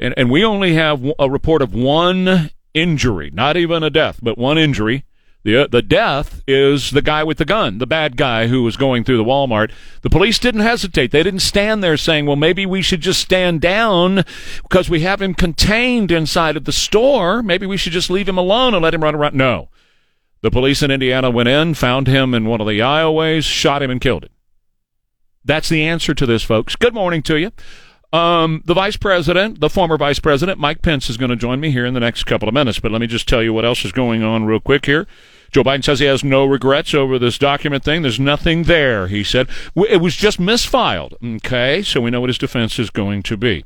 And, 0.00 0.14
and 0.16 0.30
we 0.30 0.42
only 0.42 0.72
have 0.72 1.04
a 1.18 1.28
report 1.28 1.60
of 1.60 1.74
one 1.74 2.50
injury, 2.72 3.30
not 3.34 3.58
even 3.58 3.82
a 3.82 3.90
death, 3.90 4.18
but 4.22 4.38
one 4.38 4.56
injury. 4.56 5.04
The, 5.46 5.68
the 5.70 5.80
death 5.80 6.42
is 6.48 6.90
the 6.90 7.00
guy 7.00 7.22
with 7.22 7.38
the 7.38 7.44
gun, 7.44 7.78
the 7.78 7.86
bad 7.86 8.16
guy 8.16 8.48
who 8.48 8.64
was 8.64 8.76
going 8.76 9.04
through 9.04 9.18
the 9.18 9.22
Walmart. 9.22 9.70
The 10.02 10.10
police 10.10 10.40
didn't 10.40 10.62
hesitate. 10.62 11.12
They 11.12 11.22
didn't 11.22 11.38
stand 11.38 11.84
there 11.84 11.96
saying, 11.96 12.26
well, 12.26 12.34
maybe 12.34 12.66
we 12.66 12.82
should 12.82 13.00
just 13.00 13.20
stand 13.20 13.60
down 13.60 14.24
because 14.62 14.90
we 14.90 15.02
have 15.02 15.22
him 15.22 15.34
contained 15.34 16.10
inside 16.10 16.56
of 16.56 16.64
the 16.64 16.72
store. 16.72 17.44
Maybe 17.44 17.64
we 17.64 17.76
should 17.76 17.92
just 17.92 18.10
leave 18.10 18.28
him 18.28 18.36
alone 18.36 18.74
and 18.74 18.82
let 18.82 18.92
him 18.92 19.04
run 19.04 19.14
around. 19.14 19.36
No. 19.36 19.68
The 20.40 20.50
police 20.50 20.82
in 20.82 20.90
Indiana 20.90 21.30
went 21.30 21.48
in, 21.48 21.74
found 21.74 22.08
him 22.08 22.34
in 22.34 22.46
one 22.46 22.60
of 22.60 22.66
the 22.66 22.80
aisleways, 22.80 23.44
shot 23.44 23.84
him, 23.84 23.90
and 23.92 24.00
killed 24.00 24.24
him. 24.24 24.32
That's 25.44 25.68
the 25.68 25.84
answer 25.84 26.12
to 26.12 26.26
this, 26.26 26.42
folks. 26.42 26.74
Good 26.74 26.92
morning 26.92 27.22
to 27.22 27.36
you. 27.36 27.52
Um, 28.12 28.62
the 28.64 28.74
vice 28.74 28.96
president, 28.96 29.60
the 29.60 29.70
former 29.70 29.96
vice 29.96 30.18
president, 30.18 30.58
Mike 30.58 30.82
Pence, 30.82 31.08
is 31.08 31.16
going 31.16 31.30
to 31.30 31.36
join 31.36 31.60
me 31.60 31.70
here 31.70 31.86
in 31.86 31.94
the 31.94 32.00
next 32.00 32.24
couple 32.24 32.48
of 32.48 32.54
minutes. 32.54 32.80
But 32.80 32.90
let 32.90 33.00
me 33.00 33.06
just 33.06 33.28
tell 33.28 33.44
you 33.44 33.52
what 33.52 33.64
else 33.64 33.84
is 33.84 33.92
going 33.92 34.24
on 34.24 34.44
real 34.44 34.58
quick 34.58 34.86
here. 34.86 35.06
Joe 35.56 35.64
Biden 35.64 35.82
says 35.82 36.00
he 36.00 36.04
has 36.04 36.22
no 36.22 36.44
regrets 36.44 36.92
over 36.92 37.18
this 37.18 37.38
document 37.38 37.82
thing. 37.82 38.02
There's 38.02 38.20
nothing 38.20 38.64
there, 38.64 39.06
he 39.06 39.24
said. 39.24 39.48
It 39.74 40.02
was 40.02 40.14
just 40.14 40.38
misfiled. 40.38 41.14
Okay, 41.36 41.80
so 41.80 42.02
we 42.02 42.10
know 42.10 42.20
what 42.20 42.28
his 42.28 42.36
defense 42.36 42.78
is 42.78 42.90
going 42.90 43.22
to 43.22 43.38
be. 43.38 43.64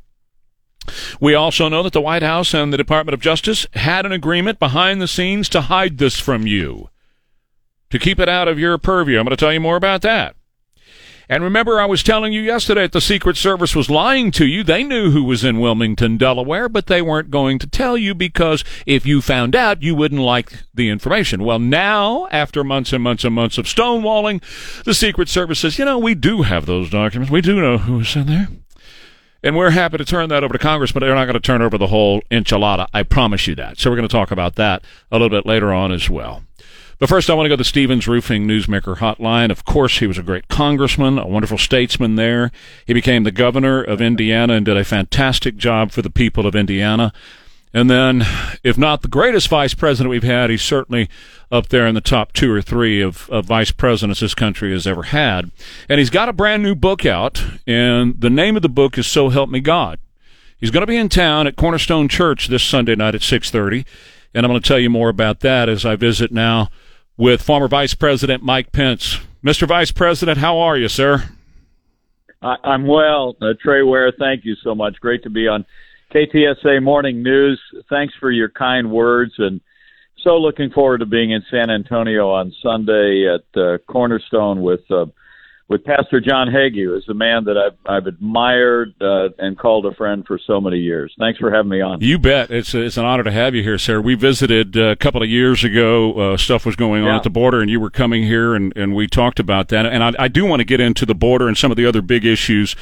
We 1.19 1.35
also 1.35 1.67
know 1.67 1.83
that 1.83 1.91
the 1.91 1.99
White 1.99 2.23
House 2.23 2.53
and 2.53 2.71
the 2.71 2.77
Department 2.77 3.13
of 3.13 3.19
Justice 3.19 3.67
had 3.73 4.05
an 4.05 4.13
agreement 4.13 4.57
behind 4.57 5.01
the 5.01 5.07
scenes 5.07 5.49
to 5.49 5.59
hide 5.59 5.97
this 5.97 6.17
from 6.17 6.47
you, 6.47 6.87
to 7.89 7.99
keep 7.99 8.21
it 8.21 8.29
out 8.29 8.47
of 8.47 8.57
your 8.57 8.77
purview. 8.77 9.19
I'm 9.19 9.25
going 9.25 9.35
to 9.35 9.35
tell 9.35 9.51
you 9.51 9.59
more 9.59 9.75
about 9.75 10.01
that. 10.03 10.37
And 11.31 11.45
remember, 11.45 11.79
I 11.79 11.85
was 11.85 12.03
telling 12.03 12.33
you 12.33 12.41
yesterday 12.41 12.81
that 12.81 12.91
the 12.91 12.99
Secret 12.99 13.37
Service 13.37 13.73
was 13.73 13.89
lying 13.89 14.31
to 14.31 14.45
you. 14.45 14.65
They 14.65 14.83
knew 14.83 15.11
who 15.11 15.23
was 15.23 15.45
in 15.45 15.61
Wilmington, 15.61 16.17
Delaware, 16.17 16.67
but 16.67 16.87
they 16.87 17.01
weren't 17.01 17.31
going 17.31 17.57
to 17.59 17.67
tell 17.67 17.95
you 17.95 18.13
because 18.13 18.65
if 18.85 19.05
you 19.05 19.21
found 19.21 19.55
out, 19.55 19.81
you 19.81 19.95
wouldn't 19.95 20.19
like 20.19 20.51
the 20.73 20.89
information. 20.89 21.45
Well, 21.45 21.57
now, 21.57 22.27
after 22.31 22.65
months 22.65 22.91
and 22.91 23.01
months 23.01 23.23
and 23.23 23.33
months 23.33 23.57
of 23.57 23.65
stonewalling, 23.65 24.43
the 24.83 24.93
Secret 24.93 25.29
Service 25.29 25.59
says, 25.59 25.79
you 25.79 25.85
know, 25.85 25.97
we 25.97 26.15
do 26.15 26.41
have 26.41 26.65
those 26.65 26.89
documents. 26.89 27.31
We 27.31 27.39
do 27.39 27.61
know 27.61 27.77
who 27.77 27.99
was 27.99 28.13
in 28.13 28.27
there. 28.27 28.49
And 29.41 29.55
we're 29.55 29.69
happy 29.69 29.99
to 29.99 30.05
turn 30.05 30.27
that 30.29 30.43
over 30.43 30.51
to 30.51 30.59
Congress, 30.59 30.91
but 30.91 30.99
they're 30.99 31.15
not 31.15 31.25
going 31.25 31.33
to 31.35 31.39
turn 31.39 31.61
over 31.61 31.77
the 31.77 31.87
whole 31.87 32.21
enchilada. 32.29 32.87
I 32.93 33.03
promise 33.03 33.47
you 33.47 33.55
that. 33.55 33.79
So 33.79 33.89
we're 33.89 33.95
going 33.95 34.07
to 34.07 34.11
talk 34.11 34.31
about 34.31 34.55
that 34.55 34.83
a 35.09 35.15
little 35.15 35.29
bit 35.29 35.45
later 35.45 35.71
on 35.71 35.93
as 35.93 36.09
well. 36.09 36.43
But 37.01 37.09
first, 37.09 37.31
I 37.31 37.33
want 37.33 37.45
to 37.45 37.49
go 37.49 37.55
to 37.55 37.61
the 37.61 37.63
Stevens 37.63 38.07
Roofing 38.07 38.47
Newsmaker 38.47 38.97
Hotline. 38.97 39.49
Of 39.49 39.65
course, 39.65 39.97
he 39.97 40.05
was 40.05 40.19
a 40.19 40.23
great 40.23 40.47
congressman, 40.49 41.17
a 41.17 41.25
wonderful 41.25 41.57
statesman 41.57 42.13
there. 42.13 42.51
He 42.85 42.93
became 42.93 43.23
the 43.23 43.31
governor 43.31 43.81
of 43.81 44.01
Indiana 44.01 44.53
and 44.53 44.63
did 44.63 44.77
a 44.77 44.83
fantastic 44.83 45.57
job 45.57 45.89
for 45.89 46.03
the 46.03 46.11
people 46.11 46.45
of 46.45 46.55
Indiana. 46.55 47.11
And 47.73 47.89
then, 47.89 48.21
if 48.63 48.77
not 48.77 49.01
the 49.01 49.07
greatest 49.07 49.47
vice 49.47 49.73
president 49.73 50.11
we've 50.11 50.21
had, 50.21 50.51
he's 50.51 50.61
certainly 50.61 51.09
up 51.51 51.69
there 51.69 51.87
in 51.87 51.95
the 51.95 52.01
top 52.01 52.33
two 52.33 52.53
or 52.53 52.61
three 52.61 53.01
of, 53.01 53.27
of 53.31 53.45
vice 53.45 53.71
presidents 53.71 54.19
this 54.19 54.35
country 54.35 54.71
has 54.71 54.85
ever 54.85 55.01
had. 55.01 55.49
And 55.89 55.97
he's 55.97 56.11
got 56.11 56.29
a 56.29 56.33
brand 56.33 56.61
new 56.61 56.75
book 56.75 57.03
out, 57.03 57.43
and 57.65 58.21
the 58.21 58.29
name 58.29 58.55
of 58.55 58.61
the 58.61 58.69
book 58.69 58.99
is 58.99 59.07
So 59.07 59.29
Help 59.29 59.49
Me 59.49 59.59
God. 59.59 59.97
He's 60.55 60.69
going 60.69 60.81
to 60.81 60.87
be 60.87 60.97
in 60.97 61.09
town 61.09 61.47
at 61.47 61.55
Cornerstone 61.55 62.09
Church 62.09 62.47
this 62.47 62.61
Sunday 62.61 62.93
night 62.93 63.15
at 63.15 63.21
6:30, 63.21 63.85
and 64.35 64.45
I'm 64.45 64.51
going 64.51 64.61
to 64.61 64.67
tell 64.67 64.77
you 64.77 64.91
more 64.91 65.09
about 65.09 65.39
that 65.39 65.67
as 65.67 65.83
I 65.83 65.95
visit 65.95 66.31
now 66.31 66.69
with 67.21 67.39
former 67.39 67.67
Vice 67.67 67.93
President 67.93 68.41
Mike 68.41 68.71
Pence. 68.71 69.19
Mr. 69.45 69.67
Vice 69.67 69.91
President, 69.91 70.39
how 70.39 70.57
are 70.57 70.75
you, 70.75 70.87
sir? 70.87 71.29
I, 72.41 72.55
I'm 72.63 72.87
well. 72.87 73.35
Uh, 73.39 73.53
Trey 73.61 73.83
Ware, 73.83 74.11
thank 74.17 74.43
you 74.43 74.55
so 74.63 74.73
much. 74.73 74.99
Great 74.99 75.21
to 75.21 75.29
be 75.29 75.47
on 75.47 75.63
KTSA 76.11 76.81
Morning 76.81 77.21
News. 77.21 77.61
Thanks 77.91 78.15
for 78.19 78.31
your 78.31 78.49
kind 78.49 78.89
words, 78.89 79.33
and 79.37 79.61
so 80.23 80.37
looking 80.37 80.71
forward 80.71 80.97
to 80.97 81.05
being 81.05 81.29
in 81.29 81.43
San 81.51 81.69
Antonio 81.69 82.31
on 82.31 82.51
Sunday 82.59 83.27
at 83.31 83.61
uh, 83.61 83.77
Cornerstone 83.87 84.63
with 84.63 84.81
uh, 84.89 85.05
with 85.71 85.85
Pastor 85.85 86.19
John 86.19 86.49
Hagee, 86.49 86.83
who 86.83 86.95
is 86.95 87.07
a 87.07 87.13
man 87.13 87.45
that 87.45 87.57
I've, 87.57 87.77
I've 87.85 88.05
admired 88.05 88.93
uh, 89.01 89.29
and 89.39 89.57
called 89.57 89.85
a 89.85 89.95
friend 89.95 90.25
for 90.27 90.37
so 90.45 90.59
many 90.59 90.77
years. 90.77 91.13
Thanks 91.17 91.39
for 91.39 91.49
having 91.49 91.69
me 91.69 91.79
on. 91.79 92.01
You 92.01 92.19
bet. 92.19 92.51
It's 92.51 92.75
it's 92.75 92.97
an 92.97 93.05
honor 93.05 93.23
to 93.23 93.31
have 93.31 93.55
you 93.55 93.63
here, 93.63 93.77
sir. 93.77 94.01
We 94.01 94.15
visited 94.15 94.75
uh, 94.75 94.81
a 94.87 94.95
couple 94.97 95.23
of 95.23 95.29
years 95.29 95.63
ago. 95.63 96.33
Uh, 96.33 96.37
stuff 96.37 96.65
was 96.65 96.75
going 96.75 97.03
on 97.03 97.07
Yeah. 97.07 97.15
at 97.15 97.23
the 97.23 97.29
border, 97.29 97.61
and 97.61 97.69
you 97.69 97.79
were 97.79 97.89
coming 97.89 98.23
here, 98.23 98.53
and, 98.53 98.75
and 98.75 98.93
we 98.93 99.07
talked 99.07 99.39
about 99.39 99.69
that. 99.69 99.85
And 99.85 100.03
I, 100.03 100.11
I 100.19 100.27
do 100.27 100.45
want 100.45 100.59
to 100.59 100.65
get 100.65 100.81
into 100.81 101.05
the 101.05 101.15
border 101.15 101.47
and 101.47 101.57
some 101.57 101.71
of 101.71 101.77
the 101.77 101.85
other 101.85 102.01
big 102.01 102.25
issues. 102.25 102.75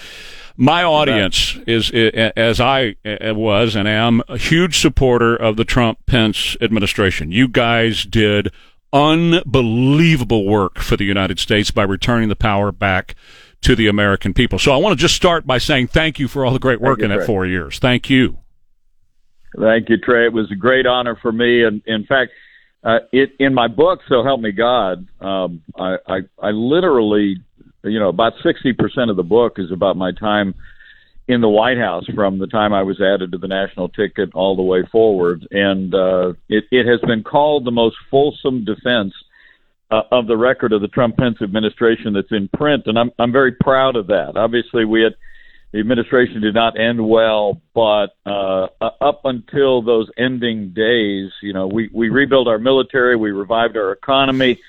My 0.58 0.84
audience 0.84 1.58
is, 1.68 1.90
as 1.92 2.60
I 2.60 2.96
was 3.06 3.78
and 3.78 3.88
am, 3.88 4.22
a 4.28 4.38
huge 4.38 4.80
supporter 4.80 5.34
of 5.36 5.56
the 5.56 5.64
Trump 5.64 6.00
Pence 6.06 6.58
administration. 6.60 7.32
You 7.32 7.48
guys 7.48 8.04
did 8.04 8.52
unbelievable 8.92 10.46
work 10.46 10.80
for 10.80 10.98
the 10.98 11.06
United 11.06 11.40
States 11.40 11.72
by 11.72 11.84
returning 11.84 12.30
the 12.30 12.36
power 12.36 12.72
back 12.72 13.16
to 13.62 13.76
the 13.76 13.88
American 13.88 14.34
people. 14.34 14.58
So 14.58 14.72
I 14.72 14.78
want 14.78 14.98
to 14.98 15.02
just 15.02 15.16
start 15.16 15.46
by 15.46 15.58
saying 15.58 15.88
thank 15.88 16.20
you 16.20 16.28
for 16.28 16.46
all 16.46 16.54
the 16.54 16.60
great 16.60 16.82
work 16.82 17.00
you, 17.00 17.06
in 17.06 17.12
that 17.12 17.26
four 17.26 17.46
years. 17.46 17.80
Thank 17.80 18.10
you. 18.10 18.38
Thank 19.60 19.90
you, 19.90 19.98
Trey. 19.98 20.26
It 20.26 20.34
was 20.34 20.52
a 20.52 20.56
great 20.56 20.86
honor 20.86 21.18
for 21.22 21.32
me, 21.32 21.64
and 21.64 21.82
in 21.86 22.06
fact, 22.06 22.32
uh, 22.84 23.00
it 23.12 23.32
in 23.40 23.54
my 23.54 23.68
book, 23.68 24.00
"So 24.08 24.24
Help 24.24 24.40
Me 24.40 24.52
God," 24.52 25.08
um, 25.20 25.62
I, 25.78 25.98
I, 26.08 26.18
I 26.42 26.52
literally, 26.52 27.38
you 27.84 28.00
know, 28.00 28.10
about 28.10 28.34
sixty 28.44 28.74
percent 28.74 29.10
of 29.10 29.18
the 29.18 29.24
book 29.24 29.58
is 29.58 29.72
about 29.72 29.98
my 29.98 30.12
time 30.14 30.56
in 31.30 31.42
the 31.42 31.48
White 31.48 31.78
House 31.78 32.06
from 32.16 32.40
the 32.40 32.48
time 32.48 32.74
I 32.74 32.82
was 32.82 33.00
added 33.00 33.32
to 33.32 33.38
the 33.38 33.48
national 33.48 33.90
ticket 33.90 34.32
all 34.34 34.56
the 34.56 34.64
way 34.64 34.84
forward, 34.92 35.48
and 35.52 35.94
uh, 35.94 36.34
it, 36.50 36.64
it 36.72 36.88
has 36.88 37.00
been 37.02 37.24
called 37.24 37.66
the 37.66 37.72
most 37.72 37.96
fulsome 38.10 38.66
defense 38.66 39.14
uh, 39.92 40.02
of 40.12 40.26
the 40.26 40.36
record 40.36 40.74
of 40.74 40.82
the 40.82 40.88
Trump 40.88 41.18
Pence 41.18 41.38
administration 41.44 42.14
that's 42.14 42.32
in 42.32 42.50
print, 42.50 42.88
and 42.88 42.98
I'm 42.98 43.12
I'm 43.20 43.32
very 43.32 43.52
proud 43.52 43.96
of 43.96 44.08
that. 44.08 44.38
Obviously, 44.38 44.86
we 44.86 45.04
had 45.04 45.14
the 45.72 45.80
administration 45.80 46.42
did 46.42 46.56
not 46.56 46.80
end 46.80 47.08
well, 47.08 47.62
but 47.76 48.16
uh, 48.26 48.68
up 48.82 49.22
until 49.26 49.84
those 49.84 50.10
ending 50.18 50.70
days, 50.70 51.30
you 51.44 51.54
know, 51.54 51.68
we 51.68 51.92
we 51.94 52.10
rebuilt 52.10 52.48
our 52.48 52.58
military, 52.58 53.16
we 53.16 53.30
revived 53.30 53.78
our 53.78 53.92
economy. 53.92 54.60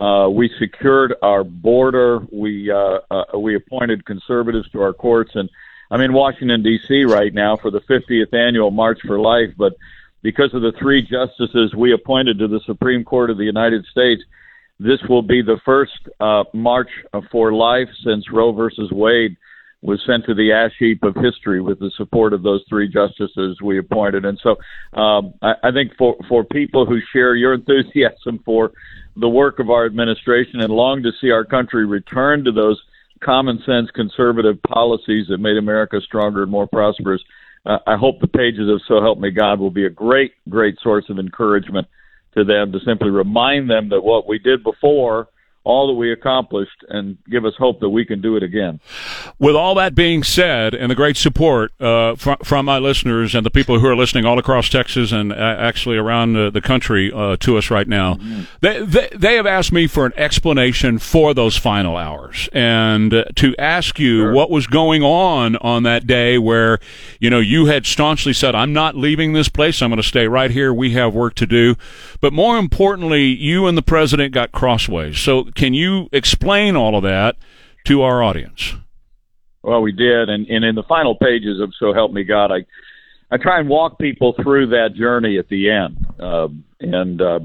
Uh, 0.00 0.28
we 0.30 0.50
secured 0.58 1.14
our 1.20 1.44
border. 1.44 2.20
We 2.32 2.70
uh, 2.70 3.00
uh, 3.10 3.38
we 3.38 3.54
appointed 3.54 4.06
conservatives 4.06 4.70
to 4.70 4.80
our 4.80 4.94
courts, 4.94 5.32
and 5.34 5.50
I'm 5.90 6.00
in 6.00 6.12
Washington 6.12 6.62
D.C. 6.62 7.04
right 7.04 7.32
now 7.32 7.56
for 7.56 7.70
the 7.70 7.80
50th 7.80 8.34
annual 8.34 8.70
March 8.70 9.00
for 9.06 9.18
Life. 9.18 9.50
But 9.56 9.74
because 10.22 10.52
of 10.54 10.62
the 10.62 10.72
three 10.78 11.02
justices 11.02 11.74
we 11.74 11.92
appointed 11.92 12.38
to 12.40 12.48
the 12.48 12.60
Supreme 12.66 13.04
Court 13.04 13.30
of 13.30 13.38
the 13.38 13.44
United 13.44 13.84
States, 13.86 14.22
this 14.78 15.00
will 15.08 15.22
be 15.22 15.42
the 15.42 15.60
first 15.64 16.08
uh, 16.20 16.44
March 16.52 16.90
for 17.30 17.52
Life 17.52 17.88
since 18.04 18.30
Roe 18.30 18.52
versus 18.52 18.90
Wade 18.90 19.36
was 19.82 20.02
sent 20.06 20.24
to 20.26 20.34
the 20.34 20.52
ash 20.52 20.72
heap 20.78 21.02
of 21.04 21.14
history 21.14 21.60
with 21.60 21.78
the 21.78 21.90
support 21.96 22.32
of 22.32 22.42
those 22.42 22.64
three 22.68 22.88
justices 22.88 23.60
we 23.62 23.78
appointed. 23.78 24.24
And 24.24 24.38
so 24.42 24.56
um, 24.98 25.34
I, 25.42 25.54
I 25.62 25.70
think 25.70 25.96
for, 25.96 26.16
for 26.28 26.44
people 26.44 26.86
who 26.86 26.98
share 27.12 27.36
your 27.36 27.54
enthusiasm 27.54 28.40
for 28.44 28.72
the 29.16 29.28
work 29.28 29.58
of 29.58 29.70
our 29.70 29.86
administration 29.86 30.60
and 30.60 30.72
long 30.72 31.02
to 31.02 31.12
see 31.20 31.30
our 31.30 31.44
country 31.44 31.86
return 31.86 32.44
to 32.44 32.52
those 32.52 32.82
common 33.22 33.62
sense 33.66 33.90
conservative 33.94 34.60
policies 34.62 35.26
that 35.28 35.38
made 35.38 35.56
America 35.56 36.00
stronger 36.04 36.42
and 36.42 36.50
more 36.50 36.66
prosperous, 36.66 37.22
uh, 37.64 37.78
I 37.86 37.96
hope 37.96 38.20
the 38.20 38.28
pages 38.28 38.68
of 38.68 38.80
So 38.86 39.00
Help 39.00 39.18
Me 39.18 39.30
God 39.30 39.58
will 39.58 39.70
be 39.70 39.86
a 39.86 39.90
great, 39.90 40.32
great 40.48 40.76
source 40.82 41.04
of 41.08 41.18
encouragement 41.18 41.86
to 42.36 42.44
them 42.44 42.72
to 42.72 42.78
simply 42.84 43.10
remind 43.10 43.70
them 43.70 43.88
that 43.88 44.02
what 44.02 44.28
we 44.28 44.38
did 44.38 44.62
before 44.62 45.28
all 45.66 45.88
that 45.88 45.94
we 45.94 46.12
accomplished 46.12 46.84
and 46.88 47.18
give 47.28 47.44
us 47.44 47.52
hope 47.58 47.80
that 47.80 47.88
we 47.88 48.04
can 48.04 48.20
do 48.20 48.36
it 48.36 48.42
again. 48.44 48.78
With 49.40 49.56
all 49.56 49.74
that 49.74 49.96
being 49.96 50.22
said, 50.22 50.74
and 50.74 50.88
the 50.88 50.94
great 50.94 51.16
support 51.16 51.72
uh, 51.80 52.14
from, 52.14 52.36
from 52.44 52.66
my 52.66 52.78
listeners 52.78 53.34
and 53.34 53.44
the 53.44 53.50
people 53.50 53.80
who 53.80 53.86
are 53.88 53.96
listening 53.96 54.24
all 54.24 54.38
across 54.38 54.68
Texas 54.68 55.10
and 55.10 55.32
uh, 55.32 55.36
actually 55.36 55.96
around 55.96 56.36
uh, 56.36 56.50
the 56.50 56.60
country 56.60 57.10
uh, 57.12 57.36
to 57.38 57.58
us 57.58 57.68
right 57.68 57.88
now, 57.88 58.16
they, 58.60 58.84
they 58.84 59.08
they 59.12 59.34
have 59.34 59.46
asked 59.46 59.72
me 59.72 59.88
for 59.88 60.06
an 60.06 60.12
explanation 60.16 60.98
for 60.98 61.34
those 61.34 61.56
final 61.56 61.96
hours 61.96 62.48
and 62.52 63.12
uh, 63.12 63.24
to 63.34 63.56
ask 63.58 63.98
you 63.98 64.30
what 64.30 64.50
was 64.50 64.68
going 64.68 65.02
on 65.02 65.56
on 65.56 65.82
that 65.82 66.06
day 66.06 66.38
where 66.38 66.78
you 67.18 67.28
know 67.28 67.40
you 67.40 67.66
had 67.66 67.86
staunchly 67.86 68.32
said, 68.32 68.54
"I'm 68.54 68.72
not 68.72 68.94
leaving 68.94 69.32
this 69.32 69.48
place. 69.48 69.82
I'm 69.82 69.90
going 69.90 70.00
to 70.00 70.06
stay 70.06 70.28
right 70.28 70.52
here. 70.52 70.72
We 70.72 70.92
have 70.92 71.12
work 71.12 71.34
to 71.36 71.46
do." 71.46 71.74
But 72.20 72.32
more 72.32 72.56
importantly, 72.56 73.24
you 73.24 73.66
and 73.66 73.76
the 73.76 73.82
president 73.82 74.32
got 74.32 74.52
crossways. 74.52 75.18
So 75.18 75.44
can 75.56 75.74
you 75.74 76.08
explain 76.12 76.76
all 76.76 76.96
of 76.96 77.02
that 77.02 77.36
to 77.86 78.02
our 78.02 78.22
audience? 78.22 78.74
Well, 79.62 79.82
we 79.82 79.90
did, 79.90 80.28
and, 80.28 80.46
and 80.46 80.64
in 80.64 80.76
the 80.76 80.84
final 80.84 81.16
pages 81.16 81.60
of 81.60 81.72
"So 81.80 81.92
Help 81.92 82.12
Me 82.12 82.22
God," 82.22 82.52
I 82.52 82.64
I 83.30 83.38
try 83.38 83.58
and 83.58 83.68
walk 83.68 83.98
people 83.98 84.34
through 84.40 84.68
that 84.68 84.94
journey 84.94 85.38
at 85.38 85.48
the 85.48 85.70
end, 85.70 86.06
um, 86.20 86.64
and 86.78 87.20
uh, 87.20 87.40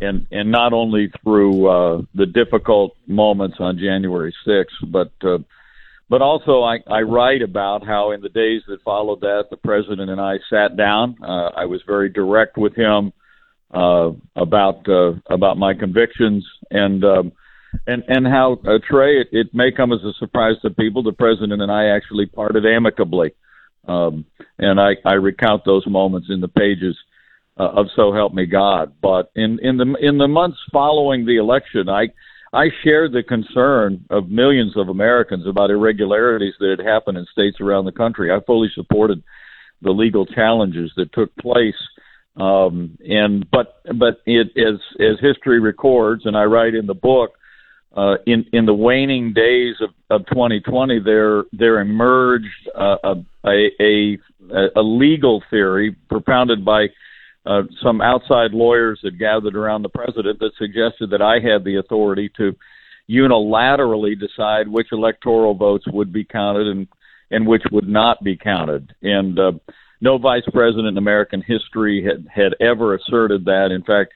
and 0.00 0.26
and 0.30 0.50
not 0.50 0.72
only 0.72 1.12
through 1.22 1.66
uh, 1.68 2.02
the 2.14 2.24
difficult 2.24 2.96
moments 3.06 3.56
on 3.60 3.76
January 3.76 4.34
sixth, 4.46 4.76
but 4.86 5.12
uh, 5.22 5.38
but 6.08 6.22
also 6.22 6.62
I, 6.62 6.78
I 6.86 7.02
write 7.02 7.42
about 7.42 7.86
how 7.86 8.12
in 8.12 8.22
the 8.22 8.30
days 8.30 8.62
that 8.68 8.82
followed 8.82 9.20
that, 9.20 9.48
the 9.50 9.58
president 9.58 10.10
and 10.10 10.20
I 10.20 10.38
sat 10.48 10.78
down. 10.78 11.16
Uh, 11.22 11.50
I 11.54 11.66
was 11.66 11.82
very 11.86 12.08
direct 12.08 12.56
with 12.56 12.74
him 12.74 13.12
uh, 13.74 14.12
about 14.34 14.88
uh, 14.88 15.12
about 15.28 15.58
my 15.58 15.74
convictions 15.74 16.46
and. 16.70 17.04
Um, 17.04 17.32
and 17.86 18.02
and 18.08 18.26
how 18.26 18.60
uh, 18.66 18.78
Trey, 18.88 19.20
it, 19.20 19.28
it 19.32 19.54
may 19.54 19.70
come 19.70 19.92
as 19.92 20.02
a 20.04 20.12
surprise 20.18 20.56
to 20.62 20.70
people. 20.70 21.02
The 21.02 21.12
president 21.12 21.62
and 21.62 21.70
I 21.70 21.86
actually 21.86 22.26
parted 22.26 22.66
amicably, 22.66 23.32
um, 23.86 24.24
and 24.58 24.80
I, 24.80 24.96
I 25.04 25.14
recount 25.14 25.64
those 25.64 25.86
moments 25.86 26.28
in 26.30 26.40
the 26.40 26.48
pages 26.48 26.96
uh, 27.58 27.68
of 27.68 27.86
"So 27.96 28.12
Help 28.12 28.34
Me 28.34 28.46
God." 28.46 28.94
But 29.00 29.30
in 29.34 29.58
in 29.62 29.76
the 29.76 29.94
in 30.00 30.18
the 30.18 30.28
months 30.28 30.58
following 30.72 31.24
the 31.24 31.36
election, 31.36 31.88
I 31.88 32.08
I 32.52 32.70
shared 32.82 33.12
the 33.12 33.22
concern 33.22 34.04
of 34.10 34.28
millions 34.28 34.76
of 34.76 34.88
Americans 34.88 35.46
about 35.46 35.70
irregularities 35.70 36.54
that 36.58 36.76
had 36.78 36.86
happened 36.86 37.18
in 37.18 37.26
states 37.32 37.60
around 37.60 37.84
the 37.84 37.92
country. 37.92 38.30
I 38.32 38.40
fully 38.46 38.68
supported 38.74 39.22
the 39.82 39.92
legal 39.92 40.26
challenges 40.26 40.92
that 40.96 41.12
took 41.12 41.34
place. 41.36 41.74
Um, 42.36 42.96
and 43.08 43.48
but 43.50 43.82
but 43.98 44.20
it 44.26 44.48
as 44.56 44.80
as 45.00 45.20
history 45.20 45.60
records, 45.60 46.26
and 46.26 46.36
I 46.36 46.44
write 46.44 46.74
in 46.74 46.86
the 46.86 46.94
book, 46.94 47.34
uh, 47.96 48.14
in 48.26 48.44
in 48.52 48.66
the 48.66 48.74
waning 48.74 49.32
days 49.32 49.74
of, 49.80 49.90
of 50.10 50.26
2020, 50.28 51.00
there 51.00 51.44
there 51.52 51.80
emerged 51.80 52.46
uh, 52.78 52.96
a, 53.44 53.68
a 53.80 54.18
a 54.76 54.82
legal 54.82 55.42
theory 55.50 55.96
propounded 56.08 56.64
by 56.64 56.86
uh, 57.46 57.62
some 57.82 58.00
outside 58.00 58.52
lawyers 58.52 59.00
that 59.02 59.18
gathered 59.18 59.56
around 59.56 59.82
the 59.82 59.88
president 59.88 60.38
that 60.38 60.52
suggested 60.58 61.10
that 61.10 61.22
I 61.22 61.34
had 61.40 61.64
the 61.64 61.76
authority 61.76 62.30
to 62.36 62.54
unilaterally 63.08 64.18
decide 64.18 64.68
which 64.68 64.88
electoral 64.92 65.54
votes 65.54 65.84
would 65.88 66.12
be 66.12 66.24
counted 66.24 66.66
and 66.68 66.86
and 67.32 67.46
which 67.46 67.62
would 67.70 67.88
not 67.88 68.22
be 68.22 68.36
counted. 68.36 68.94
And 69.02 69.38
uh, 69.38 69.52
no 70.00 70.18
vice 70.18 70.42
president 70.52 70.88
in 70.88 70.98
American 70.98 71.42
history 71.42 72.04
had 72.04 72.26
had 72.32 72.54
ever 72.60 72.94
asserted 72.94 73.44
that. 73.46 73.70
In 73.72 73.82
fact, 73.82 74.12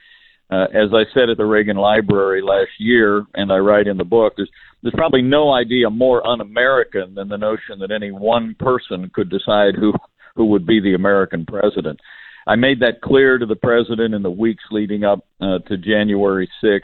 uh, 0.54 0.66
as 0.72 0.90
I 0.92 1.02
said 1.12 1.30
at 1.30 1.36
the 1.36 1.44
Reagan 1.44 1.76
Library 1.76 2.40
last 2.42 2.70
year, 2.78 3.24
and 3.34 3.52
I 3.52 3.58
write 3.58 3.88
in 3.88 3.96
the 3.96 4.04
book, 4.04 4.34
there's 4.36 4.50
there's 4.82 4.94
probably 4.94 5.22
no 5.22 5.52
idea 5.52 5.88
more 5.88 6.26
un-American 6.26 7.14
than 7.14 7.28
the 7.28 7.38
notion 7.38 7.78
that 7.80 7.90
any 7.90 8.12
one 8.12 8.54
person 8.58 9.10
could 9.14 9.30
decide 9.30 9.74
who 9.74 9.92
who 10.36 10.46
would 10.46 10.66
be 10.66 10.80
the 10.80 10.94
American 10.94 11.44
president. 11.46 11.98
I 12.46 12.56
made 12.56 12.80
that 12.80 13.00
clear 13.00 13.38
to 13.38 13.46
the 13.46 13.56
president 13.56 14.14
in 14.14 14.22
the 14.22 14.30
weeks 14.30 14.64
leading 14.70 15.04
up 15.04 15.26
uh, 15.40 15.60
to 15.60 15.78
January 15.78 16.48
6th. 16.62 16.80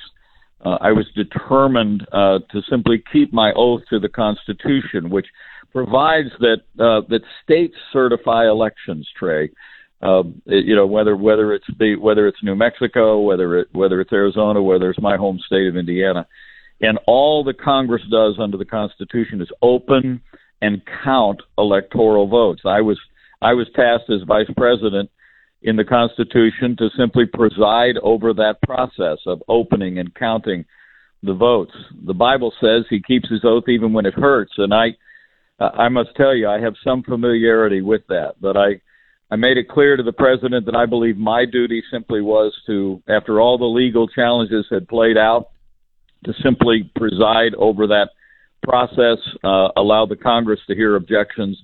Uh, 0.65 0.79
I 0.81 0.93
was 0.93 1.07
determined 1.15 2.07
uh, 2.13 2.39
to 2.51 2.63
simply 2.71 3.03
keep 3.13 3.33
my 3.33 3.53
oath 3.55 3.83
to 3.91 3.99
the 3.99 4.09
Constitution, 4.09 5.11
which 5.11 5.27
provides 5.73 6.31
that 6.41 6.63
uh, 6.79 7.07
that 7.09 7.23
states 7.45 7.75
certify 7.93 8.49
elections. 8.49 9.09
Trey, 9.19 9.51
uh, 10.03 10.23
you 10.47 10.75
know 10.75 10.87
whether 10.87 11.17
whether 11.17 11.53
it's 11.53 11.67
the 11.79 11.97
whether 11.97 12.27
it's 12.27 12.43
New 12.43 12.55
Mexico, 12.55 13.21
whether 13.21 13.59
it 13.59 13.69
whether 13.73 14.01
it's 14.01 14.13
Arizona, 14.13 14.63
whether 14.63 14.91
it's 14.91 15.01
my 15.01 15.17
home 15.17 15.39
state 15.47 15.69
of 15.69 15.77
Indiana, 15.77 16.27
and 16.81 16.99
all 17.07 17.45
the 17.45 17.53
Congress 17.53 18.03
does 18.11 18.37
under 18.41 18.57
the 18.57 18.65
Constitution 18.65 19.43
is 19.43 19.51
open 19.61 20.23
and 20.63 20.83
count 21.05 21.41
electoral 21.59 22.27
votes. 22.27 22.63
I 22.65 22.81
was 22.81 22.99
I 23.43 23.53
was 23.53 23.67
tasked 23.75 24.11
as 24.11 24.23
vice 24.27 24.51
president 24.57 25.11
in 25.63 25.77
the 25.77 25.85
Constitution 25.85 26.77
to 26.79 26.89
simply 26.97 27.27
preside 27.27 27.97
over 28.03 28.33
that 28.33 28.63
process 28.63 29.19
of 29.27 29.43
opening 29.49 29.99
and 29.99 30.15
counting 30.15 30.65
the 31.23 31.35
votes. 31.35 31.73
The 32.07 32.15
Bible 32.15 32.53
says 32.61 32.85
he 32.89 33.03
keeps 33.03 33.29
his 33.29 33.45
oath 33.45 33.69
even 33.69 33.93
when 33.93 34.07
it 34.07 34.15
hurts, 34.15 34.53
and 34.57 34.73
I 34.73 34.97
I 35.59 35.91
must 35.91 36.17
tell 36.17 36.35
you 36.35 36.49
I 36.49 36.59
have 36.61 36.75
some 36.83 37.03
familiarity 37.03 37.83
with 37.83 38.01
that, 38.09 38.37
but 38.41 38.57
I 38.57 38.81
I 39.31 39.37
made 39.37 39.57
it 39.57 39.69
clear 39.69 39.97
to 39.97 40.03
the 40.03 40.13
president 40.13 40.67
that 40.67 40.75
I 40.75 40.87
believe 40.87 41.17
my 41.17 41.45
duty 41.45 41.83
simply 41.91 42.21
was 42.21 42.53
to 42.67 43.03
after 43.09 43.41
all 43.41 43.59
the 43.59 43.65
legal 43.65 44.09
challenges 44.09 44.67
had 44.71 44.89
played 44.89 45.17
out 45.17 45.51
to 46.25 46.33
simply 46.43 46.91
preside 46.97 47.55
over 47.55 47.87
that 47.89 48.11
process, 48.63 49.19
uh, 49.45 49.69
allow 49.77 50.07
the 50.07 50.17
Congress 50.17 50.61
to 50.67 50.75
hear 50.75 50.97
objections 50.97 51.63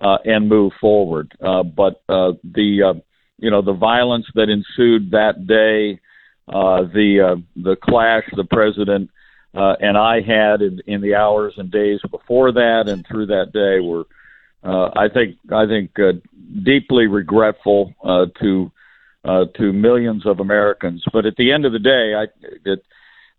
uh, 0.00 0.18
and 0.24 0.48
move 0.48 0.72
forward. 0.80 1.32
Uh, 1.44 1.62
but 1.62 2.02
uh, 2.08 2.32
the 2.44 2.94
uh, 2.94 3.00
you 3.38 3.50
know 3.50 3.62
the 3.62 3.72
violence 3.72 4.26
that 4.34 4.48
ensued 4.48 5.10
that 5.10 5.46
day, 5.46 6.00
uh, 6.48 6.82
the 6.82 7.42
the 7.56 7.76
clash 7.82 8.24
the 8.36 8.44
president 8.44 9.10
and 9.52 9.98
I 9.98 10.20
had 10.20 10.62
in, 10.62 10.80
in 10.86 11.00
the 11.00 11.16
hours 11.16 11.54
and 11.56 11.70
days 11.70 12.00
before 12.08 12.52
that 12.52 12.84
and 12.86 13.04
through 13.06 13.26
that 13.26 13.52
day 13.52 13.84
were, 13.84 14.04
uh, 14.62 14.90
I 14.96 15.08
think 15.12 15.36
I 15.52 15.66
think 15.66 15.98
uh, 15.98 16.12
deeply 16.64 17.06
regretful 17.06 17.94
uh, 18.04 18.26
to 18.40 18.70
uh, 19.24 19.44
to 19.56 19.72
millions 19.72 20.26
of 20.26 20.40
Americans. 20.40 21.04
But 21.12 21.26
at 21.26 21.36
the 21.36 21.52
end 21.52 21.64
of 21.64 21.72
the 21.72 21.78
day, 21.78 22.14
I 22.14 22.26
that 22.64 22.82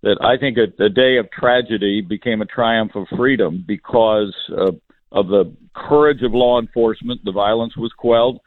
that 0.04 0.18
I 0.22 0.38
think 0.38 0.58
a, 0.58 0.84
a 0.84 0.90
day 0.90 1.18
of 1.18 1.30
tragedy 1.32 2.02
became 2.02 2.42
a 2.42 2.46
triumph 2.46 2.96
of 2.96 3.08
freedom 3.16 3.64
because 3.68 4.34
uh, 4.58 4.72
of 5.12 5.28
the 5.28 5.54
courage 5.76 6.22
of 6.24 6.34
law 6.34 6.60
enforcement. 6.60 7.22
The 7.24 7.32
violence 7.32 7.76
was 7.78 7.92
quelled. 7.98 8.40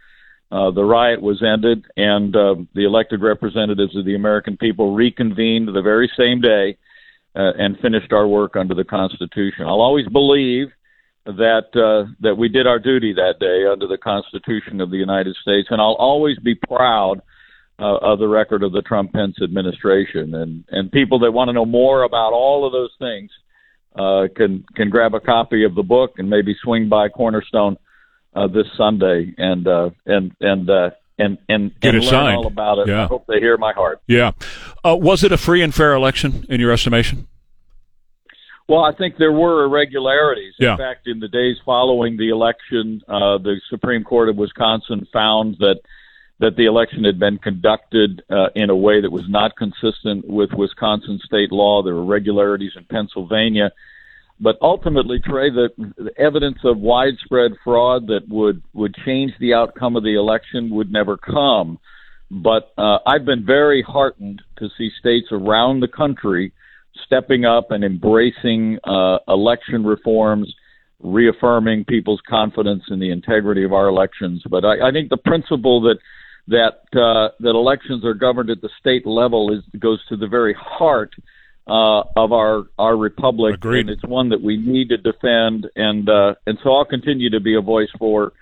Uh, 0.51 0.71
the 0.71 0.85
riot 0.85 1.21
was 1.21 1.43
ended, 1.43 1.85
and 1.97 2.35
uh, 2.37 2.55
the 2.75 2.85
elected 2.85 3.23
representatives 3.23 3.97
of 3.97 4.05
the 4.05 4.15
American 4.15 4.57
people 4.57 4.95
reconvened 4.95 5.69
the 5.69 5.83
very 5.83 6.11
same 6.17 6.41
day 6.41 6.77
uh, 7.35 7.53
and 7.59 7.79
finished 7.81 8.13
our 8.13 8.29
work 8.29 8.55
under 8.55 8.75
the 8.75 8.85
Constitution. 8.85 9.65
I'll 9.67 9.81
always 9.81 10.07
believe 10.09 10.69
that 11.27 11.69
uh, 11.75 12.13
that 12.21 12.37
we 12.37 12.49
did 12.49 12.67
our 12.67 12.79
duty 12.79 13.15
that 13.15 13.37
day 13.41 13.67
under 13.71 13.87
the 13.87 13.99
Constitution 13.99 14.81
of 14.81 14.91
the 14.91 14.99
United 14.99 15.37
States, 15.41 15.69
and 15.71 15.81
I'll 15.81 15.97
always 15.99 16.39
be 16.39 16.55
proud 16.55 17.23
uh, 17.79 17.97
of 17.97 18.19
the 18.19 18.29
record 18.29 18.63
of 18.63 18.73
the 18.73 18.83
Trump 18.83 19.13
Pence 19.13 19.37
administration. 19.43 20.35
And 20.35 20.65
and 20.69 20.93
people 20.93 21.19
that 21.21 21.33
want 21.33 21.49
to 21.49 21.53
know 21.53 21.65
more 21.65 22.03
about 22.03 22.33
all 22.33 22.67
of 22.67 22.73
those 22.73 22.93
things 22.99 23.31
uh, 23.97 24.29
can 24.37 24.65
can 24.77 24.91
grab 24.91 25.15
a 25.15 25.21
copy 25.21 25.65
of 25.65 25.75
the 25.75 25.83
book 25.83 26.19
and 26.19 26.29
maybe 26.29 26.55
swing 26.63 26.89
by 26.89 27.09
Cornerstone 27.09 27.79
uh, 28.35 28.47
this 28.47 28.67
Sunday 28.77 29.35
and 29.39 29.67
uh, 29.67 29.91
and 30.07 30.33
and. 30.41 30.69
Uh, 30.71 30.91
and 31.17 31.39
and, 31.49 31.71
Get 31.79 31.95
and 31.95 32.03
it 32.03 32.07
learn 32.07 32.11
signed. 32.11 32.37
all 32.39 32.47
about 32.49 32.79
it. 32.79 32.89
Yeah. 32.89 33.05
I 33.05 33.07
hope 33.07 33.29
they 33.29 33.39
hear 33.39 33.57
my 33.57 33.73
heart. 33.73 34.01
Yeah. 34.09 34.33
Uh, 34.85 34.97
was 34.97 35.23
it 35.23 35.31
a 35.31 35.37
free 35.37 35.63
and 35.63 35.73
fair 35.73 35.95
election 35.95 36.45
in 36.49 36.61
your 36.61 36.73
estimation? 36.73 37.29
Well, 38.69 38.83
I 38.83 38.93
think 38.95 39.17
there 39.19 39.33
were 39.33 39.65
irregularities. 39.65 40.55
Yeah. 40.59 40.73
In 40.73 40.79
fact, 40.79 41.07
in 41.07 41.21
the 41.21 41.29
days 41.29 41.57
following 41.65 42.17
the 42.17 42.31
election, 42.31 43.03
uh, 43.09 43.39
the 43.39 43.61
Supreme 43.69 44.05
Court 44.05 44.29
of 44.29 44.37
Wisconsin 44.37 45.07
found 45.13 45.57
that 45.59 45.81
that 46.41 46.57
the 46.57 46.65
election 46.65 47.05
had 47.05 47.19
been 47.19 47.39
conducted 47.39 48.21
uh, 48.29 48.49
in 48.57 48.69
a 48.69 48.75
way 48.75 49.01
that 49.01 49.11
was 49.11 49.25
not 49.29 49.57
consistent 49.57 50.27
with 50.27 50.51
Wisconsin 50.53 51.21
state 51.25 51.53
law. 51.53 51.81
There 51.83 51.95
were 51.95 52.03
irregularities 52.03 52.73
in 52.77 52.85
Pennsylvania, 52.87 53.71
but 54.41 54.59
ultimately, 54.61 55.21
Trey, 55.21 55.51
the, 55.51 55.69
the 55.97 56.11
evidence 56.19 56.59
of 56.65 56.79
widespread 56.79 57.53
fraud 57.63 58.09
that 58.09 58.29
would 58.29 58.63
would 58.73 58.95
change 59.07 59.33
the 59.39 59.55
outcome 59.55 59.95
of 59.95 60.03
the 60.03 60.15
election 60.17 60.71
would 60.71 60.91
never 60.91 61.17
come. 61.17 61.79
But 62.31 62.73
uh, 62.77 62.99
I've 63.07 63.25
been 63.25 63.47
very 63.47 63.83
heartened 63.83 64.43
to 64.59 64.69
see 64.77 64.91
states 64.99 65.29
around 65.31 65.81
the 65.81 65.89
country 65.89 66.53
stepping 67.05 67.45
up 67.45 67.71
and 67.71 67.85
embracing 67.85 68.79
uh, 68.85 69.19
election 69.29 69.85
reforms, 69.85 70.55
reaffirming 71.01 71.85
people's 71.85 72.21
confidence 72.29 72.83
in 72.89 72.99
the 72.99 73.11
integrity 73.11 73.65
of 73.65 73.73
our 73.73 73.89
elections. 73.89 74.43
But 74.49 74.65
I, 74.65 74.89
I 74.89 74.93
think 74.93 75.11
the 75.11 75.17
principle 75.17 75.81
that 75.83 75.99
that 76.49 76.99
uh, 76.99 77.35
that 77.41 77.51
elections 77.51 78.05
are 78.05 78.15
governed 78.15 78.51
at 78.51 78.61
the 78.61 78.71
state 78.81 79.07
level 79.07 79.53
is 79.53 79.63
goes 79.81 80.05
to 80.09 80.17
the 80.17 80.27
very 80.27 80.55
heart 80.59 81.15
uh, 81.67 82.03
of 82.17 82.33
our 82.33 82.65
our 82.79 82.97
republic, 82.97 83.55
Agreed. 83.55 83.81
and 83.81 83.91
it's 83.91 84.05
one 84.05 84.29
that 84.31 84.43
we 84.43 84.57
need 84.57 84.91
to 84.91 84.97
defend. 84.97 85.67
And 85.77 86.09
uh, 86.09 86.35
and 86.47 86.59
so 86.63 86.73
I'll 86.73 86.85
continue 86.85 87.31
to 87.31 87.41
be 87.41 87.55
a 87.55 87.61
voice 87.61 87.89
for 87.99 88.33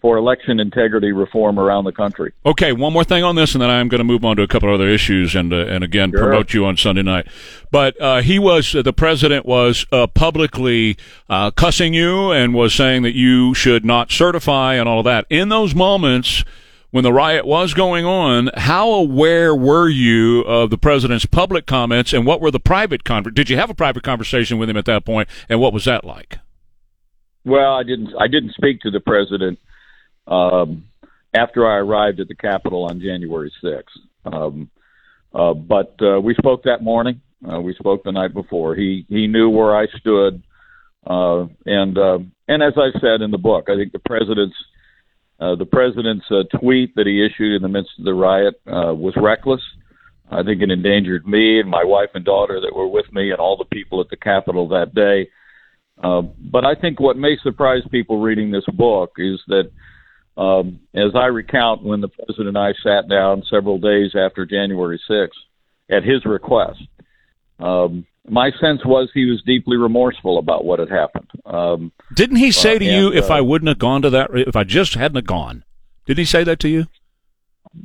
for 0.00 0.16
election 0.16 0.60
integrity 0.60 1.12
reform 1.12 1.58
around 1.58 1.84
the 1.84 1.92
country. 1.92 2.32
Okay, 2.46 2.72
one 2.72 2.92
more 2.92 3.04
thing 3.04 3.24
on 3.24 3.34
this, 3.34 3.54
and 3.54 3.62
then 3.62 3.70
I'm 3.70 3.88
going 3.88 3.98
to 3.98 4.04
move 4.04 4.24
on 4.24 4.36
to 4.36 4.42
a 4.42 4.46
couple 4.46 4.68
of 4.68 4.74
other 4.74 4.88
issues, 4.88 5.34
and 5.34 5.52
uh, 5.52 5.66
and 5.66 5.82
again 5.82 6.10
Sure. 6.10 6.20
promote 6.24 6.54
you 6.54 6.64
on 6.66 6.76
Sunday 6.76 7.02
night. 7.02 7.26
But 7.70 8.00
uh, 8.00 8.22
he 8.22 8.38
was 8.38 8.74
uh, 8.74 8.82
the 8.82 8.92
president 8.92 9.44
was 9.46 9.86
uh, 9.92 10.06
publicly 10.06 10.96
uh, 11.28 11.50
cussing 11.50 11.94
you 11.94 12.30
and 12.30 12.54
was 12.54 12.74
saying 12.74 13.02
that 13.02 13.14
you 13.14 13.54
should 13.54 13.84
not 13.84 14.10
certify 14.10 14.74
and 14.74 14.88
all 14.88 15.00
of 15.00 15.04
that. 15.04 15.26
In 15.30 15.48
those 15.48 15.74
moments 15.74 16.44
when 16.90 17.04
the 17.04 17.12
riot 17.12 17.44
was 17.46 17.74
going 17.74 18.06
on, 18.06 18.48
how 18.56 18.88
aware 18.90 19.54
were 19.54 19.88
you 19.90 20.40
of 20.42 20.70
the 20.70 20.78
president's 20.78 21.26
public 21.26 21.66
comments, 21.66 22.14
and 22.14 22.24
what 22.24 22.40
were 22.40 22.50
the 22.50 22.58
private 22.60 23.04
conver- 23.04 23.34
Did 23.34 23.50
you 23.50 23.56
have 23.56 23.68
a 23.68 23.74
private 23.74 24.02
conversation 24.02 24.56
with 24.56 24.70
him 24.70 24.76
at 24.78 24.86
that 24.86 25.04
point, 25.04 25.28
and 25.50 25.60
what 25.60 25.74
was 25.74 25.84
that 25.84 26.02
like? 26.04 26.38
Well, 27.44 27.74
I 27.74 27.82
didn't. 27.82 28.14
I 28.18 28.26
didn't 28.26 28.52
speak 28.54 28.80
to 28.80 28.90
the 28.90 29.00
president 29.00 29.58
um, 30.28 30.84
after 31.34 31.66
I 31.66 31.76
arrived 31.76 32.20
at 32.20 32.28
the 32.28 32.34
Capitol 32.34 32.84
on 32.84 33.00
January 33.00 33.52
sixth. 33.62 33.96
Um, 34.24 34.70
uh, 35.34 35.54
but 35.54 35.94
uh, 36.00 36.20
we 36.20 36.34
spoke 36.34 36.62
that 36.64 36.82
morning. 36.82 37.20
Uh, 37.48 37.60
we 37.60 37.74
spoke 37.74 38.02
the 38.02 38.12
night 38.12 38.34
before. 38.34 38.74
He 38.74 39.06
he 39.08 39.26
knew 39.26 39.48
where 39.48 39.76
I 39.76 39.86
stood, 39.98 40.42
uh, 41.06 41.46
and 41.66 41.98
uh, 41.98 42.18
and 42.48 42.62
as 42.62 42.74
I 42.76 42.98
said 43.00 43.20
in 43.20 43.30
the 43.30 43.38
book, 43.38 43.68
I 43.68 43.76
think 43.76 43.92
the 43.92 44.00
president's 44.00 44.56
uh, 45.40 45.54
the 45.54 45.66
president's 45.66 46.24
uh, 46.30 46.42
tweet 46.58 46.94
that 46.96 47.06
he 47.06 47.24
issued 47.24 47.54
in 47.54 47.62
the 47.62 47.68
midst 47.68 47.92
of 47.98 48.04
the 48.04 48.14
riot 48.14 48.54
uh, 48.66 48.92
was 48.94 49.14
reckless. 49.16 49.60
I 50.30 50.42
think 50.42 50.60
it 50.60 50.70
endangered 50.70 51.26
me 51.26 51.60
and 51.60 51.70
my 51.70 51.84
wife 51.84 52.10
and 52.14 52.24
daughter 52.24 52.60
that 52.60 52.74
were 52.74 52.88
with 52.88 53.10
me 53.12 53.30
and 53.30 53.40
all 53.40 53.56
the 53.56 53.64
people 53.64 54.00
at 54.00 54.10
the 54.10 54.16
Capitol 54.16 54.68
that 54.68 54.94
day. 54.94 55.30
Uh, 56.02 56.22
but 56.38 56.64
I 56.64 56.74
think 56.74 57.00
what 57.00 57.16
may 57.16 57.36
surprise 57.42 57.82
people 57.90 58.20
reading 58.20 58.50
this 58.50 58.66
book 58.74 59.12
is 59.18 59.40
that, 59.48 59.70
um, 60.38 60.80
as 60.94 61.14
I 61.14 61.26
recount, 61.26 61.82
when 61.82 62.00
the 62.00 62.08
president 62.08 62.48
and 62.48 62.58
I 62.58 62.72
sat 62.82 63.08
down 63.08 63.42
several 63.50 63.78
days 63.78 64.12
after 64.14 64.46
January 64.46 65.00
6th 65.10 65.28
at 65.90 66.04
his 66.04 66.24
request, 66.24 66.80
um, 67.58 68.06
my 68.28 68.50
sense 68.60 68.84
was 68.84 69.10
he 69.12 69.24
was 69.24 69.42
deeply 69.44 69.76
remorseful 69.76 70.38
about 70.38 70.64
what 70.64 70.78
had 70.78 70.90
happened. 70.90 71.28
Um, 71.44 71.92
Didn't 72.14 72.36
he 72.36 72.52
say 72.52 72.76
Uh, 72.76 72.78
to 72.78 72.84
you, 72.84 73.12
"If 73.12 73.30
uh, 73.30 73.34
I 73.34 73.40
wouldn't 73.40 73.68
have 73.68 73.78
gone 73.78 74.02
to 74.02 74.10
that, 74.10 74.30
if 74.32 74.54
I 74.54 74.64
just 74.64 74.94
hadn't 74.94 75.16
have 75.16 75.26
gone"? 75.26 75.64
Did 76.06 76.18
he 76.18 76.24
say 76.24 76.44
that 76.44 76.60
to 76.60 76.68
you? 76.68 76.86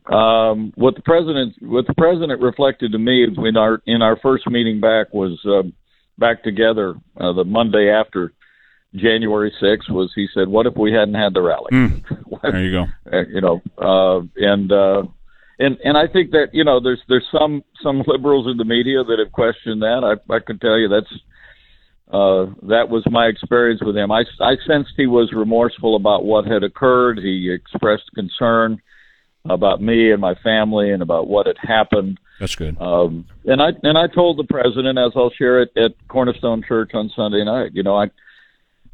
um, 0.07 0.71
what 0.75 0.95
the 0.95 1.01
president 1.01 1.55
what 1.61 1.85
the 1.87 1.93
president 1.93 2.41
reflected 2.41 2.91
to 2.91 2.97
me 2.97 3.25
in 3.25 3.57
our 3.57 3.81
in 3.85 4.01
our 4.01 4.17
first 4.17 4.49
meeting 4.49 4.79
back 4.79 5.13
was 5.13 5.39
uh, 5.45 5.67
back 6.17 6.43
together 6.43 6.95
uh, 7.19 7.33
the 7.33 7.43
Monday 7.43 7.89
after 7.89 8.33
January 8.95 9.51
6th 9.61 9.89
was 9.89 10.11
he 10.15 10.27
said, 10.33 10.47
"What 10.47 10.65
if 10.65 10.75
we 10.75 10.91
hadn't 10.93 11.15
had 11.15 11.33
the 11.33 11.41
rally?" 11.41 11.71
Mm. 11.71 12.03
There 12.41 12.61
you 12.61 12.71
go. 12.71 12.85
Uh, 13.11 13.23
you 13.29 13.39
know, 13.39 13.61
uh, 13.77 14.19
and 14.35 14.69
uh, 14.69 15.03
and 15.59 15.77
and 15.83 15.97
I 15.97 16.07
think 16.07 16.31
that 16.31 16.47
you 16.51 16.65
know 16.65 16.81
there's 16.81 17.01
there's 17.07 17.25
some 17.31 17.63
some 17.81 18.03
liberals 18.05 18.47
in 18.47 18.57
the 18.57 18.65
media 18.65 19.03
that 19.03 19.19
have 19.19 19.31
questioned 19.31 19.81
that. 19.81 20.03
I 20.03 20.33
I 20.33 20.39
can 20.39 20.59
tell 20.59 20.77
you 20.77 20.89
that's 20.89 21.13
uh, 22.11 22.45
that 22.67 22.89
was 22.89 23.03
my 23.09 23.27
experience 23.27 23.81
with 23.81 23.95
him. 23.95 24.11
I 24.11 24.25
I 24.41 24.57
sensed 24.67 24.91
he 24.97 25.07
was 25.07 25.31
remorseful 25.31 25.95
about 25.95 26.25
what 26.25 26.45
had 26.45 26.63
occurred. 26.63 27.19
He 27.19 27.49
expressed 27.49 28.11
concern 28.13 28.81
about 29.45 29.81
me 29.81 30.11
and 30.11 30.21
my 30.21 30.35
family 30.35 30.91
and 30.91 31.01
about 31.01 31.27
what 31.27 31.47
had 31.47 31.57
happened. 31.59 32.19
That's 32.39 32.55
good. 32.55 32.79
Um, 32.79 33.25
and 33.45 33.61
I 33.61 33.69
and 33.83 33.97
I 33.97 34.07
told 34.07 34.37
the 34.37 34.43
president, 34.43 34.97
as 34.97 35.11
I'll 35.15 35.31
share 35.31 35.61
it 35.61 35.71
at 35.77 35.91
Cornerstone 36.07 36.63
Church 36.67 36.91
on 36.93 37.11
Sunday 37.15 37.43
night. 37.43 37.71
You 37.73 37.83
know, 37.83 37.95
I 37.95 38.09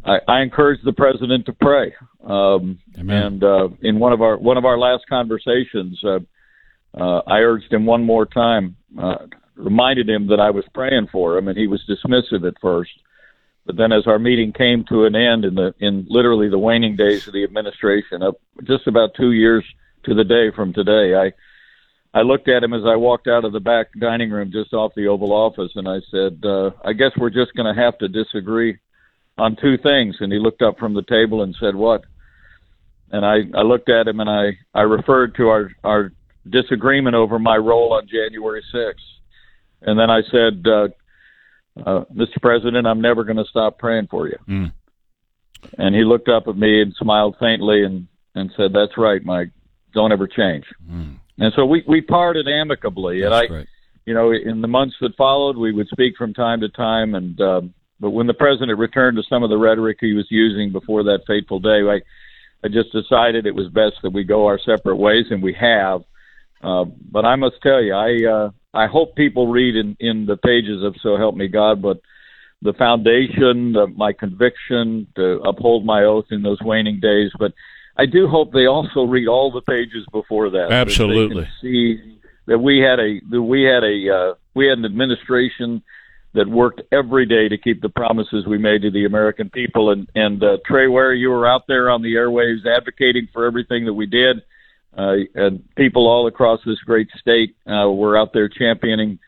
I, 0.06 0.18
I 0.28 0.42
encouraged 0.42 0.86
the 0.86 0.94
president 0.94 1.46
to 1.46 1.54
pray. 1.54 1.94
Um, 2.24 2.80
and 2.96 3.44
uh, 3.44 3.70
in 3.82 4.00
one 4.00 4.14
of 4.14 4.22
our 4.22 4.38
one 4.38 4.58
of 4.58 4.66
our 4.66 4.78
last 4.78 5.06
conversations, 5.10 6.02
uh, 6.04 6.20
uh, 6.98 7.22
I 7.28 7.40
urged 7.40 7.72
him 7.72 7.86
one 7.86 8.04
more 8.04 8.26
time, 8.26 8.76
uh, 8.98 9.28
reminded 9.56 10.10
him 10.10 10.28
that 10.28 10.40
I 10.40 10.50
was 10.50 10.66
praying 10.74 11.08
for 11.12 11.38
him, 11.38 11.48
and 11.48 11.58
he 11.58 11.68
was 11.68 11.84
dismissive 11.88 12.48
at 12.48 12.60
first. 12.62 12.92
But 13.66 13.78
then, 13.78 13.92
as 13.92 14.08
our 14.08 14.20
meeting 14.20 14.52
came 14.52 14.84
to 14.90 15.06
an 15.06 15.16
end 15.16 15.46
in 15.46 15.56
the 15.56 15.74
in 15.80 16.08
literally 16.10 16.50
the 16.50 16.58
waning 16.58 16.96
days 16.96 17.28
of 17.28 17.34
the 17.34 17.44
administration, 17.44 18.24
up 18.24 18.36
just 18.64 18.88
about 18.88 19.16
two 19.16 19.32
years 19.32 19.64
to 20.06 20.16
the 20.16 20.24
day 20.24 20.52
from 20.56 20.74
today, 20.74 21.14
I 21.16 21.32
I 22.18 22.24
looked 22.24 22.48
at 22.48 22.64
him 22.64 22.74
as 22.74 22.84
I 22.86 22.96
walked 22.96 23.28
out 23.28 23.46
of 23.46 23.54
the 23.54 23.60
back 23.60 23.88
dining 24.00 24.32
room 24.32 24.52
just 24.52 24.74
off 24.74 24.96
the 24.96 25.08
Oval 25.08 25.32
Office, 25.32 25.72
and 25.76 25.88
I 25.88 26.00
said, 26.10 26.42
uh, 26.44 26.72
"I 26.84 26.94
guess 26.94 27.12
we're 27.18 27.30
just 27.30 27.54
going 27.54 27.74
to 27.74 27.80
have 27.80 27.98
to 28.00 28.08
disagree 28.08 28.80
on 29.40 29.56
two 29.56 29.78
things." 29.78 30.18
And 30.20 30.32
he 30.32 30.40
looked 30.40 30.62
up 30.62 30.78
from 30.78 30.94
the 30.94 31.04
table 31.04 31.42
and 31.44 31.56
said, 31.60 31.76
"What?" 31.76 32.04
And 33.12 33.26
I 33.26 33.38
I 33.58 33.64
looked 33.64 33.90
at 33.90 34.08
him 34.08 34.20
and 34.20 34.30
I 34.30 34.58
I 34.74 34.82
referred 34.82 35.36
to 35.36 35.50
our 35.50 35.72
our 35.84 36.12
disagreement 36.50 37.16
over 37.16 37.40
my 37.40 37.58
role 37.58 37.94
on 37.94 38.08
January 38.08 38.64
6th, 38.74 38.94
and 39.82 40.00
then 40.00 40.10
I 40.10 40.22
said, 40.32 40.66
uh, 40.66 40.88
uh, 41.86 42.06
"Mr. 42.14 42.42
President, 42.42 42.88
I'm 42.88 43.02
never 43.02 43.24
going 43.24 43.38
to 43.38 43.46
stop 43.46 43.78
praying 43.78 44.08
for 44.08 44.28
you." 44.28 44.38
Mm. 44.48 44.72
And 45.78 45.96
he 45.96 46.04
looked 46.04 46.30
up 46.30 46.48
at 46.48 46.58
me 46.58 46.82
and 46.82 46.94
smiled 46.96 47.36
faintly 47.40 47.84
and 47.84 48.08
and 48.36 48.52
said, 48.56 48.74
"That's 48.74 48.98
right, 48.98 49.24
Mike. 49.24 49.52
Don't 49.94 50.12
ever 50.12 50.28
change." 50.28 50.66
Mm. 50.90 51.18
And 51.40 51.54
so 51.56 51.66
we 51.66 51.84
we 51.88 52.02
parted 52.02 52.48
amicably, 52.48 53.24
and 53.24 53.34
I, 53.34 53.48
great. 53.48 53.68
you 54.06 54.14
know, 54.14 54.32
in 54.32 54.62
the 54.62 54.68
months 54.68 54.96
that 55.02 55.16
followed, 55.16 55.58
we 55.58 55.72
would 55.72 55.88
speak 55.88 56.18
from 56.18 56.34
time 56.34 56.60
to 56.62 56.70
time. 56.70 57.16
And 57.16 57.40
um, 57.40 57.74
but 58.00 58.12
when 58.12 58.28
the 58.28 58.34
president 58.34 58.78
returned 58.78 59.18
to 59.18 59.24
some 59.24 59.44
of 59.44 59.50
the 59.50 59.58
rhetoric 59.58 59.98
he 60.00 60.14
was 60.14 60.28
using 60.30 60.72
before 60.72 61.04
that 61.04 61.26
fateful 61.28 61.60
day, 61.60 61.82
I 61.82 62.02
I 62.64 62.68
just 62.68 62.92
decided 62.92 63.46
it 63.46 63.56
was 63.56 63.70
best 63.70 63.96
that 64.04 64.12
we 64.12 64.24
go 64.24 64.46
our 64.48 64.60
separate 64.60 64.98
ways, 64.98 65.26
and 65.30 65.42
we 65.42 65.54
have. 65.54 66.04
Uh, 66.62 66.84
but 66.84 67.24
I 67.26 67.36
must 67.36 67.62
tell 67.62 67.82
you, 67.82 67.94
I 67.94 68.26
uh, 68.30 68.52
I 68.74 68.88
hope 68.88 69.16
people 69.16 69.48
read 69.48 69.76
in 69.76 69.96
in 70.00 70.26
the 70.26 70.38
pages 70.38 70.84
of 70.84 70.96
So 71.02 71.18
Help 71.18 71.36
Me 71.36 71.48
God, 71.48 71.82
but 71.82 72.02
the 72.62 72.74
foundation, 72.74 73.72
the, 73.74 73.88
my 73.88 74.12
conviction 74.12 75.08
to 75.16 75.40
uphold 75.46 75.86
my 75.86 76.04
oath 76.04 76.26
in 76.32 76.42
those 76.42 76.60
waning 76.62 77.00
days, 77.00 77.32
but 77.40 77.54
I 77.98 78.06
do 78.06 78.28
hope 78.28 78.52
they 78.52 78.66
also 78.66 79.04
read 79.04 79.28
all 79.28 79.52
the 79.52 79.62
pages 79.62 80.06
before 80.12 80.50
that. 80.50 80.68
so 80.70 80.74
Absolutely. 80.74 81.44
can 81.44 81.52
see 81.62 82.20
that 82.48 82.60
we 82.60 82.80
had 82.80 83.00
a 83.00 83.22
that 83.30 83.42
we 83.42 83.64
had 83.64 83.84
a 83.84 84.10
uh, 84.10 84.34
we 84.54 84.68
had 84.68 84.78
an 84.78 84.86
administration 84.86 85.84
that 86.34 86.48
worked 86.48 86.82
every 86.92 87.26
day 87.26 87.50
to 87.50 87.58
keep 87.58 87.82
the 87.82 87.90
promises 87.90 88.46
we 88.46 88.58
made 88.58 88.84
to 88.84 88.92
the 88.92 89.06
American 89.06 89.50
people. 89.50 89.92
And 89.92 90.08
and 90.16 90.44
uh, 90.44 90.58
Trey 90.66 90.88
Ware, 90.88 91.14
you 91.14 91.30
were 91.30 91.48
out 91.48 91.66
there 91.68 91.90
on 91.90 92.02
the 92.02 92.16
airwaves 92.16 92.66
advocating 92.66 93.28
for 93.34 93.46
everything 93.46 93.86
that 93.86 93.94
we 93.94 94.06
did, 94.06 94.44
uh, 94.98 95.16
and 95.36 95.64
people 95.76 96.08
all 96.08 96.28
across 96.28 96.60
this 96.66 96.80
great 96.80 97.10
state 97.20 97.56
uh, 97.66 97.90
were 97.90 98.18
out 98.18 98.34
there 98.34 98.50
championing 98.50 99.20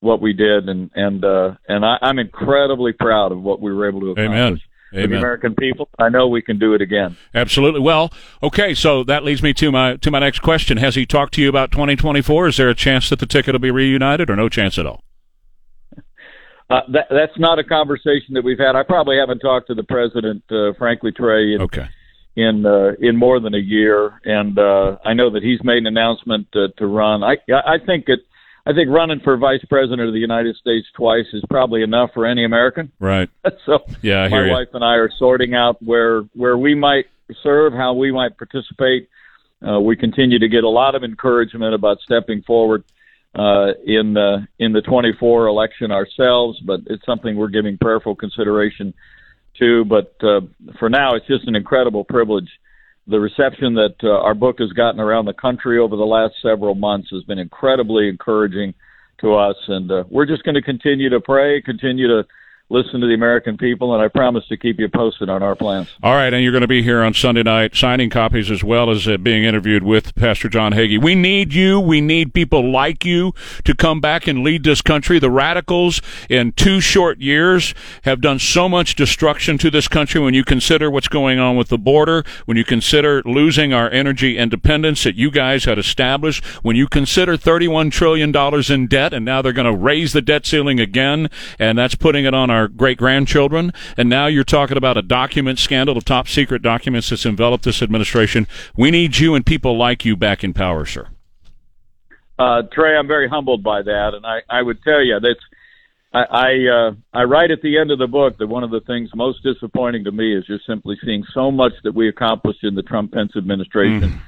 what 0.00 0.20
we 0.20 0.32
did. 0.32 0.68
And 0.68 0.90
and 0.94 1.24
uh, 1.24 1.54
and 1.68 1.84
I, 1.84 1.98
I'm 2.02 2.18
incredibly 2.18 2.92
proud 2.92 3.32
of 3.32 3.42
what 3.42 3.60
we 3.60 3.72
were 3.72 3.88
able 3.88 4.00
to 4.00 4.10
accomplish. 4.10 4.32
Amen. 4.32 4.60
For 4.92 5.06
the 5.06 5.18
American 5.18 5.54
people, 5.54 5.88
I 6.00 6.08
know 6.08 6.26
we 6.26 6.42
can 6.42 6.58
do 6.58 6.74
it 6.74 6.82
again. 6.82 7.16
Absolutely. 7.32 7.78
Well, 7.78 8.12
okay. 8.42 8.74
So 8.74 9.04
that 9.04 9.22
leads 9.22 9.40
me 9.40 9.54
to 9.54 9.70
my 9.70 9.96
to 9.96 10.10
my 10.10 10.18
next 10.18 10.40
question. 10.40 10.78
Has 10.78 10.96
he 10.96 11.06
talked 11.06 11.34
to 11.34 11.40
you 11.40 11.48
about 11.48 11.70
2024? 11.70 12.48
Is 12.48 12.56
there 12.56 12.68
a 12.68 12.74
chance 12.74 13.08
that 13.08 13.20
the 13.20 13.26
ticket 13.26 13.54
will 13.54 13.60
be 13.60 13.70
reunited, 13.70 14.28
or 14.28 14.34
no 14.34 14.48
chance 14.48 14.78
at 14.78 14.86
all? 14.86 15.04
Uh, 16.70 16.80
that, 16.92 17.06
that's 17.10 17.36
not 17.38 17.58
a 17.58 17.64
conversation 17.64 18.34
that 18.34 18.44
we've 18.44 18.58
had. 18.58 18.76
I 18.76 18.82
probably 18.84 19.16
haven't 19.18 19.40
talked 19.40 19.66
to 19.68 19.74
the 19.74 19.82
president, 19.82 20.44
uh, 20.50 20.72
frankly, 20.78 21.10
Trey, 21.12 21.54
in 21.54 21.62
Okay. 21.62 21.88
in, 22.36 22.64
uh, 22.64 22.92
in 23.00 23.16
more 23.16 23.40
than 23.40 23.54
a 23.54 23.58
year, 23.58 24.20
and 24.24 24.56
uh, 24.58 24.96
I 25.04 25.12
know 25.14 25.30
that 25.30 25.42
he's 25.42 25.62
made 25.64 25.78
an 25.78 25.86
announcement 25.88 26.46
uh, 26.54 26.68
to 26.78 26.86
run. 26.86 27.22
I 27.24 27.38
I 27.52 27.78
think 27.84 28.04
it. 28.08 28.20
I 28.66 28.72
think 28.74 28.90
running 28.90 29.20
for 29.20 29.36
vice 29.38 29.64
president 29.70 30.02
of 30.06 30.12
the 30.12 30.20
United 30.20 30.54
States 30.56 30.86
twice 30.94 31.24
is 31.32 31.42
probably 31.48 31.82
enough 31.82 32.10
for 32.12 32.26
any 32.26 32.44
American. 32.44 32.92
Right. 33.00 33.28
so 33.66 33.80
Yeah, 34.02 34.28
my 34.28 34.44
you. 34.44 34.52
wife 34.52 34.68
and 34.74 34.84
I 34.84 34.94
are 34.96 35.10
sorting 35.18 35.54
out 35.54 35.82
where 35.82 36.20
where 36.34 36.56
we 36.58 36.74
might 36.74 37.06
serve, 37.42 37.72
how 37.72 37.94
we 37.94 38.12
might 38.12 38.36
participate. 38.36 39.08
Uh, 39.66 39.80
we 39.80 39.96
continue 39.96 40.38
to 40.38 40.48
get 40.48 40.62
a 40.62 40.68
lot 40.68 40.94
of 40.94 41.02
encouragement 41.02 41.74
about 41.74 42.00
stepping 42.00 42.42
forward 42.42 42.84
uh, 43.34 43.72
in 43.86 44.14
the 44.14 44.46
in 44.58 44.72
the 44.72 44.82
24 44.82 45.46
election 45.46 45.90
ourselves, 45.92 46.58
but 46.66 46.80
it's 46.86 47.04
something 47.06 47.36
we're 47.36 47.48
giving 47.48 47.78
prayerful 47.78 48.16
consideration 48.16 48.92
to. 49.58 49.84
But 49.84 50.14
uh, 50.22 50.40
for 50.78 50.90
now, 50.90 51.14
it's 51.14 51.26
just 51.26 51.46
an 51.46 51.54
incredible 51.54 52.04
privilege. 52.04 52.48
The 53.06 53.20
reception 53.20 53.74
that 53.74 53.94
uh, 54.02 54.08
our 54.08 54.34
book 54.34 54.56
has 54.58 54.72
gotten 54.72 55.00
around 55.00 55.26
the 55.26 55.32
country 55.32 55.78
over 55.78 55.96
the 55.96 56.04
last 56.04 56.34
several 56.42 56.74
months 56.74 57.08
has 57.12 57.22
been 57.24 57.38
incredibly 57.38 58.08
encouraging 58.08 58.74
to 59.20 59.34
us, 59.34 59.56
and 59.68 59.90
uh, 59.90 60.04
we're 60.10 60.26
just 60.26 60.44
going 60.44 60.54
to 60.54 60.62
continue 60.62 61.10
to 61.10 61.20
pray, 61.20 61.60
continue 61.60 62.08
to 62.08 62.26
listen 62.70 63.00
to 63.00 63.06
the 63.08 63.14
American 63.14 63.58
people, 63.58 63.92
and 63.92 64.02
I 64.02 64.08
promise 64.08 64.46
to 64.46 64.56
keep 64.56 64.78
you 64.78 64.88
posted 64.88 65.28
on 65.28 65.42
our 65.42 65.56
plans. 65.56 65.88
All 66.02 66.14
right, 66.14 66.32
and 66.32 66.42
you're 66.42 66.52
going 66.52 66.62
to 66.62 66.68
be 66.68 66.82
here 66.82 67.02
on 67.02 67.12
Sunday 67.14 67.42
night 67.42 67.74
signing 67.74 68.10
copies 68.10 68.50
as 68.50 68.62
well 68.62 68.90
as 68.90 69.08
uh, 69.08 69.16
being 69.16 69.42
interviewed 69.42 69.82
with 69.82 70.14
Pastor 70.14 70.48
John 70.48 70.72
Hagee. 70.72 71.02
We 71.02 71.16
need 71.16 71.52
you. 71.52 71.80
We 71.80 72.00
need 72.00 72.32
people 72.32 72.70
like 72.70 73.04
you 73.04 73.34
to 73.64 73.74
come 73.74 74.00
back 74.00 74.28
and 74.28 74.44
lead 74.44 74.62
this 74.62 74.82
country. 74.82 75.18
The 75.18 75.30
radicals 75.30 76.00
in 76.28 76.52
two 76.52 76.80
short 76.80 77.18
years 77.20 77.74
have 78.04 78.20
done 78.20 78.38
so 78.38 78.68
much 78.68 78.94
destruction 78.94 79.58
to 79.58 79.70
this 79.70 79.88
country 79.88 80.20
when 80.20 80.34
you 80.34 80.44
consider 80.44 80.90
what's 80.90 81.08
going 81.08 81.40
on 81.40 81.56
with 81.56 81.68
the 81.68 81.78
border, 81.78 82.24
when 82.46 82.56
you 82.56 82.64
consider 82.64 83.20
losing 83.24 83.72
our 83.72 83.90
energy 83.90 84.38
independence 84.38 85.02
that 85.02 85.16
you 85.16 85.32
guys 85.32 85.64
had 85.64 85.78
established, 85.78 86.44
when 86.62 86.76
you 86.76 86.86
consider 86.86 87.36
$31 87.36 87.90
trillion 87.90 88.34
in 88.70 88.86
debt, 88.86 89.12
and 89.12 89.24
now 89.24 89.42
they're 89.42 89.52
going 89.52 89.70
to 89.70 89.76
raise 89.76 90.12
the 90.12 90.22
debt 90.22 90.46
ceiling 90.46 90.78
again, 90.78 91.28
and 91.58 91.76
that's 91.76 91.96
putting 91.96 92.24
it 92.24 92.32
on 92.32 92.48
our 92.48 92.59
great 92.68 92.98
grandchildren. 92.98 93.72
And 93.96 94.08
now 94.08 94.26
you're 94.26 94.44
talking 94.44 94.76
about 94.76 94.96
a 94.96 95.02
document 95.02 95.58
scandal 95.58 95.96
of 95.96 96.04
top 96.04 96.28
secret 96.28 96.62
documents 96.62 97.10
that's 97.10 97.26
enveloped 97.26 97.64
this 97.64 97.82
administration. 97.82 98.46
We 98.76 98.90
need 98.90 99.18
you 99.18 99.34
and 99.34 99.44
people 99.44 99.76
like 99.76 100.04
you 100.04 100.16
back 100.16 100.44
in 100.44 100.52
power, 100.52 100.84
sir. 100.86 101.08
Uh, 102.38 102.62
Trey, 102.72 102.96
I'm 102.96 103.06
very 103.06 103.28
humbled 103.28 103.62
by 103.62 103.82
that, 103.82 104.14
and 104.14 104.24
I, 104.24 104.40
I 104.48 104.62
would 104.62 104.82
tell 104.82 105.02
you 105.02 105.20
that's 105.20 105.40
I 106.12 106.22
I, 106.22 106.88
uh, 106.88 106.92
I 107.12 107.24
write 107.24 107.50
at 107.50 107.62
the 107.62 107.78
end 107.78 107.90
of 107.90 107.98
the 107.98 108.06
book 108.06 108.38
that 108.38 108.46
one 108.46 108.64
of 108.64 108.70
the 108.70 108.80
things 108.80 109.10
most 109.14 109.42
disappointing 109.42 110.04
to 110.04 110.12
me 110.12 110.36
is 110.36 110.46
just 110.46 110.66
simply 110.66 110.96
seeing 111.04 111.24
so 111.32 111.50
much 111.50 111.72
that 111.84 111.94
we 111.94 112.08
accomplished 112.08 112.64
in 112.64 112.74
the 112.74 112.82
Trump 112.82 113.12
Pence 113.12 113.32
administration 113.36 114.20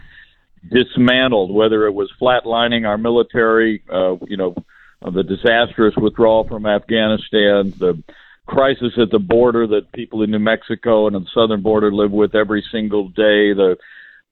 dismantled, 0.70 1.52
whether 1.52 1.86
it 1.86 1.92
was 1.92 2.10
flatlining 2.20 2.86
our 2.86 2.98
military, 2.98 3.82
uh, 3.92 4.16
you 4.28 4.36
know, 4.36 4.54
the 5.00 5.24
disastrous 5.24 5.96
withdrawal 5.96 6.46
from 6.46 6.66
Afghanistan, 6.66 7.72
the 7.78 8.00
crisis 8.46 8.92
at 9.00 9.10
the 9.10 9.18
border 9.18 9.66
that 9.66 9.92
people 9.92 10.22
in 10.22 10.30
New 10.30 10.38
Mexico 10.38 11.06
and 11.06 11.16
on 11.16 11.22
the 11.22 11.30
southern 11.34 11.62
border 11.62 11.92
live 11.92 12.10
with 12.10 12.34
every 12.34 12.64
single 12.72 13.08
day, 13.08 13.52
the 13.54 13.76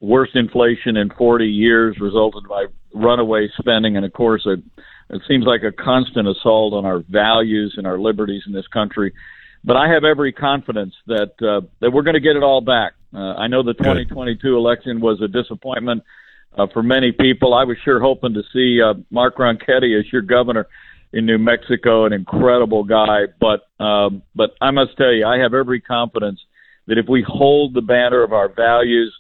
worst 0.00 0.34
inflation 0.34 0.96
in 0.96 1.10
40 1.10 1.46
years 1.46 1.96
resulted 2.00 2.48
by 2.48 2.66
runaway 2.94 3.48
spending, 3.58 3.96
and 3.96 4.04
of 4.04 4.12
course, 4.12 4.46
a, 4.46 4.54
it 5.14 5.22
seems 5.28 5.44
like 5.44 5.62
a 5.62 5.72
constant 5.72 6.28
assault 6.28 6.74
on 6.74 6.84
our 6.84 7.02
values 7.08 7.74
and 7.76 7.86
our 7.86 7.98
liberties 7.98 8.42
in 8.46 8.52
this 8.52 8.66
country. 8.68 9.12
But 9.62 9.76
I 9.76 9.88
have 9.92 10.04
every 10.04 10.32
confidence 10.32 10.94
that 11.06 11.32
uh, 11.42 11.66
that 11.80 11.90
we're 11.90 12.02
going 12.02 12.14
to 12.14 12.20
get 12.20 12.36
it 12.36 12.42
all 12.42 12.62
back. 12.62 12.94
Uh, 13.14 13.34
I 13.34 13.46
know 13.46 13.62
the 13.62 13.74
2022 13.74 14.56
election 14.56 15.00
was 15.00 15.20
a 15.20 15.28
disappointment 15.28 16.02
uh, 16.56 16.66
for 16.72 16.82
many 16.82 17.12
people. 17.12 17.52
I 17.52 17.64
was 17.64 17.76
sure 17.84 18.00
hoping 18.00 18.34
to 18.34 18.42
see 18.52 18.80
uh, 18.80 18.94
Mark 19.10 19.36
Ronchetti 19.36 19.98
as 19.98 20.10
your 20.10 20.22
governor 20.22 20.66
in 21.12 21.26
New 21.26 21.38
Mexico, 21.38 22.04
an 22.04 22.12
incredible 22.12 22.84
guy. 22.84 23.26
But 23.40 23.68
um, 23.82 24.22
but 24.34 24.50
I 24.60 24.70
must 24.70 24.96
tell 24.96 25.12
you, 25.12 25.26
I 25.26 25.38
have 25.38 25.54
every 25.54 25.80
confidence 25.80 26.40
that 26.86 26.98
if 26.98 27.06
we 27.08 27.24
hold 27.26 27.74
the 27.74 27.82
banner 27.82 28.22
of 28.22 28.32
our 28.32 28.48
values 28.48 29.14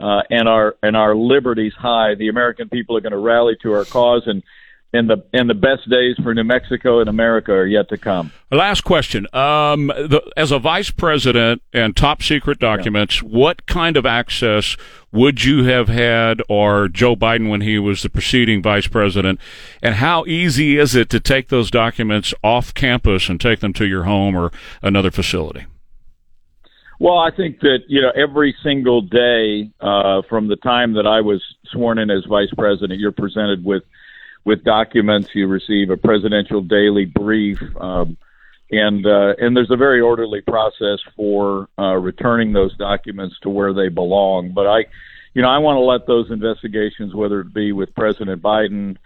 uh, 0.00 0.22
and 0.30 0.48
our 0.48 0.76
and 0.82 0.96
our 0.96 1.14
liberties 1.14 1.74
high, 1.76 2.14
the 2.14 2.28
American 2.28 2.68
people 2.68 2.96
are 2.96 3.00
going 3.00 3.12
to 3.12 3.18
rally 3.18 3.56
to 3.62 3.72
our 3.74 3.84
cause. 3.84 4.22
And 4.26 4.42
and 4.92 5.08
the 5.08 5.24
and 5.32 5.48
the 5.48 5.54
best 5.54 5.88
days 5.88 6.16
for 6.22 6.34
New 6.34 6.44
Mexico 6.44 7.00
and 7.00 7.08
America 7.08 7.52
are 7.52 7.66
yet 7.66 7.88
to 7.88 7.96
come. 7.96 8.32
Last 8.50 8.82
question. 8.82 9.26
Um, 9.32 9.86
the, 9.86 10.22
as 10.36 10.50
a 10.50 10.58
vice 10.58 10.90
president 10.90 11.62
and 11.72 11.96
top 11.96 12.22
secret 12.22 12.58
documents, 12.58 13.22
what 13.22 13.66
kind 13.66 13.96
of 13.96 14.04
access 14.04 14.76
would 15.10 15.44
you 15.44 15.64
have 15.64 15.88
had, 15.88 16.42
or 16.48 16.88
Joe 16.88 17.16
Biden 17.16 17.48
when 17.48 17.62
he 17.62 17.78
was 17.78 18.02
the 18.02 18.10
preceding 18.10 18.62
vice 18.62 18.86
president, 18.86 19.40
and 19.82 19.96
how 19.96 20.24
easy 20.26 20.78
is 20.78 20.94
it 20.94 21.08
to 21.10 21.20
take 21.20 21.48
those 21.48 21.70
documents 21.70 22.34
off 22.42 22.74
campus 22.74 23.28
and 23.28 23.40
take 23.40 23.60
them 23.60 23.72
to 23.74 23.86
your 23.86 24.04
home 24.04 24.36
or 24.36 24.50
another 24.82 25.10
facility? 25.10 25.66
Well, 26.98 27.18
I 27.18 27.30
think 27.34 27.60
that 27.60 27.78
you 27.88 28.00
know 28.02 28.12
every 28.14 28.54
single 28.62 29.00
day 29.00 29.70
uh, 29.80 30.22
from 30.28 30.48
the 30.48 30.56
time 30.56 30.92
that 30.94 31.06
I 31.06 31.22
was 31.22 31.42
sworn 31.72 31.98
in 31.98 32.10
as 32.10 32.24
vice 32.28 32.52
president, 32.56 33.00
you're 33.00 33.10
presented 33.10 33.64
with 33.64 33.82
with 34.44 34.64
documents. 34.64 35.30
You 35.34 35.46
receive 35.46 35.90
a 35.90 35.96
presidential 35.96 36.60
daily 36.60 37.04
brief, 37.04 37.58
um, 37.80 38.16
and 38.70 39.06
uh, 39.06 39.34
and 39.38 39.56
there's 39.56 39.70
a 39.70 39.76
very 39.76 40.00
orderly 40.00 40.40
process 40.40 40.98
for 41.16 41.68
uh, 41.78 41.94
returning 41.94 42.52
those 42.52 42.76
documents 42.76 43.36
to 43.42 43.50
where 43.50 43.72
they 43.72 43.88
belong. 43.88 44.52
But 44.52 44.66
I, 44.66 44.78
you 45.34 45.42
know, 45.42 45.48
I 45.48 45.58
want 45.58 45.76
to 45.76 45.80
let 45.80 46.06
those 46.06 46.30
investigations, 46.30 47.14
whether 47.14 47.40
it 47.40 47.52
be 47.52 47.72
with 47.72 47.94
President 47.94 48.42
Biden, 48.42 48.96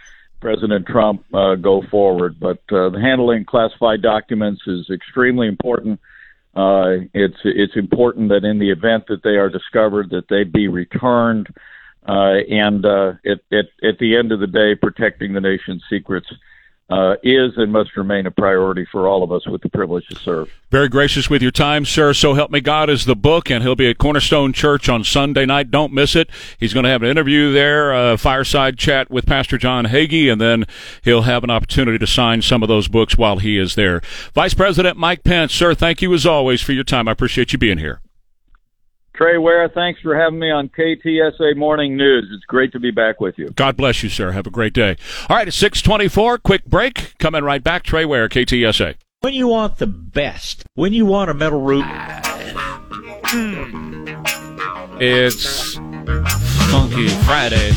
President 0.41 0.87
Trump, 0.87 1.25
uh, 1.35 1.57
go 1.57 1.83
forward. 1.91 2.39
But 2.39 2.59
uh, 2.71 2.91
the 2.91 3.01
handling 3.01 3.45
classified 3.45 4.03
documents 4.03 4.63
is 4.67 4.89
extremely 4.91 5.49
important. 5.49 6.01
Uh, 6.55 7.05
it's 7.13 7.37
it's 7.45 7.77
important 7.77 8.31
that 8.31 8.45
in 8.45 8.59
the 8.59 8.71
event 8.71 9.05
that 9.09 9.23
they 9.23 9.37
are 9.37 9.51
discovered, 9.51 10.11
that 10.11 10.29
they 10.29 10.45
be 10.45 10.69
returned. 10.69 11.49
Uh, 12.09 12.39
and 12.49 12.85
uh, 12.87 13.15
at, 13.25 13.41
at, 13.53 13.67
at 13.83 13.99
the 13.99 14.17
end 14.17 14.33
of 14.33 14.41
the 14.41 14.47
day, 14.47 14.75
protecting 14.75 15.33
the 15.33 15.41
nation's 15.41 15.83
secrets 15.91 16.29
uh, 16.89 17.15
is 17.23 17.53
and 17.57 17.73
must 17.73 17.97
remain 17.97 18.27
a 18.27 18.31
priority 18.31 18.87
for 18.93 19.09
all 19.09 19.25
of 19.25 19.33
us 19.33 19.47
with 19.47 19.61
the 19.61 19.69
privilege 19.69 20.07
to 20.07 20.15
serve. 20.15 20.49
Very 20.71 20.89
gracious 20.89 21.29
with 21.29 21.43
your 21.43 21.51
time, 21.51 21.85
sir. 21.85 22.13
So 22.13 22.35
Help 22.35 22.53
Me 22.53 22.61
God 22.61 22.89
is 22.89 23.07
the 23.07 23.17
book, 23.17 23.51
and 23.51 23.65
he'll 23.65 23.75
be 23.75 23.91
at 23.91 23.99
Cornerstone 23.99 24.53
Church 24.53 24.89
on 24.89 25.03
Sunday 25.03 25.47
night. 25.47 25.71
Don't 25.73 25.93
miss 25.93 26.15
it. 26.15 26.31
He's 26.61 26.73
going 26.73 26.85
to 26.85 26.91
have 26.91 27.03
an 27.03 27.09
interview 27.09 27.53
there, 27.53 27.93
a 27.93 28.17
fireside 28.17 28.79
chat 28.79 29.11
with 29.11 29.27
Pastor 29.27 29.59
John 29.59 29.87
Hagee, 29.87 30.31
and 30.31 30.41
then 30.41 30.65
he'll 31.03 31.23
have 31.23 31.43
an 31.43 31.51
opportunity 31.51 31.99
to 31.99 32.07
sign 32.07 32.41
some 32.41 32.63
of 32.63 32.69
those 32.69 32.87
books 32.87 33.19
while 33.19 33.39
he 33.39 33.59
is 33.59 33.75
there. 33.75 34.01
Vice 34.33 34.55
President 34.55 34.97
Mike 34.97 35.25
Pence, 35.25 35.53
sir, 35.53 35.75
thank 35.75 36.03
you 36.03 36.15
as 36.15 36.25
always 36.25 36.63
for 36.63 36.73
your 36.73 36.85
time. 36.85 37.09
I 37.09 37.13
appreciate 37.13 37.53
you 37.53 37.59
being 37.59 37.79
here. 37.79 38.01
Trey 39.17 39.39
Ware, 39.39 39.69
thanks 39.69 40.01
for 40.01 40.15
having 40.15 40.39
me 40.39 40.51
on 40.51 40.69
KTSA 40.69 41.57
Morning 41.57 41.97
News. 41.97 42.29
It's 42.35 42.45
great 42.45 42.73
to 42.73 42.79
be 42.79 42.91
back 42.91 43.19
with 43.21 43.39
you. 43.39 43.49
God 43.51 43.77
bless 43.77 44.03
you, 44.03 44.11
sir. 44.11 44.33
Have 44.33 44.47
a 44.47 44.51
great 44.51 44.75
day. 44.75 44.97
All 45.31 45.37
right, 45.37 45.49
it's 45.49 45.57
624. 45.57 46.39
Quick 46.39 46.67
break. 46.67 47.15
Coming 47.19 47.43
right 47.43 47.65
back. 47.65 47.83
Trey 47.83 48.05
Ware, 48.05 48.29
KTSA. 48.29 48.97
When 49.21 49.33
you 49.33 49.49
want 49.49 49.79
the 49.79 49.87
best, 49.87 50.65
when 50.75 50.93
you 50.93 51.07
want 51.07 51.31
a 51.31 51.35
metal 51.35 51.63
root. 51.63 51.85
Hmm. 53.29 54.07
It's 55.01 55.75
Funky 56.71 57.09
Friday. 57.25 57.73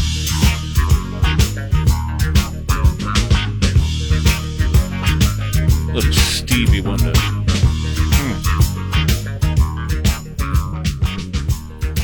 Little 5.94 6.14
Stevie 6.14 6.82
Wonder. 6.82 7.39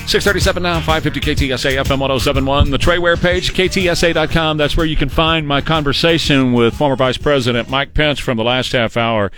637 0.08 0.62
now, 0.62 0.80
550 0.82 1.20
KTSA 1.20 1.84
FM 1.84 2.00
1071. 2.00 2.70
The 2.70 2.78
Trey 2.78 3.00
Ware 3.00 3.18
page, 3.18 3.54
KTSA.com. 3.54 4.56
That's 4.56 4.78
where 4.78 4.86
you 4.86 4.96
can 4.96 5.10
find 5.10 5.48
my 5.48 5.62
conversation 5.62 6.54
with 6.54 6.76
former 6.76 6.96
Vice 6.96 7.18
President 7.18 7.70
Mike 7.70 7.96
Pence 7.96 8.20
from 8.20 8.38
the 8.38 8.44
last 8.44 8.72
half 8.72 8.98
hour. 8.98 9.32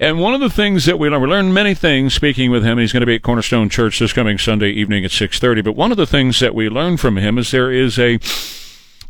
And 0.00 0.18
one 0.18 0.34
of 0.34 0.40
the 0.40 0.50
things 0.50 0.86
that 0.86 0.98
we 0.98 1.08
learned, 1.08 1.22
we 1.22 1.28
learned 1.28 1.54
many 1.54 1.72
things 1.72 2.14
speaking 2.14 2.50
with 2.50 2.64
him. 2.64 2.78
He's 2.78 2.92
going 2.92 3.02
to 3.02 3.06
be 3.06 3.14
at 3.14 3.22
Cornerstone 3.22 3.68
Church 3.68 4.00
this 4.00 4.12
coming 4.12 4.38
Sunday 4.38 4.70
evening 4.70 5.04
at 5.04 5.12
6.30. 5.12 5.62
But 5.62 5.76
one 5.76 5.92
of 5.92 5.96
the 5.96 6.06
things 6.06 6.40
that 6.40 6.52
we 6.52 6.68
learned 6.68 6.98
from 6.98 7.16
him 7.16 7.38
is 7.38 7.52
there 7.52 7.70
is 7.70 7.96
a 7.96 8.18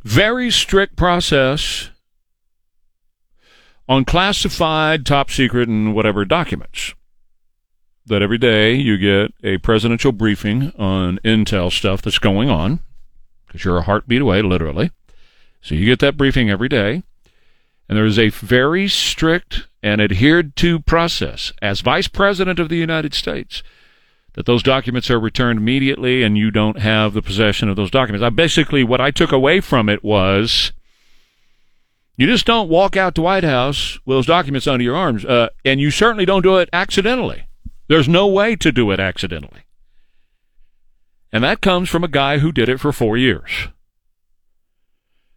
very 0.03 0.51
strict 0.51 0.97
process 0.97 1.89
on 3.89 4.05
classified, 4.05 5.07
top 5.07 5.31
secret, 5.31 5.71
and 5.71 5.95
whatever 5.95 6.27
documents 6.27 6.93
that 8.07 8.23
every 8.23 8.39
day 8.39 8.75
you 8.75 8.99
get 8.99 9.33
a 9.45 9.59
presidential 9.59 10.13
briefing 10.13 10.73
on 10.79 11.19
intel 11.25 11.71
stuff 11.71 12.03
that's 12.03 12.19
going 12.19 12.51
on 12.51 12.81
because 13.47 13.65
you're 13.65 13.79
a 13.79 13.83
heartbeat 13.83 14.23
away, 14.23 14.43
literally. 14.43 14.91
So 15.61 15.75
you 15.75 15.87
get 15.87 16.01
that 16.01 16.17
briefing 16.17 16.51
every 16.51 16.69
day. 16.69 17.03
And 17.89 17.99
there 17.99 18.07
is 18.07 18.19
a 18.19 18.31
very 18.31 18.89
strict 18.89 19.67
and 19.83 20.01
adhered 20.01 20.57
to 20.57 20.81
process 20.81 21.53
as 21.61 21.81
Vice 21.81 22.09
President 22.09 22.59
of 22.59 22.69
the 22.69 22.77
United 22.77 23.13
States 23.13 23.63
that 24.35 24.47
those 24.47 24.63
documents 24.63 25.11
are 25.11 25.21
returned 25.21 25.59
immediately 25.59 26.23
and 26.23 26.39
you 26.39 26.51
don't 26.51 26.79
have 26.79 27.13
the 27.13 27.21
possession 27.21 27.69
of 27.69 27.77
those 27.77 27.91
documents. 27.91 28.25
I 28.25 28.31
basically, 28.31 28.83
what 28.83 29.01
I 29.01 29.11
took 29.11 29.31
away 29.31 29.61
from 29.61 29.89
it 29.89 30.03
was 30.03 30.73
you 32.17 32.27
just 32.27 32.47
don't 32.47 32.69
walk 32.69 32.97
out 32.97 33.15
the 33.15 33.23
White 33.23 33.45
House 33.45 33.99
with 34.07 34.17
those 34.17 34.27
documents 34.27 34.67
under 34.67 34.85
your 34.85 34.97
arms, 34.97 35.25
uh, 35.25 35.49
and 35.65 35.81
you 35.81 35.91
certainly 35.91 36.25
don't 36.25 36.43
do 36.43 36.57
it 36.57 36.71
accidentally. 36.73 37.47
There's 37.93 38.09
no 38.09 38.27
way 38.27 38.57
to 38.57 38.73
do 38.73 38.91
it 38.91 38.99
accidentally. 38.99 39.65
And 41.31 41.45
that 41.45 41.61
comes 41.61 41.91
from 41.91 42.03
a 42.03 42.09
guy 42.09 42.39
who 42.39 42.51
did 42.51 42.71
it 42.71 42.81
for 42.81 42.91
four 42.91 43.19
years. 43.19 43.69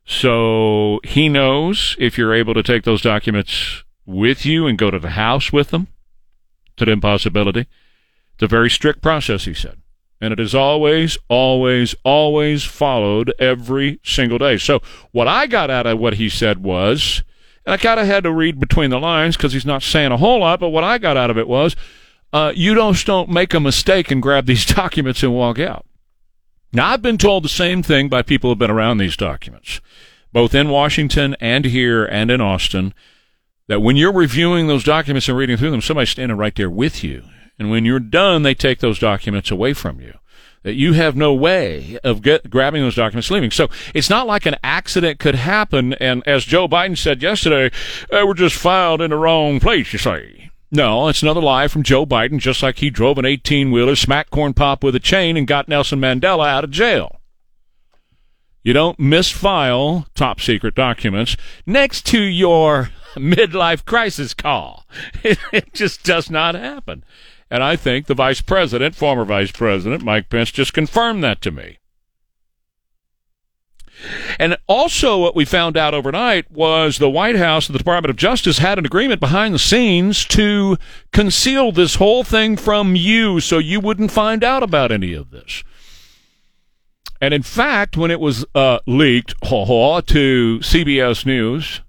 So 0.05 1.01
he 1.03 1.27
knows 1.27 1.97
if 1.99 2.17
you're 2.17 2.33
able 2.33 2.53
to 2.53 2.63
take 2.63 2.85
those 2.85 3.01
documents 3.01 3.83
with 4.05 4.45
you 4.45 4.67
and 4.67 4.77
go 4.77 4.89
to 4.89 4.99
the 4.99 5.09
house 5.09 5.51
with 5.51 5.71
them, 5.71 5.89
it's 6.71 6.83
an 6.83 6.87
impossibility. 6.87 7.67
It's 8.35 8.43
a 8.43 8.47
very 8.47 8.69
strict 8.69 9.01
process, 9.01 9.43
he 9.43 9.53
said. 9.53 9.81
And 10.21 10.31
it 10.31 10.39
is 10.39 10.55
always, 10.55 11.17
always, 11.27 11.93
always 12.05 12.63
followed 12.63 13.33
every 13.37 13.99
single 14.01 14.37
day. 14.37 14.57
So 14.59 14.81
what 15.11 15.27
I 15.27 15.47
got 15.47 15.69
out 15.69 15.87
of 15.87 15.99
what 15.99 16.13
he 16.13 16.29
said 16.29 16.63
was, 16.63 17.21
and 17.65 17.73
I 17.73 17.77
kind 17.77 17.99
of 17.99 18.07
had 18.07 18.23
to 18.23 18.31
read 18.31 18.61
between 18.61 18.91
the 18.91 18.99
lines 19.01 19.35
because 19.35 19.51
he's 19.51 19.65
not 19.65 19.83
saying 19.83 20.13
a 20.13 20.17
whole 20.17 20.39
lot, 20.39 20.61
but 20.61 20.69
what 20.69 20.85
I 20.85 20.99
got 20.99 21.17
out 21.17 21.29
of 21.29 21.37
it 21.37 21.49
was, 21.49 21.75
uh, 22.35 22.51
you 22.53 22.73
don't, 22.73 23.05
don't 23.05 23.29
make 23.29 23.53
a 23.53 23.61
mistake 23.61 24.11
and 24.11 24.21
grab 24.21 24.45
these 24.45 24.65
documents 24.75 25.23
and 25.23 25.33
walk 25.33 25.57
out. 25.57 25.85
Now, 26.73 26.89
I've 26.89 27.01
been 27.01 27.17
told 27.17 27.45
the 27.45 27.49
same 27.49 27.81
thing 27.81 28.09
by 28.09 28.23
people 28.23 28.49
who 28.49 28.51
have 28.51 28.59
been 28.59 28.69
around 28.69 28.97
these 28.97 29.15
documents, 29.15 29.79
both 30.33 30.53
in 30.53 30.67
Washington 30.67 31.37
and 31.39 31.63
here 31.63 32.03
and 32.03 32.29
in 32.29 32.41
Austin, 32.41 32.93
that 33.69 33.79
when 33.79 33.95
you're 33.95 34.11
reviewing 34.11 34.67
those 34.67 34.83
documents 34.83 35.29
and 35.29 35.37
reading 35.37 35.55
through 35.55 35.71
them, 35.71 35.79
somebody's 35.79 36.09
standing 36.09 36.37
right 36.37 36.53
there 36.53 36.69
with 36.69 37.05
you. 37.05 37.23
And 37.57 37.71
when 37.71 37.85
you're 37.85 38.01
done, 38.01 38.43
they 38.43 38.53
take 38.53 38.79
those 38.79 38.99
documents 38.99 39.49
away 39.49 39.73
from 39.73 40.01
you. 40.01 40.15
That 40.63 40.73
you 40.73 40.91
have 40.91 41.15
no 41.15 41.33
way 41.33 41.97
of 42.03 42.21
get, 42.21 42.49
grabbing 42.49 42.81
those 42.81 42.95
documents 42.95 43.31
leaving. 43.31 43.51
So 43.51 43.69
it's 43.93 44.09
not 44.09 44.27
like 44.27 44.45
an 44.45 44.57
accident 44.61 45.19
could 45.19 45.35
happen. 45.35 45.93
And 45.93 46.21
as 46.27 46.43
Joe 46.43 46.67
Biden 46.67 46.97
said 46.97 47.21
yesterday, 47.21 47.73
they 48.11 48.23
were 48.23 48.33
just 48.33 48.57
filed 48.57 48.99
in 48.99 49.11
the 49.11 49.15
wrong 49.15 49.61
place, 49.61 49.93
you 49.93 49.99
say. 49.99 50.51
No, 50.71 51.07
it's 51.07 51.21
another 51.21 51.41
lie 51.41 51.67
from 51.67 51.83
Joe 51.83 52.05
Biden, 52.05 52.39
just 52.39 52.63
like 52.63 52.79
he 52.79 52.89
drove 52.89 53.17
an 53.17 53.25
18 53.25 53.71
wheeler, 53.71 53.95
smacked 53.95 54.31
Corn 54.31 54.53
Pop 54.53 54.83
with 54.83 54.95
a 54.95 54.99
chain, 54.99 55.37
and 55.37 55.47
got 55.47 55.67
Nelson 55.67 55.99
Mandela 55.99 56.47
out 56.47 56.63
of 56.63 56.71
jail. 56.71 57.21
You 58.63 58.73
don't 58.73 58.97
misfile 58.97 60.07
top 60.15 60.41
secret 60.41 60.73
documents 60.73 61.37
next 61.67 62.05
to 62.07 62.19
your 62.19 62.89
midlife 63.15 63.85
crisis 63.85 64.33
call. 64.33 64.85
It, 65.23 65.39
it, 65.51 65.73
just 65.73 66.03
does 66.03 66.29
not 66.29 66.55
happen. 66.55 67.03
And 67.49 67.63
I 67.63 67.75
think 67.75 68.07
the 68.07 68.15
vice 68.15 68.41
president, 68.41 68.95
former 68.95 69.23
vice 69.23 69.51
president, 69.51 70.03
Mike 70.03 70.29
Pence, 70.29 70.51
just 70.51 70.73
confirmed 70.73 71.23
that 71.23 71.41
to 71.41 71.51
me. 71.51 71.77
And 74.39 74.57
also, 74.67 75.17
what 75.17 75.35
we 75.35 75.45
found 75.45 75.77
out 75.77 75.93
overnight 75.93 76.51
was 76.51 76.97
the 76.97 77.09
White 77.09 77.37
House 77.37 77.67
and 77.67 77.73
the 77.73 77.79
Department 77.79 78.09
of 78.09 78.15
Justice 78.15 78.57
had 78.57 78.77
an 78.77 78.85
agreement 78.85 79.19
behind 79.19 79.53
the 79.53 79.59
scenes 79.59 80.25
to 80.25 80.77
conceal 81.11 81.71
this 81.71 81.95
whole 81.95 82.23
thing 82.23 82.57
from 82.57 82.95
you 82.95 83.39
so 83.39 83.57
you 83.57 83.79
wouldn't 83.79 84.11
find 84.11 84.43
out 84.43 84.63
about 84.63 84.91
any 84.91 85.13
of 85.13 85.31
this. 85.31 85.63
And 87.21 87.33
in 87.33 87.43
fact, 87.43 87.97
when 87.97 88.11
it 88.11 88.19
was 88.19 88.45
uh, 88.53 88.79
leaked 88.85 89.39
to 89.41 90.59
CBS 90.61 91.25
News, 91.25 91.81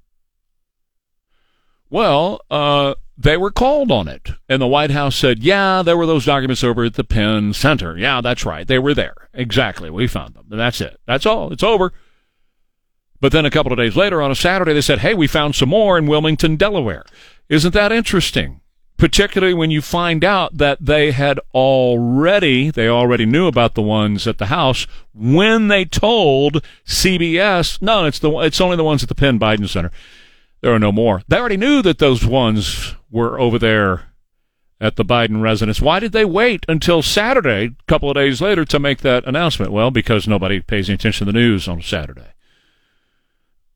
well, 1.91 2.41
uh, 2.51 2.95
they 3.17 3.37
were 3.37 3.51
called 3.51 3.91
on 3.91 4.09
it. 4.09 4.31
And 4.49 4.61
the 4.61 4.67
White 4.67 4.91
House 4.91 5.17
said, 5.17 5.43
yeah, 5.43 5.83
there 5.83 5.97
were 5.97 6.07
those 6.07 6.27
documents 6.27 6.63
over 6.63 6.85
at 6.85 6.95
the 6.95 7.05
Penn 7.05 7.53
Center. 7.53 7.97
Yeah, 7.97 8.21
that's 8.21 8.45
right. 8.45 8.67
They 8.67 8.79
were 8.79 8.95
there. 8.95 9.15
Exactly. 9.33 9.91
We 9.91 10.07
found 10.07 10.35
them. 10.35 10.47
And 10.51 10.61
that's 10.61 10.81
it. 10.81 11.01
That's 11.07 11.27
all. 11.27 11.53
It's 11.53 11.63
over. 11.63 11.93
But 13.21 13.33
then 13.33 13.47
a 13.47 13.51
couple 13.51 13.73
of 13.73 13.79
days 13.79 13.97
later, 13.97 14.21
on 14.21 14.31
a 14.31 14.35
Saturday, 14.35 14.75
they 14.75 14.83
said, 14.83 14.99
hey, 14.99 15.15
we 15.15 15.27
found 15.27 15.55
some 15.55 15.71
more 15.71 15.97
in 15.97 16.07
Wilmington, 16.07 16.57
Delaware. 16.57 17.05
Isn't 17.49 17.73
that 17.73 17.93
interesting? 17.93 18.61
particularly 18.97 19.55
when 19.55 19.71
you 19.71 19.83
find 19.83 20.25
out 20.25 20.57
that 20.57 20.79
they 20.81 21.11
had 21.13 21.39
already 21.55 22.71
they 22.71 22.89
already 22.89 23.27
knew 23.27 23.47
about 23.47 23.75
the 23.75 23.83
ones 23.83 24.27
at 24.27 24.39
the 24.39 24.47
house 24.47 24.87
when 25.15 25.69
they 25.69 25.85
told 25.85 26.65
CBS 26.87 27.81
no 27.83 28.07
it's 28.07 28.19
the 28.19 28.31
it's 28.39 28.61
only 28.61 28.77
the 28.77 28.85
ones 28.85 29.03
at 29.03 29.09
the 29.09 29.15
Penn 29.15 29.39
Biden 29.39 29.69
Center 29.69 29.91
there 30.61 30.73
are 30.73 30.79
no 30.79 30.93
more 30.93 31.23
they 31.29 31.39
already 31.39 31.57
knew 31.57 31.83
that 31.83 31.99
those 31.99 32.25
ones 32.25 32.95
were 33.11 33.39
over 33.39 33.59
there 33.59 34.05
at 34.81 34.97
the 34.97 35.05
Biden 35.05 35.41
residence 35.41 35.81
why 35.81 36.01
did 36.01 36.13
they 36.13 36.25
wait 36.25 36.65
until 36.69 37.03
Saturday 37.03 37.67
a 37.67 37.85
couple 37.87 38.11
of 38.11 38.17
days 38.17 38.41
later 38.41 38.65
to 38.65 38.79
make 38.79 39.01
that 39.01 39.27
announcement 39.27 39.73
well 39.73 39.91
because 39.91 40.29
nobody 40.29 40.61
pays 40.61 40.89
any 40.89 40.95
attention 40.95 41.27
to 41.27 41.33
the 41.33 41.39
news 41.39 41.69
on 41.69 41.81
Saturday 41.81 42.33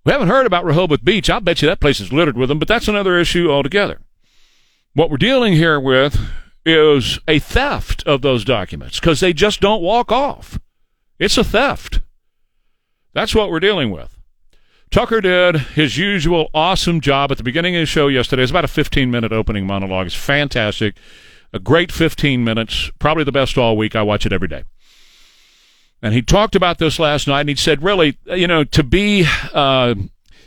we 0.05 0.13
haven't 0.13 0.29
heard 0.29 0.47
about 0.47 0.65
Rehoboth 0.65 1.05
Beach 1.05 1.31
I'll 1.31 1.41
bet 1.41 1.63
you 1.63 1.69
that 1.69 1.81
place 1.81 2.01
is 2.01 2.13
littered 2.13 2.37
with 2.37 2.49
them 2.49 2.59
but 2.59 2.69
that's 2.69 2.89
another 2.89 3.19
issue 3.19 3.51
altogether 3.51 4.01
what 4.95 5.11
we're 5.11 5.17
dealing 5.17 5.53
here 5.53 5.79
with 5.79 6.19
is 6.65 7.19
a 7.27 7.39
theft 7.39 8.03
of 8.07 8.23
those 8.23 8.45
documents 8.45 9.01
because 9.01 9.21
they 9.21 9.33
just 9.33 9.61
don't 9.61 9.83
walk 9.83 10.13
off. 10.13 10.59
It's 11.19 11.39
a 11.39 11.45
theft. 11.45 12.01
That's 13.13 13.35
what 13.35 13.51
we're 13.51 13.61
dealing 13.61 13.91
with. 13.91 14.20
Tucker 14.91 15.21
did 15.21 15.57
his 15.57 15.97
usual 15.97 16.51
awesome 16.53 17.01
job 17.01 17.31
at 17.31 17.39
the 17.39 17.45
beginning 17.45 17.77
of 17.77 17.81
the 17.81 17.87
show 17.87 18.09
yesterday. 18.09 18.43
It's 18.43 18.51
about 18.51 18.65
a 18.65 18.69
15 18.69 19.09
minute 19.09 19.33
opening 19.33 19.65
monologue. 19.65 20.07
It's 20.07 20.17
fantastic. 20.17 20.97
A 21.53 21.61
great 21.61 21.93
15 21.93 22.43
minutes. 22.43 22.91
Probably 22.99 23.23
the 23.23 23.31
best 23.31 23.57
all 23.57 23.77
week. 23.77 23.95
I 23.95 24.03
watch 24.03 24.27
it 24.27 24.33
every 24.33 24.49
day. 24.49 24.65
And 26.03 26.13
he 26.13 26.23
talked 26.23 26.57
about 26.57 26.79
this 26.79 26.99
last 26.99 27.29
night 27.29 27.41
and 27.41 27.49
he 27.51 27.55
said, 27.55 27.85
really, 27.85 28.19
you 28.27 28.47
know, 28.47 28.65
to 28.65 28.83
be. 28.83 29.27
Uh, 29.53 29.95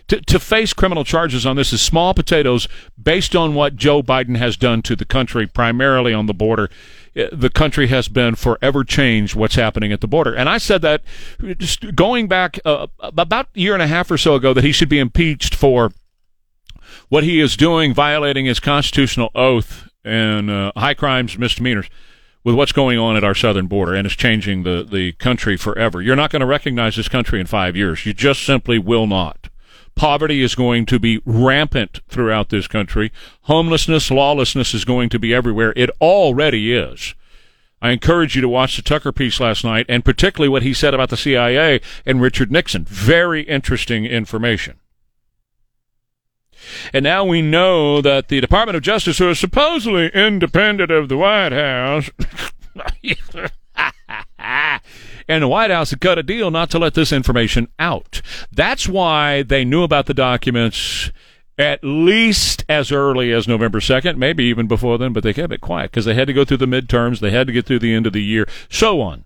to, 0.10 0.20
to 0.20 0.38
face 0.38 0.74
criminal 0.74 1.06
charges 1.06 1.46
on 1.46 1.56
this 1.56 1.72
is 1.72 1.82
small 1.82 2.14
potatoes 2.14 2.68
based 3.02 3.38
on 3.38 3.54
what 3.54 3.78
Joe 3.78 4.04
Biden 4.04 4.36
has 4.36 4.58
done 4.58 4.82
to 4.82 4.98
the 4.98 5.06
country, 5.06 5.48
primarily 5.48 6.14
on 6.14 6.26
the 6.26 6.34
border. 6.34 6.70
The 7.14 7.52
country 7.54 7.88
has 7.88 8.08
been 8.08 8.36
forever 8.36 8.84
changed 8.84 9.36
what's 9.36 9.56
happening 9.56 9.92
at 9.92 10.02
the 10.02 10.08
border. 10.08 10.34
And 10.34 10.50
I 10.50 10.58
said 10.58 10.82
that 10.82 11.04
just 11.58 11.96
going 11.96 12.28
back 12.28 12.60
uh, 12.66 12.88
about 13.00 13.48
a 13.56 13.60
year 13.60 13.74
and 13.74 13.84
a 13.84 13.88
half 13.88 14.10
or 14.10 14.18
so 14.18 14.36
ago 14.36 14.54
that 14.54 14.64
he 14.64 14.72
should 14.72 14.90
be 14.90 15.00
impeached 15.00 15.54
for 15.54 15.92
what 17.10 17.24
he 17.24 17.40
is 17.40 17.56
doing, 17.56 17.94
violating 17.94 18.46
his 18.46 18.60
constitutional 18.60 19.30
oath 19.36 19.88
and 20.04 20.50
uh, 20.50 20.72
high 20.76 20.96
crimes, 20.96 21.38
misdemeanors 21.38 21.90
with 22.44 22.56
what's 22.56 22.72
going 22.72 23.00
on 23.00 23.16
at 23.16 23.24
our 23.24 23.36
southern 23.36 23.68
border 23.68 23.94
and 23.94 24.06
it's 24.06 24.16
changing 24.16 24.64
the, 24.64 24.86
the 24.90 25.14
country 25.14 25.56
forever. 25.56 26.02
You're 26.02 26.16
not 26.16 26.32
going 26.32 26.42
to 26.42 26.46
recognize 26.46 26.96
this 26.96 27.08
country 27.08 27.40
in 27.40 27.46
five 27.46 27.76
years. 27.76 28.06
You 28.06 28.14
just 28.14 28.44
simply 28.44 28.78
will 28.80 29.08
not. 29.08 29.43
Poverty 29.96 30.42
is 30.42 30.56
going 30.56 30.86
to 30.88 31.00
be 31.00 31.22
rampant 31.26 32.02
throughout 32.08 32.50
this 32.50 32.68
country. 32.68 33.12
Homelessness, 33.44 34.10
lawlessness 34.10 34.74
is 34.74 34.86
going 34.86 35.10
to 35.10 35.20
be 35.20 35.34
everywhere. 35.34 35.74
It 35.76 35.90
already 36.02 36.74
is. 36.74 37.14
I 37.82 37.92
encourage 37.92 38.36
you 38.36 38.42
to 38.42 38.50
watch 38.50 38.76
the 38.76 38.82
Tucker 38.82 39.12
piece 39.12 39.40
last 39.40 39.64
night 39.64 39.86
and 39.90 40.06
particularly 40.06 40.50
what 40.50 40.64
he 40.64 40.74
said 40.74 40.94
about 40.94 41.10
the 41.10 41.18
CIA 41.18 41.82
and 42.06 42.22
Richard 42.22 42.52
Nixon. 42.52 42.86
Very 42.86 43.42
interesting 43.44 44.06
information. 44.06 44.80
And 46.94 47.04
now 47.04 47.26
we 47.26 47.42
know 47.42 48.00
that 48.02 48.30
the 48.30 48.40
Department 48.40 48.78
of 48.78 48.84
Justice, 48.84 49.18
who 49.18 49.30
is 49.30 49.38
supposedly 49.38 50.08
independent 50.14 50.92
of 50.92 51.10
the 51.10 51.18
White 51.18 51.52
House, 51.52 52.10
and 55.28 55.44
the 55.44 55.48
White 55.48 55.72
House 55.72 55.92
had 55.92 56.02
cut 56.02 56.18
a 56.18 56.24
deal 56.24 56.52
not 56.52 56.70
to 56.72 56.80
let 56.80 56.94
this 56.94 57.12
information 57.12 57.68
out. 57.80 58.22
That's 58.52 58.88
why 58.88 59.44
they 59.44 59.66
knew 59.66 59.84
about 59.84 60.06
the 60.06 60.14
documents 60.14 61.12
at 61.58 61.84
least 61.84 62.66
as 62.68 62.92
early 62.92 63.32
as 63.32 63.48
November 63.48 63.80
2nd, 63.80 64.18
maybe 64.18 64.44
even 64.46 64.68
before 64.68 64.98
then, 64.98 65.14
but 65.14 65.24
they 65.24 65.34
kept 65.34 65.54
it 65.54 65.62
quiet 65.62 65.92
because 65.92 66.06
they 66.06 66.16
had 66.16 66.28
to 66.28 66.34
go 66.34 66.44
through 66.44 66.58
the 66.58 66.66
midterms, 66.66 67.20
they 67.20 67.32
had 67.32 67.48
to 67.48 67.54
get 67.54 67.66
through 67.66 67.80
the 67.80 67.94
end 67.94 68.08
of 68.08 68.14
the 68.14 68.24
year, 68.24 68.48
so 68.70 69.02
on. 69.02 69.26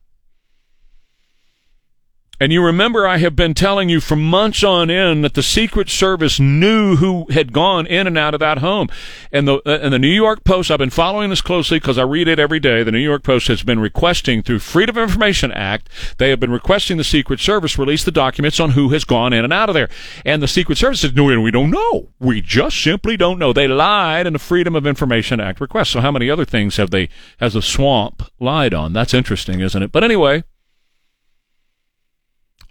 And 2.40 2.54
you 2.54 2.64
remember 2.64 3.08
I 3.08 3.18
have 3.18 3.36
been 3.36 3.54
telling 3.54 3.90
you 3.90 4.00
for 4.00 4.16
months 4.16 4.64
on 4.64 4.90
end 4.90 5.24
that 5.24 5.34
the 5.34 5.44
Secret 5.44 5.90
Service 5.90 6.40
knew 6.40 6.98
who 6.98 7.26
had 7.32 7.52
gone 7.52 7.88
in 7.88 8.06
and 8.06 8.18
out 8.18 8.34
of 8.34 8.40
that 8.42 8.60
home. 8.60 8.90
And 9.32 9.48
the 9.48 9.56
uh, 9.66 9.80
and 9.82 9.94
the 9.94 10.00
New 10.00 10.08
York 10.08 10.44
Post, 10.44 10.70
I've 10.70 10.78
been 10.78 10.90
following 10.90 11.30
this 11.30 11.42
closely 11.42 11.80
because 11.80 11.98
I 11.98 12.04
read 12.04 12.28
it 12.28 12.40
every 12.40 12.60
day. 12.60 12.84
The 12.84 12.92
New 12.92 13.00
York 13.00 13.24
Post 13.24 13.48
has 13.48 13.64
been 13.64 13.80
requesting 13.80 14.44
through 14.44 14.60
Freedom 14.60 14.98
of 14.98 15.04
Information 15.04 15.52
Act, 15.52 15.90
they 16.18 16.30
have 16.30 16.40
been 16.40 16.52
requesting 16.52 16.98
the 16.98 17.04
Secret 17.04 17.40
Service 17.40 17.78
release 17.78 18.04
the 18.04 18.12
documents 18.12 18.60
on 18.60 18.72
who 18.72 18.90
has 18.90 19.04
gone 19.04 19.34
in 19.34 19.44
and 19.44 19.54
out 19.54 19.70
of 19.70 19.74
there. 19.74 19.90
And 20.26 20.42
the 20.42 20.48
Secret 20.48 20.78
Service 20.78 21.02
says, 21.02 21.16
no, 21.16 21.30
and 21.30 21.44
we 21.44 21.52
don't 21.52 21.72
know. 21.72 22.10
We 22.20 22.42
just 22.42 22.82
simply 22.82 23.18
don't 23.18 23.40
know. 23.40 23.54
They 23.54 23.68
lied 23.68 24.28
in 24.28 24.34
the 24.34 24.40
Freedom 24.40 24.76
of 24.76 24.86
Information 24.86 25.40
Act 25.40 25.62
request. 25.62 25.92
So 25.92 26.02
how 26.02 26.12
many 26.12 26.30
other 26.30 26.46
things 26.46 26.78
have 26.78 26.92
they, 26.92 27.10
has 27.40 27.54
the 27.54 27.62
swamp 27.62 28.24
lied 28.40 28.74
on? 28.74 28.94
That's 28.94 29.14
interesting, 29.14 29.60
isn't 29.60 29.82
it? 29.82 29.92
But 29.92 30.04
anyway, 30.04 30.44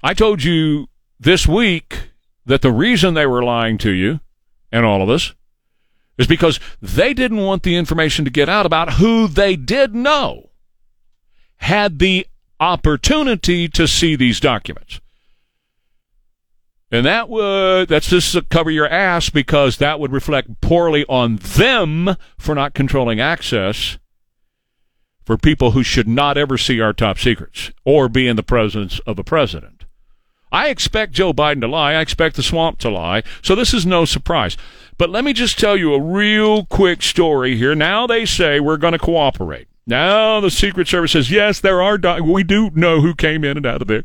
I 0.06 0.14
told 0.14 0.44
you 0.44 0.86
this 1.18 1.48
week 1.48 2.10
that 2.44 2.62
the 2.62 2.70
reason 2.70 3.14
they 3.14 3.26
were 3.26 3.42
lying 3.42 3.76
to 3.78 3.90
you 3.90 4.20
and 4.70 4.86
all 4.86 5.02
of 5.02 5.10
us 5.10 5.34
is 6.16 6.28
because 6.28 6.60
they 6.80 7.12
didn't 7.12 7.42
want 7.42 7.64
the 7.64 7.74
information 7.74 8.24
to 8.24 8.30
get 8.30 8.48
out 8.48 8.66
about 8.66 8.92
who 8.92 9.26
they 9.26 9.56
did 9.56 9.96
know 9.96 10.50
had 11.56 11.98
the 11.98 12.24
opportunity 12.60 13.66
to 13.70 13.88
see 13.88 14.14
these 14.14 14.38
documents. 14.38 15.00
And 16.92 17.04
that 17.04 17.28
would 17.28 17.88
that's 17.88 18.10
just 18.10 18.30
to 18.30 18.42
cover 18.42 18.70
your 18.70 18.86
ass 18.86 19.28
because 19.28 19.78
that 19.78 19.98
would 19.98 20.12
reflect 20.12 20.60
poorly 20.60 21.04
on 21.08 21.34
them 21.34 22.14
for 22.38 22.54
not 22.54 22.74
controlling 22.74 23.18
access 23.18 23.98
for 25.24 25.36
people 25.36 25.72
who 25.72 25.82
should 25.82 26.06
not 26.06 26.38
ever 26.38 26.56
see 26.56 26.80
our 26.80 26.92
top 26.92 27.18
secrets 27.18 27.72
or 27.84 28.08
be 28.08 28.28
in 28.28 28.36
the 28.36 28.44
presence 28.44 29.00
of 29.00 29.18
a 29.18 29.24
president. 29.24 29.75
I 30.52 30.68
expect 30.68 31.12
Joe 31.12 31.32
Biden 31.32 31.60
to 31.62 31.68
lie. 31.68 31.92
I 31.92 32.00
expect 32.00 32.36
the 32.36 32.42
swamp 32.42 32.78
to 32.80 32.90
lie. 32.90 33.22
So 33.42 33.54
this 33.54 33.74
is 33.74 33.84
no 33.84 34.04
surprise. 34.04 34.56
But 34.98 35.10
let 35.10 35.24
me 35.24 35.32
just 35.32 35.58
tell 35.58 35.76
you 35.76 35.92
a 35.92 36.00
real 36.00 36.64
quick 36.66 37.02
story 37.02 37.56
here. 37.56 37.74
Now 37.74 38.06
they 38.06 38.24
say 38.24 38.60
we're 38.60 38.76
going 38.76 38.92
to 38.92 38.98
cooperate. 38.98 39.68
Now 39.86 40.40
the 40.40 40.50
Secret 40.50 40.88
Service 40.88 41.12
says, 41.12 41.30
yes, 41.30 41.60
there 41.60 41.82
are, 41.82 41.98
we 42.22 42.42
do 42.42 42.70
know 42.74 43.00
who 43.00 43.14
came 43.14 43.44
in 43.44 43.56
and 43.56 43.66
out 43.66 43.82
of 43.82 43.88
there. 43.88 44.04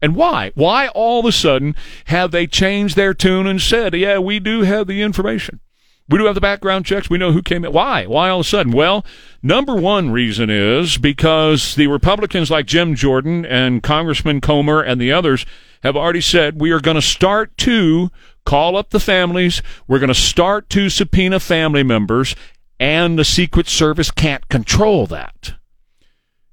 And 0.00 0.16
why? 0.16 0.52
Why 0.54 0.88
all 0.88 1.20
of 1.20 1.26
a 1.26 1.32
sudden 1.32 1.76
have 2.06 2.30
they 2.30 2.46
changed 2.46 2.96
their 2.96 3.14
tune 3.14 3.46
and 3.46 3.60
said, 3.60 3.94
yeah, 3.94 4.18
we 4.18 4.40
do 4.40 4.62
have 4.62 4.86
the 4.86 5.02
information? 5.02 5.60
We 6.08 6.18
do 6.18 6.26
have 6.26 6.34
the 6.34 6.40
background 6.40 6.84
checks. 6.84 7.08
We 7.08 7.18
know 7.18 7.32
who 7.32 7.42
came 7.42 7.64
in. 7.64 7.72
Why? 7.72 8.06
Why 8.06 8.28
all 8.28 8.40
of 8.40 8.46
a 8.46 8.48
sudden? 8.48 8.72
Well, 8.72 9.04
number 9.42 9.74
one 9.74 10.10
reason 10.10 10.50
is 10.50 10.98
because 10.98 11.74
the 11.74 11.86
Republicans 11.86 12.50
like 12.50 12.66
Jim 12.66 12.94
Jordan 12.94 13.46
and 13.46 13.82
Congressman 13.82 14.40
Comer 14.40 14.82
and 14.82 15.00
the 15.00 15.12
others 15.12 15.46
have 15.82 15.96
already 15.96 16.20
said 16.20 16.60
we 16.60 16.70
are 16.70 16.80
going 16.80 16.96
to 16.96 17.02
start 17.02 17.56
to 17.58 18.10
call 18.44 18.76
up 18.76 18.90
the 18.90 19.00
families. 19.00 19.62
We're 19.86 20.00
going 20.00 20.08
to 20.08 20.14
start 20.14 20.68
to 20.70 20.90
subpoena 20.90 21.40
family 21.40 21.82
members, 21.82 22.34
and 22.78 23.18
the 23.18 23.24
Secret 23.24 23.68
Service 23.68 24.10
can't 24.10 24.48
control 24.48 25.06
that. 25.06 25.54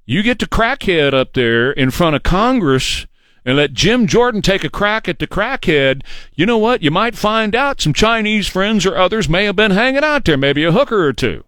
You 0.06 0.22
get 0.22 0.38
the 0.38 0.46
crackhead 0.46 1.14
up 1.14 1.34
there 1.34 1.70
in 1.70 1.90
front 1.90 2.16
of 2.16 2.22
Congress 2.22 3.06
and 3.44 3.56
let 3.56 3.72
Jim 3.72 4.06
Jordan 4.06 4.42
take 4.42 4.64
a 4.64 4.70
crack 4.70 5.08
at 5.08 5.18
the 5.18 5.26
crackhead, 5.26 6.02
you 6.34 6.46
know 6.46 6.58
what? 6.58 6.82
You 6.82 6.90
might 6.90 7.16
find 7.16 7.54
out 7.54 7.80
some 7.80 7.92
Chinese 7.92 8.48
friends 8.48 8.84
or 8.84 8.96
others 8.96 9.28
may 9.28 9.44
have 9.44 9.56
been 9.56 9.70
hanging 9.70 10.04
out 10.04 10.24
there, 10.24 10.36
maybe 10.36 10.64
a 10.64 10.72
hooker 10.72 11.04
or 11.04 11.12
two. 11.12 11.44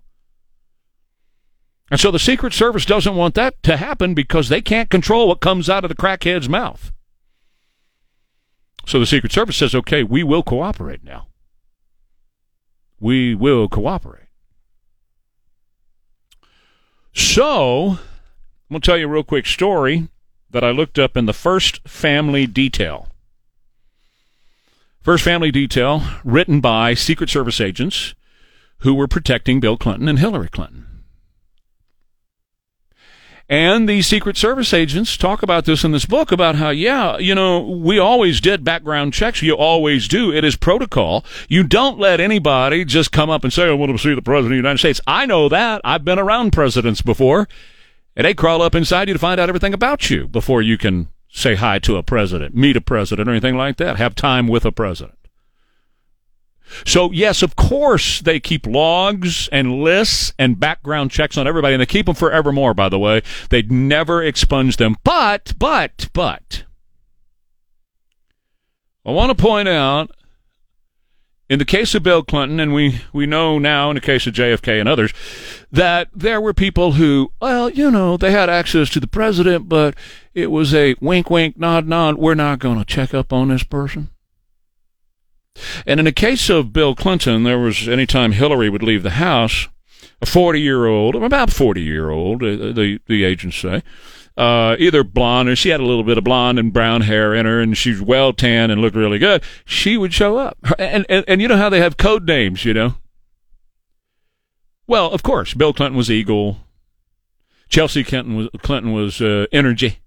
And 1.91 2.01
so 2.01 2.11
the 2.11 2.19
Secret 2.19 2.55
Service 2.55 2.87
doesn't 2.87 3.17
want 3.17 3.35
that 3.35 3.63
to 3.65 3.77
happen 3.77 4.15
because 4.15 4.49
they 4.49 4.63
can't 4.63 4.89
control 4.89 5.29
what 5.29 5.41
comes 5.41 5.69
out 5.69 5.85
of 5.85 5.91
the 5.91 5.95
crackhead's 5.95 6.49
mouth. 6.49 6.91
So 8.87 8.99
the 8.99 9.07
Secret 9.07 9.33
Service 9.33 9.57
says, 9.59 9.75
okay, 9.75 10.03
we 10.03 10.23
will 10.23 10.43
cooperate 10.43 11.05
now. 11.05 11.27
We 12.99 13.35
will 13.35 13.69
cooperate. 13.69 14.29
So, 17.13 17.91
I'm 17.91 17.99
going 18.71 18.81
to 18.81 18.87
tell 18.87 18.97
you 18.97 19.05
a 19.05 19.11
real 19.11 19.23
quick 19.23 19.45
story 19.45 20.09
that 20.53 20.65
I 20.65 20.71
looked 20.71 20.99
up 20.99 21.17
in 21.17 21.27
the 21.27 21.33
First 21.33 21.87
Family 21.89 22.47
Detail. 22.47 23.09
First 25.01 25.25
Family 25.25 25.51
Detail, 25.51 26.03
written 26.23 26.61
by 26.61 26.95
Secret 26.95 27.29
Service 27.29 27.61
agents 27.61 28.15
who 28.79 28.95
were 28.95 29.09
protecting 29.09 29.61
Bill 29.61 29.77
Clinton 29.77 30.09
and 30.09 30.19
Hillary 30.19 30.49
Clinton. 30.49 30.87
And 33.49 33.89
the 33.89 34.01
Secret 34.03 34.37
Service 34.37 34.73
agents 34.73 35.17
talk 35.17 35.43
about 35.43 35.65
this 35.65 35.85
in 35.85 35.93
this 35.93 36.07
book 36.07 36.33
about 36.33 36.55
how, 36.55 36.71
yeah, 36.71 37.19
you 37.19 37.35
know, 37.35 37.61
we 37.61 37.99
always 37.99 38.41
did 38.41 38.65
background 38.65 39.13
checks. 39.13 39.43
You 39.43 39.55
always 39.55 40.09
do. 40.09 40.33
It 40.33 40.43
is 40.43 40.57
protocol. 40.57 41.25
You 41.49 41.63
don't 41.63 41.99
let 41.99 42.19
anybody 42.19 42.85
just 42.85 43.13
come 43.13 43.29
up 43.29 43.45
and 43.45 43.53
say, 43.53 43.69
I 43.69 43.73
want 43.73 43.93
to 43.93 43.99
see 43.99 44.15
the 44.15 44.23
President 44.23 44.47
of 44.47 44.51
the 44.53 44.57
United 44.57 44.79
States. 44.79 45.01
I 45.07 45.27
know 45.27 45.49
that. 45.49 45.83
I've 45.85 46.05
been 46.05 46.19
around 46.19 46.53
presidents 46.53 47.03
before. 47.03 47.49
And 48.15 48.27
they 48.27 48.35
crawl 48.35 48.63
up 48.63 48.75
inside 48.75 49.09
you 49.09 49.15
to 49.15 49.21
find 49.21 49.41
out 49.41 49.49
everything 49.49 49.75
about 49.75 50.11
you 50.11 50.29
before 50.29 50.61
you 50.61 50.77
can 50.77 51.09
say 51.29 51.55
hi 51.55 51.79
to 51.81 51.97
a 51.97 52.03
president, 52.03 52.55
meet 52.55 52.77
a 52.77 52.81
president, 52.81 53.29
or 53.29 53.33
anything 53.33 53.57
like 53.57 53.79
that. 53.79 53.97
Have 53.97 54.15
time 54.15 54.49
with 54.49 54.65
a 54.65 54.73
president. 54.73 55.19
So, 56.87 57.11
yes, 57.11 57.43
of 57.43 57.57
course, 57.57 58.21
they 58.21 58.41
keep 58.41 58.67
logs 58.67 59.49
and 59.49 59.83
lists 59.83 60.33
and 60.39 60.59
background 60.59 61.11
checks 61.11 61.37
on 61.37 61.47
everybody, 61.47 61.75
and 61.75 61.81
they 61.81 61.87
keep 61.87 62.07
them 62.07 62.15
forevermore, 62.15 62.75
by 62.75 62.89
the 62.89 62.99
way. 62.99 63.23
They'd 63.51 63.71
never 63.71 64.23
expunge 64.23 64.77
them. 64.77 64.97
But, 65.05 65.53
but, 65.59 66.09
but, 66.13 66.65
I 69.05 69.11
want 69.11 69.37
to 69.37 69.43
point 69.43 69.69
out 69.69 70.11
in 71.53 71.59
the 71.59 71.67
case 71.67 71.95
of 71.95 72.03
Bill 72.03 72.23
Clinton, 72.23 72.59
and 72.59 72.73
we, 72.73 73.03
we 73.13 73.27
know 73.27 73.59
now 73.59 73.91
in 73.91 73.97
the 73.97 74.01
case 74.01 74.27
of 74.27 74.33
JFK 74.33 74.81
and 74.81 74.89
others, 74.89 75.13
that 75.71 76.09
there 76.15 76.41
were 76.41 76.55
people 76.55 76.93
who, 76.93 77.31
well, 77.43 77.69
you 77.69 77.91
know, 77.91 78.17
they 78.17 78.31
had 78.31 78.49
access 78.49 78.89
to 78.89 79.01
the 79.01 79.07
president, 79.07 79.69
but 79.69 79.95
it 80.33 80.51
was 80.51 80.73
a 80.73 80.95
wink, 81.03 81.29
wink, 81.29 81.59
nod, 81.59 81.87
nod. 81.87 82.17
We're 82.17 82.35
not 82.35 82.59
going 82.59 82.79
to 82.79 82.87
check 82.87 83.13
up 83.13 83.35
on 83.35 83.49
this 83.49 83.65
person. 83.65 84.09
And 85.87 86.01
in 86.01 86.07
the 86.07 86.13
case 86.13 86.49
of 86.49 86.73
Bill 86.73 86.95
Clinton, 86.95 87.43
there 87.43 87.59
was 87.59 87.87
any 87.87 88.07
time 88.07 88.33
Hillary 88.33 88.71
would 88.71 88.83
leave 88.83 89.03
the 89.03 89.11
house, 89.11 89.69
a 90.23 90.27
40 90.27 90.59
year 90.59 90.87
old, 90.87 91.15
about 91.15 91.51
40 91.51 91.83
year 91.83 92.09
old, 92.09 92.43
uh, 92.43 92.73
the, 92.73 92.99
the 93.07 93.25
agents 93.25 93.59
say, 93.59 93.83
uh, 94.37 94.77
either 94.79 95.05
blonde 95.05 95.49
or 95.49 95.57
she 95.57 95.69
had 95.69 95.81
a 95.81 95.85
little 95.85 96.05
bit 96.05 96.19
of 96.19 96.25
blonde 96.25 96.59
and 96.59 96.73
brown 96.73 97.03
hair 97.03 97.35
in 97.35 97.47
her 97.47 97.61
and 97.61 97.77
she's 97.77 98.01
well 98.01 98.33
tan 98.33 98.71
and 98.71 98.81
looked 98.81 98.97
really 98.97 99.19
good, 99.19 99.43
she 99.65 99.97
would 99.97 100.15
show 100.15 100.37
up. 100.37 100.57
And, 100.79 101.07
and, 101.09 101.25
and 101.29 101.43
you 101.43 101.49
know 101.49 101.57
how 101.57 101.69
they 101.69 101.81
have 101.81 101.97
code 101.97 102.27
names, 102.27 102.65
you 102.65 102.75
know? 102.75 102.95
Well, 104.87 105.11
of 105.11 105.23
course, 105.23 105.55
Bill 105.55 105.73
Clinton 105.73 105.97
was 105.97 106.11
Eagle. 106.11 106.59
Chelsea 107.69 108.05
Clinton 108.05 108.37
was, 108.37 108.49
Clinton 108.63 108.93
was 108.93 109.21
uh, 109.21 109.47
Energy. 109.53 110.01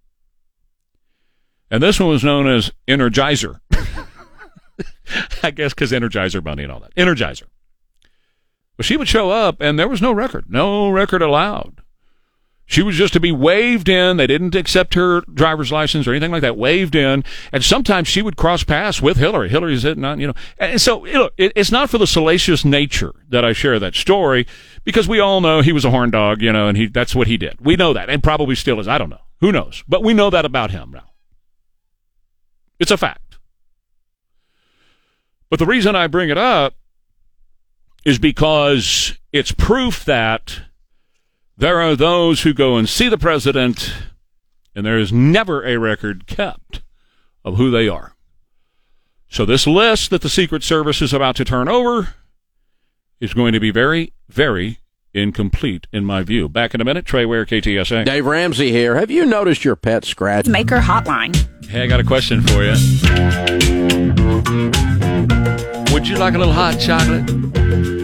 And 1.71 1.81
this 1.81 1.99
one 1.99 2.09
was 2.09 2.23
known 2.23 2.47
as 2.47 2.71
Energizer. 2.87 3.59
I 5.43 5.51
guess 5.51 5.73
because 5.73 5.91
Energizer 5.91 6.43
Bunny 6.43 6.63
and 6.63 6.71
all 6.71 6.79
that. 6.79 6.95
Energizer. 6.95 7.43
But 8.77 8.85
she 8.85 8.97
would 8.97 9.07
show 9.07 9.31
up, 9.31 9.61
and 9.61 9.79
there 9.79 9.87
was 9.87 10.01
no 10.01 10.11
record, 10.11 10.45
no 10.49 10.89
record 10.89 11.21
allowed. 11.21 11.81
She 12.67 12.81
was 12.81 12.95
just 12.95 13.13
to 13.13 13.19
be 13.19 13.31
waved 13.31 13.87
in. 13.87 14.17
They 14.17 14.25
didn't 14.25 14.55
accept 14.55 14.95
her 14.95 15.21
driver's 15.21 15.71
license 15.71 16.07
or 16.07 16.11
anything 16.11 16.31
like 16.31 16.41
that. 16.41 16.57
Waved 16.57 16.95
in, 16.95 17.23
and 17.51 17.63
sometimes 17.63 18.07
she 18.07 18.23
would 18.23 18.37
cross 18.37 18.63
paths 18.63 19.01
with 19.01 19.17
Hillary. 19.17 19.49
Hillary's 19.49 19.83
hitting 19.83 20.03
on, 20.03 20.19
you 20.19 20.27
know. 20.27 20.33
And 20.57 20.81
so, 20.81 21.03
know, 21.03 21.29
it, 21.37 21.51
it's 21.55 21.71
not 21.71 21.91
for 21.91 21.99
the 21.99 22.07
salacious 22.07 22.65
nature 22.65 23.13
that 23.29 23.45
I 23.45 23.53
share 23.53 23.77
that 23.79 23.93
story, 23.93 24.47
because 24.83 25.07
we 25.07 25.19
all 25.19 25.41
know 25.41 25.61
he 25.61 25.71
was 25.71 25.85
a 25.85 25.91
horn 25.91 26.09
dog, 26.09 26.41
you 26.41 26.51
know, 26.51 26.67
and 26.67 26.75
he 26.75 26.87
that's 26.87 27.13
what 27.15 27.27
he 27.27 27.37
did. 27.37 27.57
We 27.59 27.75
know 27.75 27.93
that, 27.93 28.09
and 28.09 28.23
probably 28.23 28.55
still 28.55 28.79
is. 28.79 28.87
I 28.87 28.97
don't 28.97 29.09
know. 29.11 29.21
Who 29.41 29.51
knows? 29.51 29.83
But 29.87 30.03
we 30.03 30.15
know 30.15 30.31
that 30.31 30.45
about 30.45 30.71
him 30.71 30.91
now. 30.91 31.11
It's 32.79 32.91
a 32.91 32.97
fact. 32.97 33.37
But 35.49 35.59
the 35.59 35.65
reason 35.67 35.95
I 35.95 36.07
bring 36.07 36.29
it 36.29 36.37
up 36.37 36.73
is 38.03 38.17
because 38.17 39.17
it's 39.31 39.51
proof 39.51 40.03
that 40.05 40.61
there 41.57 41.79
are 41.79 41.95
those 41.95 42.41
who 42.41 42.53
go 42.53 42.77
and 42.77 42.87
see 42.87 43.09
the 43.09 43.17
president, 43.17 43.93
and 44.75 44.85
there 44.85 44.97
is 44.97 45.11
never 45.11 45.65
a 45.65 45.77
record 45.77 46.27
kept 46.27 46.81
of 47.43 47.57
who 47.57 47.71
they 47.71 47.87
are. 47.87 48.13
So, 49.29 49.45
this 49.45 49.65
list 49.67 50.09
that 50.11 50.21
the 50.21 50.29
Secret 50.29 50.63
Service 50.63 51.01
is 51.01 51.13
about 51.13 51.35
to 51.37 51.45
turn 51.45 51.67
over 51.67 52.15
is 53.19 53.33
going 53.33 53.53
to 53.53 53.59
be 53.59 53.71
very, 53.71 54.13
very 54.29 54.79
incomplete, 55.13 55.87
in 55.91 56.05
my 56.05 56.21
view. 56.23 56.47
Back 56.49 56.73
in 56.73 56.81
a 56.81 56.85
minute, 56.85 57.05
Trey 57.05 57.25
Ware, 57.25 57.45
KTSA. 57.45 58.05
Dave 58.05 58.25
Ramsey 58.25 58.71
here. 58.71 58.95
Have 58.95 59.09
you 59.09 59.25
noticed 59.25 59.63
your 59.63 59.75
pet 59.75 60.05
scratch? 60.05 60.47
Maker 60.47 60.79
Hotline. 60.79 61.35
Hey, 61.65 61.83
I 61.83 61.87
got 61.87 61.99
a 61.99 62.03
question 62.03 62.41
for 62.41 62.63
you. 62.63 62.71
Would 65.93 66.07
you 66.07 66.17
like 66.17 66.35
a 66.35 66.37
little 66.37 66.53
hot 66.53 66.77
chocolate? 66.79 67.94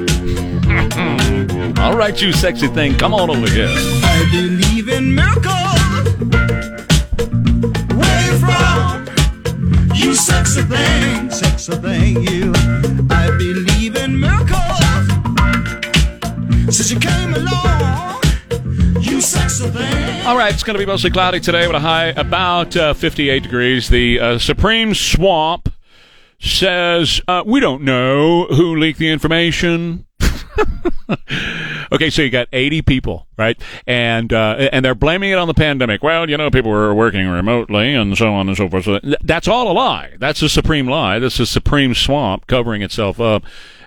All 1.82 1.98
right, 1.98 2.22
you 2.22 2.32
sexy 2.32 2.68
thing, 2.68 2.98
come 2.98 3.14
on 3.14 3.30
over 3.30 3.50
here. 3.50 3.68
I 3.70 4.28
believe 4.32 4.88
in 4.88 5.14
miracles. 5.14 5.82
Where 7.98 8.26
you 8.26 8.38
from? 8.40 9.08
You 9.96 10.16
sexy 10.16 10.62
thing, 10.62 11.30
sexy 11.30 11.74
thing, 11.74 12.24
you. 12.24 12.54
I 13.10 13.28
believe 13.38 13.96
in 13.96 14.20
miracles. 14.20 14.80
Since 16.76 16.92
you 16.92 17.00
came 17.00 17.34
along, 17.34 18.22
you 19.02 19.20
sexy 19.20 19.68
thing. 19.70 20.26
All 20.26 20.38
right, 20.38 20.54
it's 20.54 20.64
going 20.64 20.76
to 20.76 20.80
be 20.80 20.86
mostly 20.86 21.10
cloudy 21.10 21.40
today 21.40 21.68
with 21.68 21.76
a 21.76 21.80
high 21.80 22.08
about 22.08 22.78
uh, 22.78 22.94
58 22.94 23.44
degrees. 23.44 23.90
The 23.90 24.20
uh, 24.20 24.38
Supreme 24.38 24.94
Swamp 24.94 25.74
says, 26.40 27.22
uh, 27.28 27.44
We 27.46 27.60
don't 27.60 27.82
know 27.84 28.46
who 28.46 28.76
leaked 28.78 29.00
the 29.00 29.10
information. 29.10 30.06
okay, 31.92 32.10
so 32.10 32.22
you 32.22 32.30
got 32.30 32.48
80 32.52 32.82
people, 32.84 33.28
right? 33.38 33.62
And 33.88 34.32
uh, 34.32 34.70
and 34.72 34.84
they're 34.84 34.96
blaming 34.96 35.32
it 35.32 35.38
on 35.38 35.48
the 35.48 35.54
pandemic. 35.54 36.04
Well, 36.04 36.30
you 36.30 36.38
know, 36.38 36.50
people 36.50 36.72
were 36.72 36.94
working 36.94 37.28
remotely 37.28 37.94
and 37.94 38.18
so 38.18 38.34
on 38.34 38.48
and 38.48 38.58
so 38.58 38.70
forth. 38.70 38.86
So 38.86 39.00
that's 39.22 39.48
all 39.48 39.72
a 39.72 39.74
lie. 39.74 40.16
That's 40.20 40.42
a 40.42 40.50
supreme 40.50 40.88
lie. 40.88 41.20
That's 41.20 41.40
a 41.40 41.46
supreme 41.46 41.94
swamp 41.94 42.48
covering 42.48 42.82
itself 42.82 43.20
up. 43.20 43.44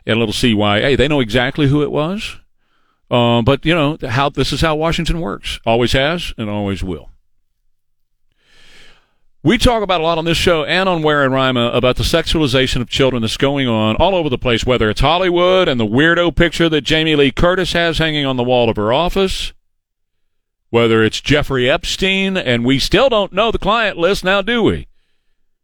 And 0.07 0.17
a 0.17 0.19
little 0.19 0.35
CYA. 0.35 0.99
They 0.99 1.09
know 1.09 1.21
exactly 1.21 1.69
who 1.69 1.83
it 1.83 1.91
was. 1.91 2.39
Uh, 3.11 3.43
but 3.43 3.65
you 3.65 3.75
know 3.75 3.97
how 4.07 4.29
this 4.29 4.53
is 4.53 4.61
how 4.61 4.75
Washington 4.77 5.21
works. 5.21 5.61
Always 5.65 5.93
has 5.93 6.35
and 6.37 6.51
always 6.51 6.83
will. 6.83 7.11
We 9.45 9.59
talk 9.59 9.82
about 9.82 10.01
a 10.01 10.05
lot 10.05 10.16
on 10.16 10.24
this 10.24 10.38
show 10.38 10.64
and 10.64 10.88
on 10.88 11.03
Ware 11.03 11.22
and 11.22 11.34
Rima 11.34 11.66
about 11.66 11.97
the 11.97 12.03
sexualization 12.03 12.80
of 12.80 12.88
children 12.88 13.20
that's 13.20 13.36
going 13.36 13.68
on 13.68 13.95
all 13.97 14.14
over 14.14 14.30
the 14.30 14.38
place, 14.38 14.64
whether 14.64 14.88
it's 14.88 15.03
Hollywood 15.03 15.68
and 15.68 15.78
the 15.78 15.86
weirdo 15.86 16.34
picture 16.34 16.70
that 16.70 16.80
Jamie 16.80 17.14
Lee 17.14 17.30
Curtis 17.30 17.74
has 17.74 17.99
hanging 17.99 18.24
on 18.24 18.38
the 18.38 18.42
wall 18.42 18.70
of 18.70 18.76
her 18.76 18.90
office, 18.90 19.53
whether 20.70 21.03
it's 21.03 21.20
Jeffrey 21.20 21.68
Epstein, 21.68 22.38
and 22.38 22.64
we 22.64 22.78
still 22.78 23.11
don't 23.11 23.34
know 23.34 23.51
the 23.51 23.59
client 23.59 23.99
list 23.99 24.24
now, 24.24 24.40
do 24.40 24.62
we? 24.62 24.88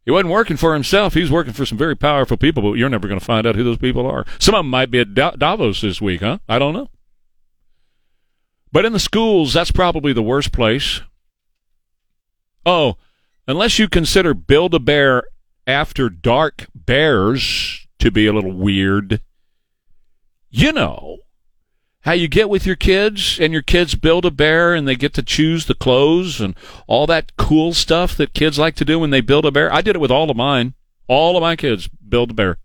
He 0.05 0.11
wasn't 0.11 0.29
working 0.29 0.59
for 0.59 0.75
himself. 0.75 1.15
He 1.15 1.23
was 1.23 1.31
working 1.31 1.55
for 1.55 1.65
some 1.65 1.79
very 1.79 1.97
powerful 1.97 2.37
people, 2.37 2.63
but 2.63 2.75
you're 2.75 2.91
never 2.91 3.09
going 3.09 3.19
to 3.19 3.25
find 3.25 3.47
out 3.47 3.55
who 3.55 3.65
those 3.65 3.79
people 3.79 4.07
are. 4.07 4.27
Some 4.39 4.55
of 4.55 4.59
them 4.59 4.69
might 4.69 4.91
be 4.91 5.01
at 5.01 5.15
Davos 5.15 5.81
this 5.81 6.03
week, 6.03 6.21
huh? 6.21 6.37
I 6.47 6.59
don't 6.59 6.75
know. 6.75 6.91
But 8.73 8.85
in 8.85 8.93
the 8.93 9.01
schools, 9.01 9.55
that's 9.55 9.71
probably 9.71 10.13
the 10.13 10.23
worst 10.23 10.53
place. 10.53 11.01
Oh, 12.67 12.99
unless 13.51 13.79
you 13.79 13.89
consider 13.89 14.33
Build 14.33 14.75
a 14.75 14.79
Bear 14.79 15.25
After 15.67 16.09
Dark 16.09 16.67
Bears 16.75 17.87
to 17.99 18.11
be 18.11 18.27
a 18.27 18.33
little 18.33 18.53
weird, 18.53 19.21
you 20.49 20.73
know 20.73 21.19
how 22.03 22.13
you 22.13 22.29
get 22.29 22.49
with 22.49 22.65
your 22.65 22.77
kids 22.77 23.39
and 23.41 23.53
your 23.53 23.63
kids 23.63 23.95
build 23.95 24.25
a 24.25 24.31
bear 24.31 24.73
and 24.73 24.87
they 24.89 24.97
get 24.97 25.13
to 25.15 25.23
choose 25.23 25.67
the 25.67 25.75
clothes 25.75 26.41
and 26.41 26.55
all 26.87 27.07
that 27.07 27.37
cool 27.37 27.75
stuff 27.75 28.17
that 28.17 28.35
kids 28.35 28.59
like 28.59 28.75
to 28.77 28.85
do 28.85 28.99
when 28.99 29.11
they 29.11 29.21
build 29.21 29.45
a 29.45 29.51
bear. 29.51 29.73
I 29.73 29.83
did 29.83 29.97
it 29.97 30.01
with 30.01 30.11
all 30.11 30.31
of 30.31 30.37
mine. 30.37 30.75
All 31.09 31.37
of 31.37 31.43
my 31.43 31.57
kids 31.57 31.89
build 31.89 32.31
a 32.31 32.35
bear. 32.35 32.59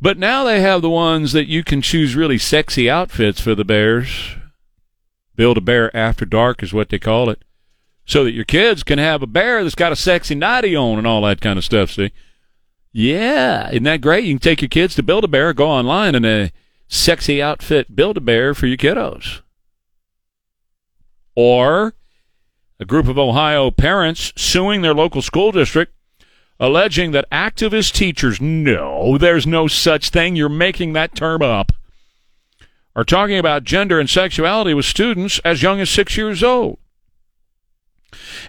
But 0.00 0.18
now 0.18 0.44
they 0.44 0.60
have 0.60 0.82
the 0.82 0.90
ones 0.90 1.32
that 1.32 1.48
you 1.48 1.64
can 1.64 1.82
choose 1.82 2.14
really 2.14 2.38
sexy 2.38 2.88
outfits 2.88 3.40
for 3.40 3.54
the 3.54 3.64
bears. 3.64 4.36
Build 5.34 5.58
a 5.58 5.62
bear 5.62 5.94
after 5.96 6.24
dark 6.24 6.62
is 6.62 6.72
what 6.72 6.90
they 6.90 6.98
call 6.98 7.30
it. 7.30 7.42
So 8.06 8.24
that 8.24 8.32
your 8.32 8.44
kids 8.44 8.82
can 8.82 8.98
have 8.98 9.22
a 9.22 9.26
bear 9.26 9.62
that's 9.62 9.74
got 9.74 9.92
a 9.92 9.96
sexy 9.96 10.36
nightie 10.36 10.76
on 10.76 10.96
and 10.96 11.06
all 11.06 11.22
that 11.22 11.40
kind 11.40 11.58
of 11.58 11.64
stuff, 11.64 11.90
see? 11.90 12.12
Yeah, 12.92 13.68
isn't 13.70 13.82
that 13.82 14.00
great? 14.00 14.24
You 14.24 14.34
can 14.34 14.38
take 14.38 14.62
your 14.62 14.68
kids 14.68 14.94
to 14.94 15.02
Build 15.02 15.24
a 15.24 15.28
Bear, 15.28 15.52
go 15.52 15.68
online 15.68 16.14
and 16.14 16.24
a 16.24 16.52
sexy 16.88 17.42
outfit 17.42 17.94
Build 17.94 18.16
a 18.16 18.20
Bear 18.20 18.54
for 18.54 18.66
your 18.66 18.76
kiddos. 18.76 19.42
Or 21.34 21.94
a 22.78 22.84
group 22.84 23.08
of 23.08 23.18
Ohio 23.18 23.70
parents 23.70 24.32
suing 24.36 24.82
their 24.82 24.94
local 24.94 25.20
school 25.20 25.52
district 25.52 25.92
alleging 26.58 27.10
that 27.10 27.30
activist 27.30 27.92
teachers, 27.92 28.40
no, 28.40 29.18
there's 29.18 29.46
no 29.46 29.66
such 29.66 30.10
thing, 30.10 30.36
you're 30.36 30.48
making 30.48 30.92
that 30.92 31.14
term 31.14 31.42
up, 31.42 31.72
are 32.94 33.04
talking 33.04 33.38
about 33.38 33.64
gender 33.64 34.00
and 34.00 34.08
sexuality 34.08 34.72
with 34.72 34.86
students 34.86 35.38
as 35.40 35.62
young 35.62 35.80
as 35.80 35.90
six 35.90 36.16
years 36.16 36.42
old. 36.42 36.78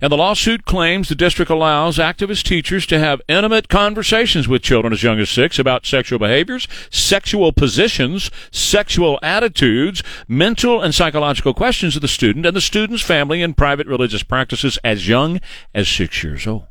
And 0.01 0.11
the 0.11 0.17
lawsuit 0.17 0.65
claims 0.65 1.09
the 1.09 1.15
district 1.15 1.51
allows 1.51 1.97
activist 1.97 2.43
teachers 2.43 2.85
to 2.87 2.99
have 2.99 3.21
intimate 3.27 3.69
conversations 3.69 4.47
with 4.47 4.61
children 4.61 4.93
as 4.93 5.03
young 5.03 5.19
as 5.19 5.29
six 5.29 5.59
about 5.59 5.85
sexual 5.85 6.19
behaviors, 6.19 6.67
sexual 6.89 7.51
positions, 7.51 8.31
sexual 8.51 9.19
attitudes, 9.21 10.03
mental 10.27 10.81
and 10.81 10.93
psychological 10.93 11.53
questions 11.53 11.95
of 11.95 12.01
the 12.01 12.07
student 12.07 12.45
and 12.45 12.55
the 12.55 12.61
student's 12.61 13.03
family 13.03 13.41
and 13.41 13.57
private 13.57 13.87
religious 13.87 14.23
practices 14.23 14.77
as 14.83 15.07
young 15.07 15.39
as 15.73 15.87
six 15.87 16.23
years 16.23 16.47
old. 16.47 16.67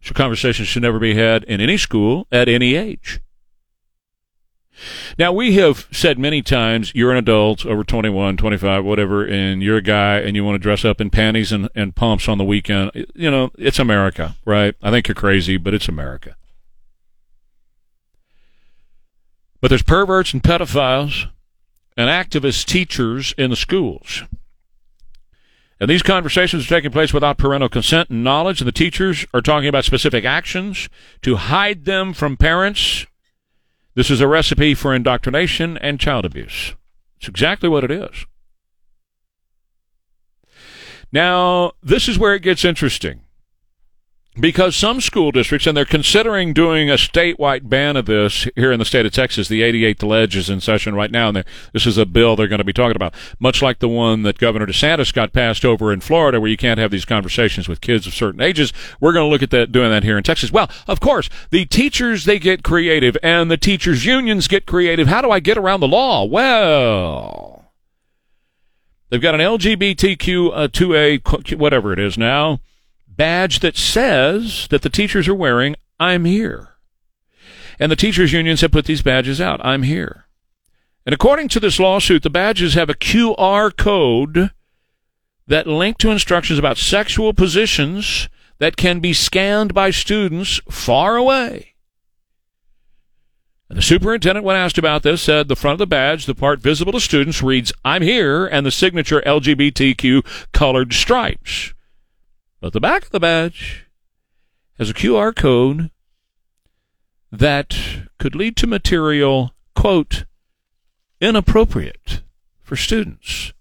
So 0.00 0.14
conversations 0.14 0.68
should 0.68 0.82
never 0.82 0.98
be 0.98 1.14
had 1.14 1.44
in 1.44 1.60
any 1.60 1.76
school 1.76 2.26
at 2.30 2.48
any 2.48 2.74
age. 2.74 3.20
Now, 5.18 5.32
we 5.32 5.54
have 5.54 5.88
said 5.90 6.18
many 6.18 6.42
times 6.42 6.92
you're 6.94 7.10
an 7.10 7.18
adult, 7.18 7.66
over 7.66 7.84
21, 7.84 8.36
25, 8.36 8.84
whatever, 8.84 9.24
and 9.26 9.62
you're 9.62 9.78
a 9.78 9.82
guy 9.82 10.18
and 10.18 10.36
you 10.36 10.44
want 10.44 10.54
to 10.54 10.58
dress 10.58 10.84
up 10.84 11.00
in 11.00 11.10
panties 11.10 11.52
and, 11.52 11.68
and 11.74 11.94
pumps 11.94 12.28
on 12.28 12.38
the 12.38 12.44
weekend. 12.44 12.90
You 13.14 13.30
know, 13.30 13.50
it's 13.58 13.78
America, 13.78 14.36
right? 14.44 14.74
I 14.82 14.90
think 14.90 15.08
you're 15.08 15.14
crazy, 15.14 15.56
but 15.56 15.74
it's 15.74 15.88
America. 15.88 16.36
But 19.60 19.68
there's 19.68 19.82
perverts 19.82 20.32
and 20.32 20.42
pedophiles 20.42 21.28
and 21.96 22.08
activist 22.08 22.66
teachers 22.66 23.34
in 23.36 23.50
the 23.50 23.56
schools. 23.56 24.22
And 25.80 25.88
these 25.88 26.02
conversations 26.02 26.64
are 26.64 26.68
taking 26.68 26.90
place 26.90 27.12
without 27.12 27.38
parental 27.38 27.68
consent 27.68 28.10
and 28.10 28.24
knowledge, 28.24 28.60
and 28.60 28.68
the 28.68 28.72
teachers 28.72 29.26
are 29.32 29.40
talking 29.40 29.68
about 29.68 29.84
specific 29.84 30.24
actions 30.24 30.88
to 31.22 31.36
hide 31.36 31.84
them 31.84 32.12
from 32.12 32.36
parents. 32.36 33.06
This 33.98 34.12
is 34.12 34.20
a 34.20 34.28
recipe 34.28 34.74
for 34.74 34.94
indoctrination 34.94 35.76
and 35.78 35.98
child 35.98 36.24
abuse. 36.24 36.76
It's 37.16 37.26
exactly 37.26 37.68
what 37.68 37.82
it 37.82 37.90
is. 37.90 38.26
Now, 41.10 41.72
this 41.82 42.06
is 42.06 42.16
where 42.16 42.32
it 42.36 42.42
gets 42.42 42.64
interesting. 42.64 43.22
Because 44.40 44.76
some 44.76 45.00
school 45.00 45.32
districts, 45.32 45.66
and 45.66 45.76
they're 45.76 45.84
considering 45.84 46.52
doing 46.52 46.88
a 46.88 46.94
statewide 46.94 47.68
ban 47.68 47.96
of 47.96 48.06
this 48.06 48.46
here 48.54 48.70
in 48.70 48.78
the 48.78 48.84
state 48.84 49.04
of 49.04 49.12
Texas, 49.12 49.48
the 49.48 49.62
88th 49.62 50.02
ledge 50.04 50.36
is 50.36 50.48
in 50.48 50.60
session 50.60 50.94
right 50.94 51.10
now, 51.10 51.28
and 51.28 51.44
this 51.72 51.86
is 51.86 51.98
a 51.98 52.06
bill 52.06 52.36
they're 52.36 52.46
going 52.46 52.58
to 52.58 52.64
be 52.64 52.72
talking 52.72 52.94
about, 52.94 53.14
much 53.40 53.62
like 53.62 53.80
the 53.80 53.88
one 53.88 54.22
that 54.22 54.38
Governor 54.38 54.66
DeSantis 54.66 55.12
got 55.12 55.32
passed 55.32 55.64
over 55.64 55.92
in 55.92 56.00
Florida, 56.00 56.40
where 56.40 56.50
you 56.50 56.56
can't 56.56 56.78
have 56.78 56.92
these 56.92 57.04
conversations 57.04 57.68
with 57.68 57.80
kids 57.80 58.06
of 58.06 58.14
certain 58.14 58.40
ages. 58.40 58.72
We're 59.00 59.12
going 59.12 59.26
to 59.26 59.30
look 59.30 59.42
at 59.42 59.50
that, 59.50 59.72
doing 59.72 59.90
that 59.90 60.04
here 60.04 60.16
in 60.16 60.22
Texas. 60.22 60.52
Well, 60.52 60.70
of 60.86 61.00
course, 61.00 61.28
the 61.50 61.64
teachers, 61.64 62.24
they 62.24 62.38
get 62.38 62.62
creative, 62.62 63.16
and 63.24 63.50
the 63.50 63.56
teachers' 63.56 64.04
unions 64.04 64.46
get 64.46 64.66
creative. 64.66 65.08
How 65.08 65.20
do 65.20 65.32
I 65.32 65.40
get 65.40 65.58
around 65.58 65.80
the 65.80 65.88
law? 65.88 66.24
Well, 66.24 67.72
they've 69.10 69.20
got 69.20 69.34
an 69.34 69.40
LGBTQ 69.40 70.50
uh, 70.54 70.68
2A, 70.68 71.56
whatever 71.58 71.92
it 71.92 71.98
is 71.98 72.16
now, 72.16 72.60
badge 73.18 73.60
that 73.60 73.76
says 73.76 74.66
that 74.70 74.80
the 74.80 74.88
teachers 74.88 75.28
are 75.28 75.34
wearing, 75.34 75.76
I'm 76.00 76.24
here. 76.24 76.76
And 77.78 77.92
the 77.92 77.96
teachers' 77.96 78.32
unions 78.32 78.62
have 78.62 78.72
put 78.72 78.86
these 78.86 79.02
badges 79.02 79.40
out, 79.40 79.60
I'm 79.62 79.82
here. 79.82 80.24
And 81.04 81.12
according 81.12 81.48
to 81.48 81.60
this 81.60 81.78
lawsuit, 81.78 82.22
the 82.22 82.30
badges 82.30 82.74
have 82.74 82.88
a 82.88 82.94
QR 82.94 83.76
code 83.76 84.52
that 85.46 85.66
link 85.66 85.98
to 85.98 86.10
instructions 86.10 86.58
about 86.58 86.78
sexual 86.78 87.34
positions 87.34 88.28
that 88.58 88.76
can 88.76 89.00
be 89.00 89.12
scanned 89.12 89.74
by 89.74 89.90
students 89.90 90.60
far 90.70 91.16
away. 91.16 91.74
And 93.68 93.78
the 93.78 93.82
superintendent, 93.82 94.44
when 94.44 94.56
asked 94.56 94.78
about 94.78 95.02
this, 95.02 95.22
said 95.22 95.48
the 95.48 95.56
front 95.56 95.74
of 95.74 95.78
the 95.78 95.86
badge, 95.86 96.26
the 96.26 96.34
part 96.34 96.60
visible 96.60 96.92
to 96.92 97.00
students, 97.00 97.42
reads, 97.42 97.72
I'm 97.84 98.02
here, 98.02 98.46
and 98.46 98.64
the 98.64 98.70
signature 98.70 99.22
LGBTQ 99.26 100.50
colored 100.52 100.92
stripes. 100.92 101.74
But 102.60 102.72
the 102.72 102.80
back 102.80 103.04
of 103.04 103.10
the 103.10 103.20
badge 103.20 103.86
has 104.78 104.90
a 104.90 104.94
QR 104.94 105.34
code 105.34 105.90
that 107.30 107.76
could 108.18 108.34
lead 108.34 108.56
to 108.56 108.66
material, 108.66 109.54
quote, 109.76 110.24
inappropriate 111.20 112.22
for 112.60 112.74
students. 112.74 113.52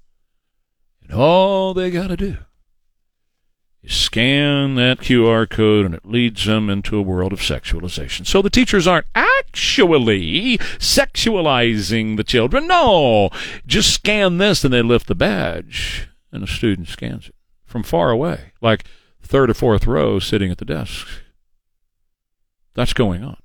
And 1.03 1.13
all 1.13 1.73
they 1.73 1.91
got 1.91 2.07
to 2.07 2.17
do 2.17 2.37
is 3.83 3.93
scan 3.93 4.75
that 4.75 4.99
QR 4.99 5.47
code 5.47 5.85
and 5.85 5.93
it 5.93 6.05
leads 6.05 6.45
them 6.45 6.69
into 6.69 6.97
a 6.97 7.01
world 7.01 7.33
of 7.33 7.39
sexualization. 7.39 8.25
So 8.25 8.41
the 8.41 8.49
teachers 8.49 8.87
aren't 8.87 9.07
actually 9.13 10.57
sexualizing 10.79 12.17
the 12.17 12.23
children. 12.23 12.67
No, 12.67 13.29
just 13.67 13.93
scan 13.93 14.39
this 14.39 14.63
and 14.63 14.73
they 14.73 14.81
lift 14.81 15.07
the 15.07 15.15
badge 15.15 16.09
and 16.31 16.41
the 16.41 16.47
student 16.47 16.87
scans 16.87 17.27
it 17.27 17.35
from 17.67 17.83
far 17.83 18.09
away, 18.09 18.53
like 18.61 18.85
third 19.21 19.51
or 19.51 19.53
fourth 19.53 19.85
row 19.85 20.17
sitting 20.17 20.49
at 20.49 20.57
the 20.57 20.65
desk. 20.65 21.07
That's 22.73 22.93
going 22.93 23.23
on. 23.23 23.37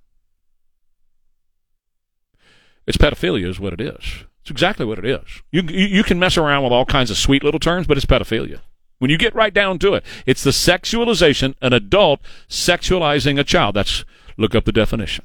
It's 2.87 2.97
pedophilia, 2.97 3.49
is 3.49 3.61
what 3.61 3.73
it 3.73 3.81
is. 3.81 4.25
It's 4.43 4.51
exactly 4.51 4.85
what 4.85 4.99
it 4.99 5.05
is. 5.05 5.43
You, 5.51 5.63
you, 5.63 6.03
can 6.03 6.19
mess 6.19 6.37
around 6.37 6.65
with 6.65 6.73
all 6.73 6.85
kinds 6.85 7.11
of 7.11 7.17
sweet 7.17 7.45
little 7.45 7.61
terms, 7.61 7.87
but 7.87 7.97
it's 7.97 8.07
pedophilia. 8.07 8.61
When 8.99 9.11
you 9.11 9.19
get 9.19 9.35
right 9.35 9.55
down 9.55 9.79
to 9.81 9.95
it, 9.95 10.05
it's 10.27 10.43
the 10.43 10.51
sexualization, 10.51 11.55
an 11.61 11.73
adult 11.73 12.21
sexualizing 12.49 13.39
a 13.39 13.45
child. 13.45 13.75
That's 13.75 14.05
look 14.37 14.55
up 14.55 14.65
the 14.65 14.73
definition. 14.73 15.25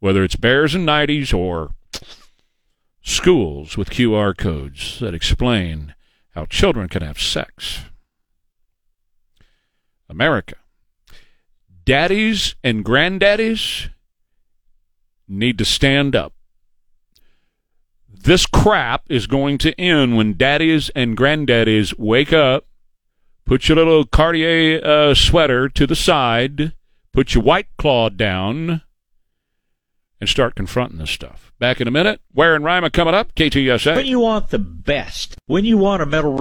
Whether 0.00 0.24
it's 0.24 0.36
bears 0.36 0.74
and 0.74 0.86
nighties 0.86 1.32
or 1.32 1.70
schools 3.02 3.76
with 3.76 3.90
QR 3.90 4.36
codes 4.36 4.98
that 5.00 5.14
explain 5.14 5.93
how 6.34 6.46
children 6.46 6.88
can 6.88 7.02
have 7.02 7.20
sex. 7.20 7.84
America. 10.08 10.56
Daddies 11.84 12.56
and 12.64 12.84
granddaddies 12.84 13.90
need 15.28 15.58
to 15.58 15.64
stand 15.64 16.16
up. 16.16 16.32
This 18.08 18.46
crap 18.46 19.02
is 19.10 19.26
going 19.26 19.58
to 19.58 19.78
end 19.78 20.16
when 20.16 20.36
daddies 20.36 20.90
and 20.90 21.16
granddaddies 21.16 21.98
wake 21.98 22.32
up, 22.32 22.66
put 23.44 23.68
your 23.68 23.76
little 23.76 24.04
Cartier 24.04 24.84
uh, 24.84 25.14
sweater 25.14 25.68
to 25.68 25.86
the 25.86 25.96
side, 25.96 26.72
put 27.12 27.34
your 27.34 27.44
white 27.44 27.68
claw 27.76 28.08
down, 28.08 28.82
and 30.20 30.28
start 30.28 30.54
confronting 30.54 30.98
this 30.98 31.10
stuff. 31.10 31.52
Back 31.58 31.80
in 31.80 31.88
a 31.88 31.90
minute. 31.90 32.20
Ware 32.34 32.54
and 32.54 32.64
Rima 32.64 32.90
coming 32.90 33.14
up. 33.14 33.34
KTSA. 33.34 33.96
When 33.96 34.06
you 34.06 34.20
want 34.20 34.50
the 34.50 34.58
best, 34.58 35.36
when 35.46 35.64
you 35.64 35.78
want 35.78 36.02
a 36.02 36.06
metal 36.06 36.34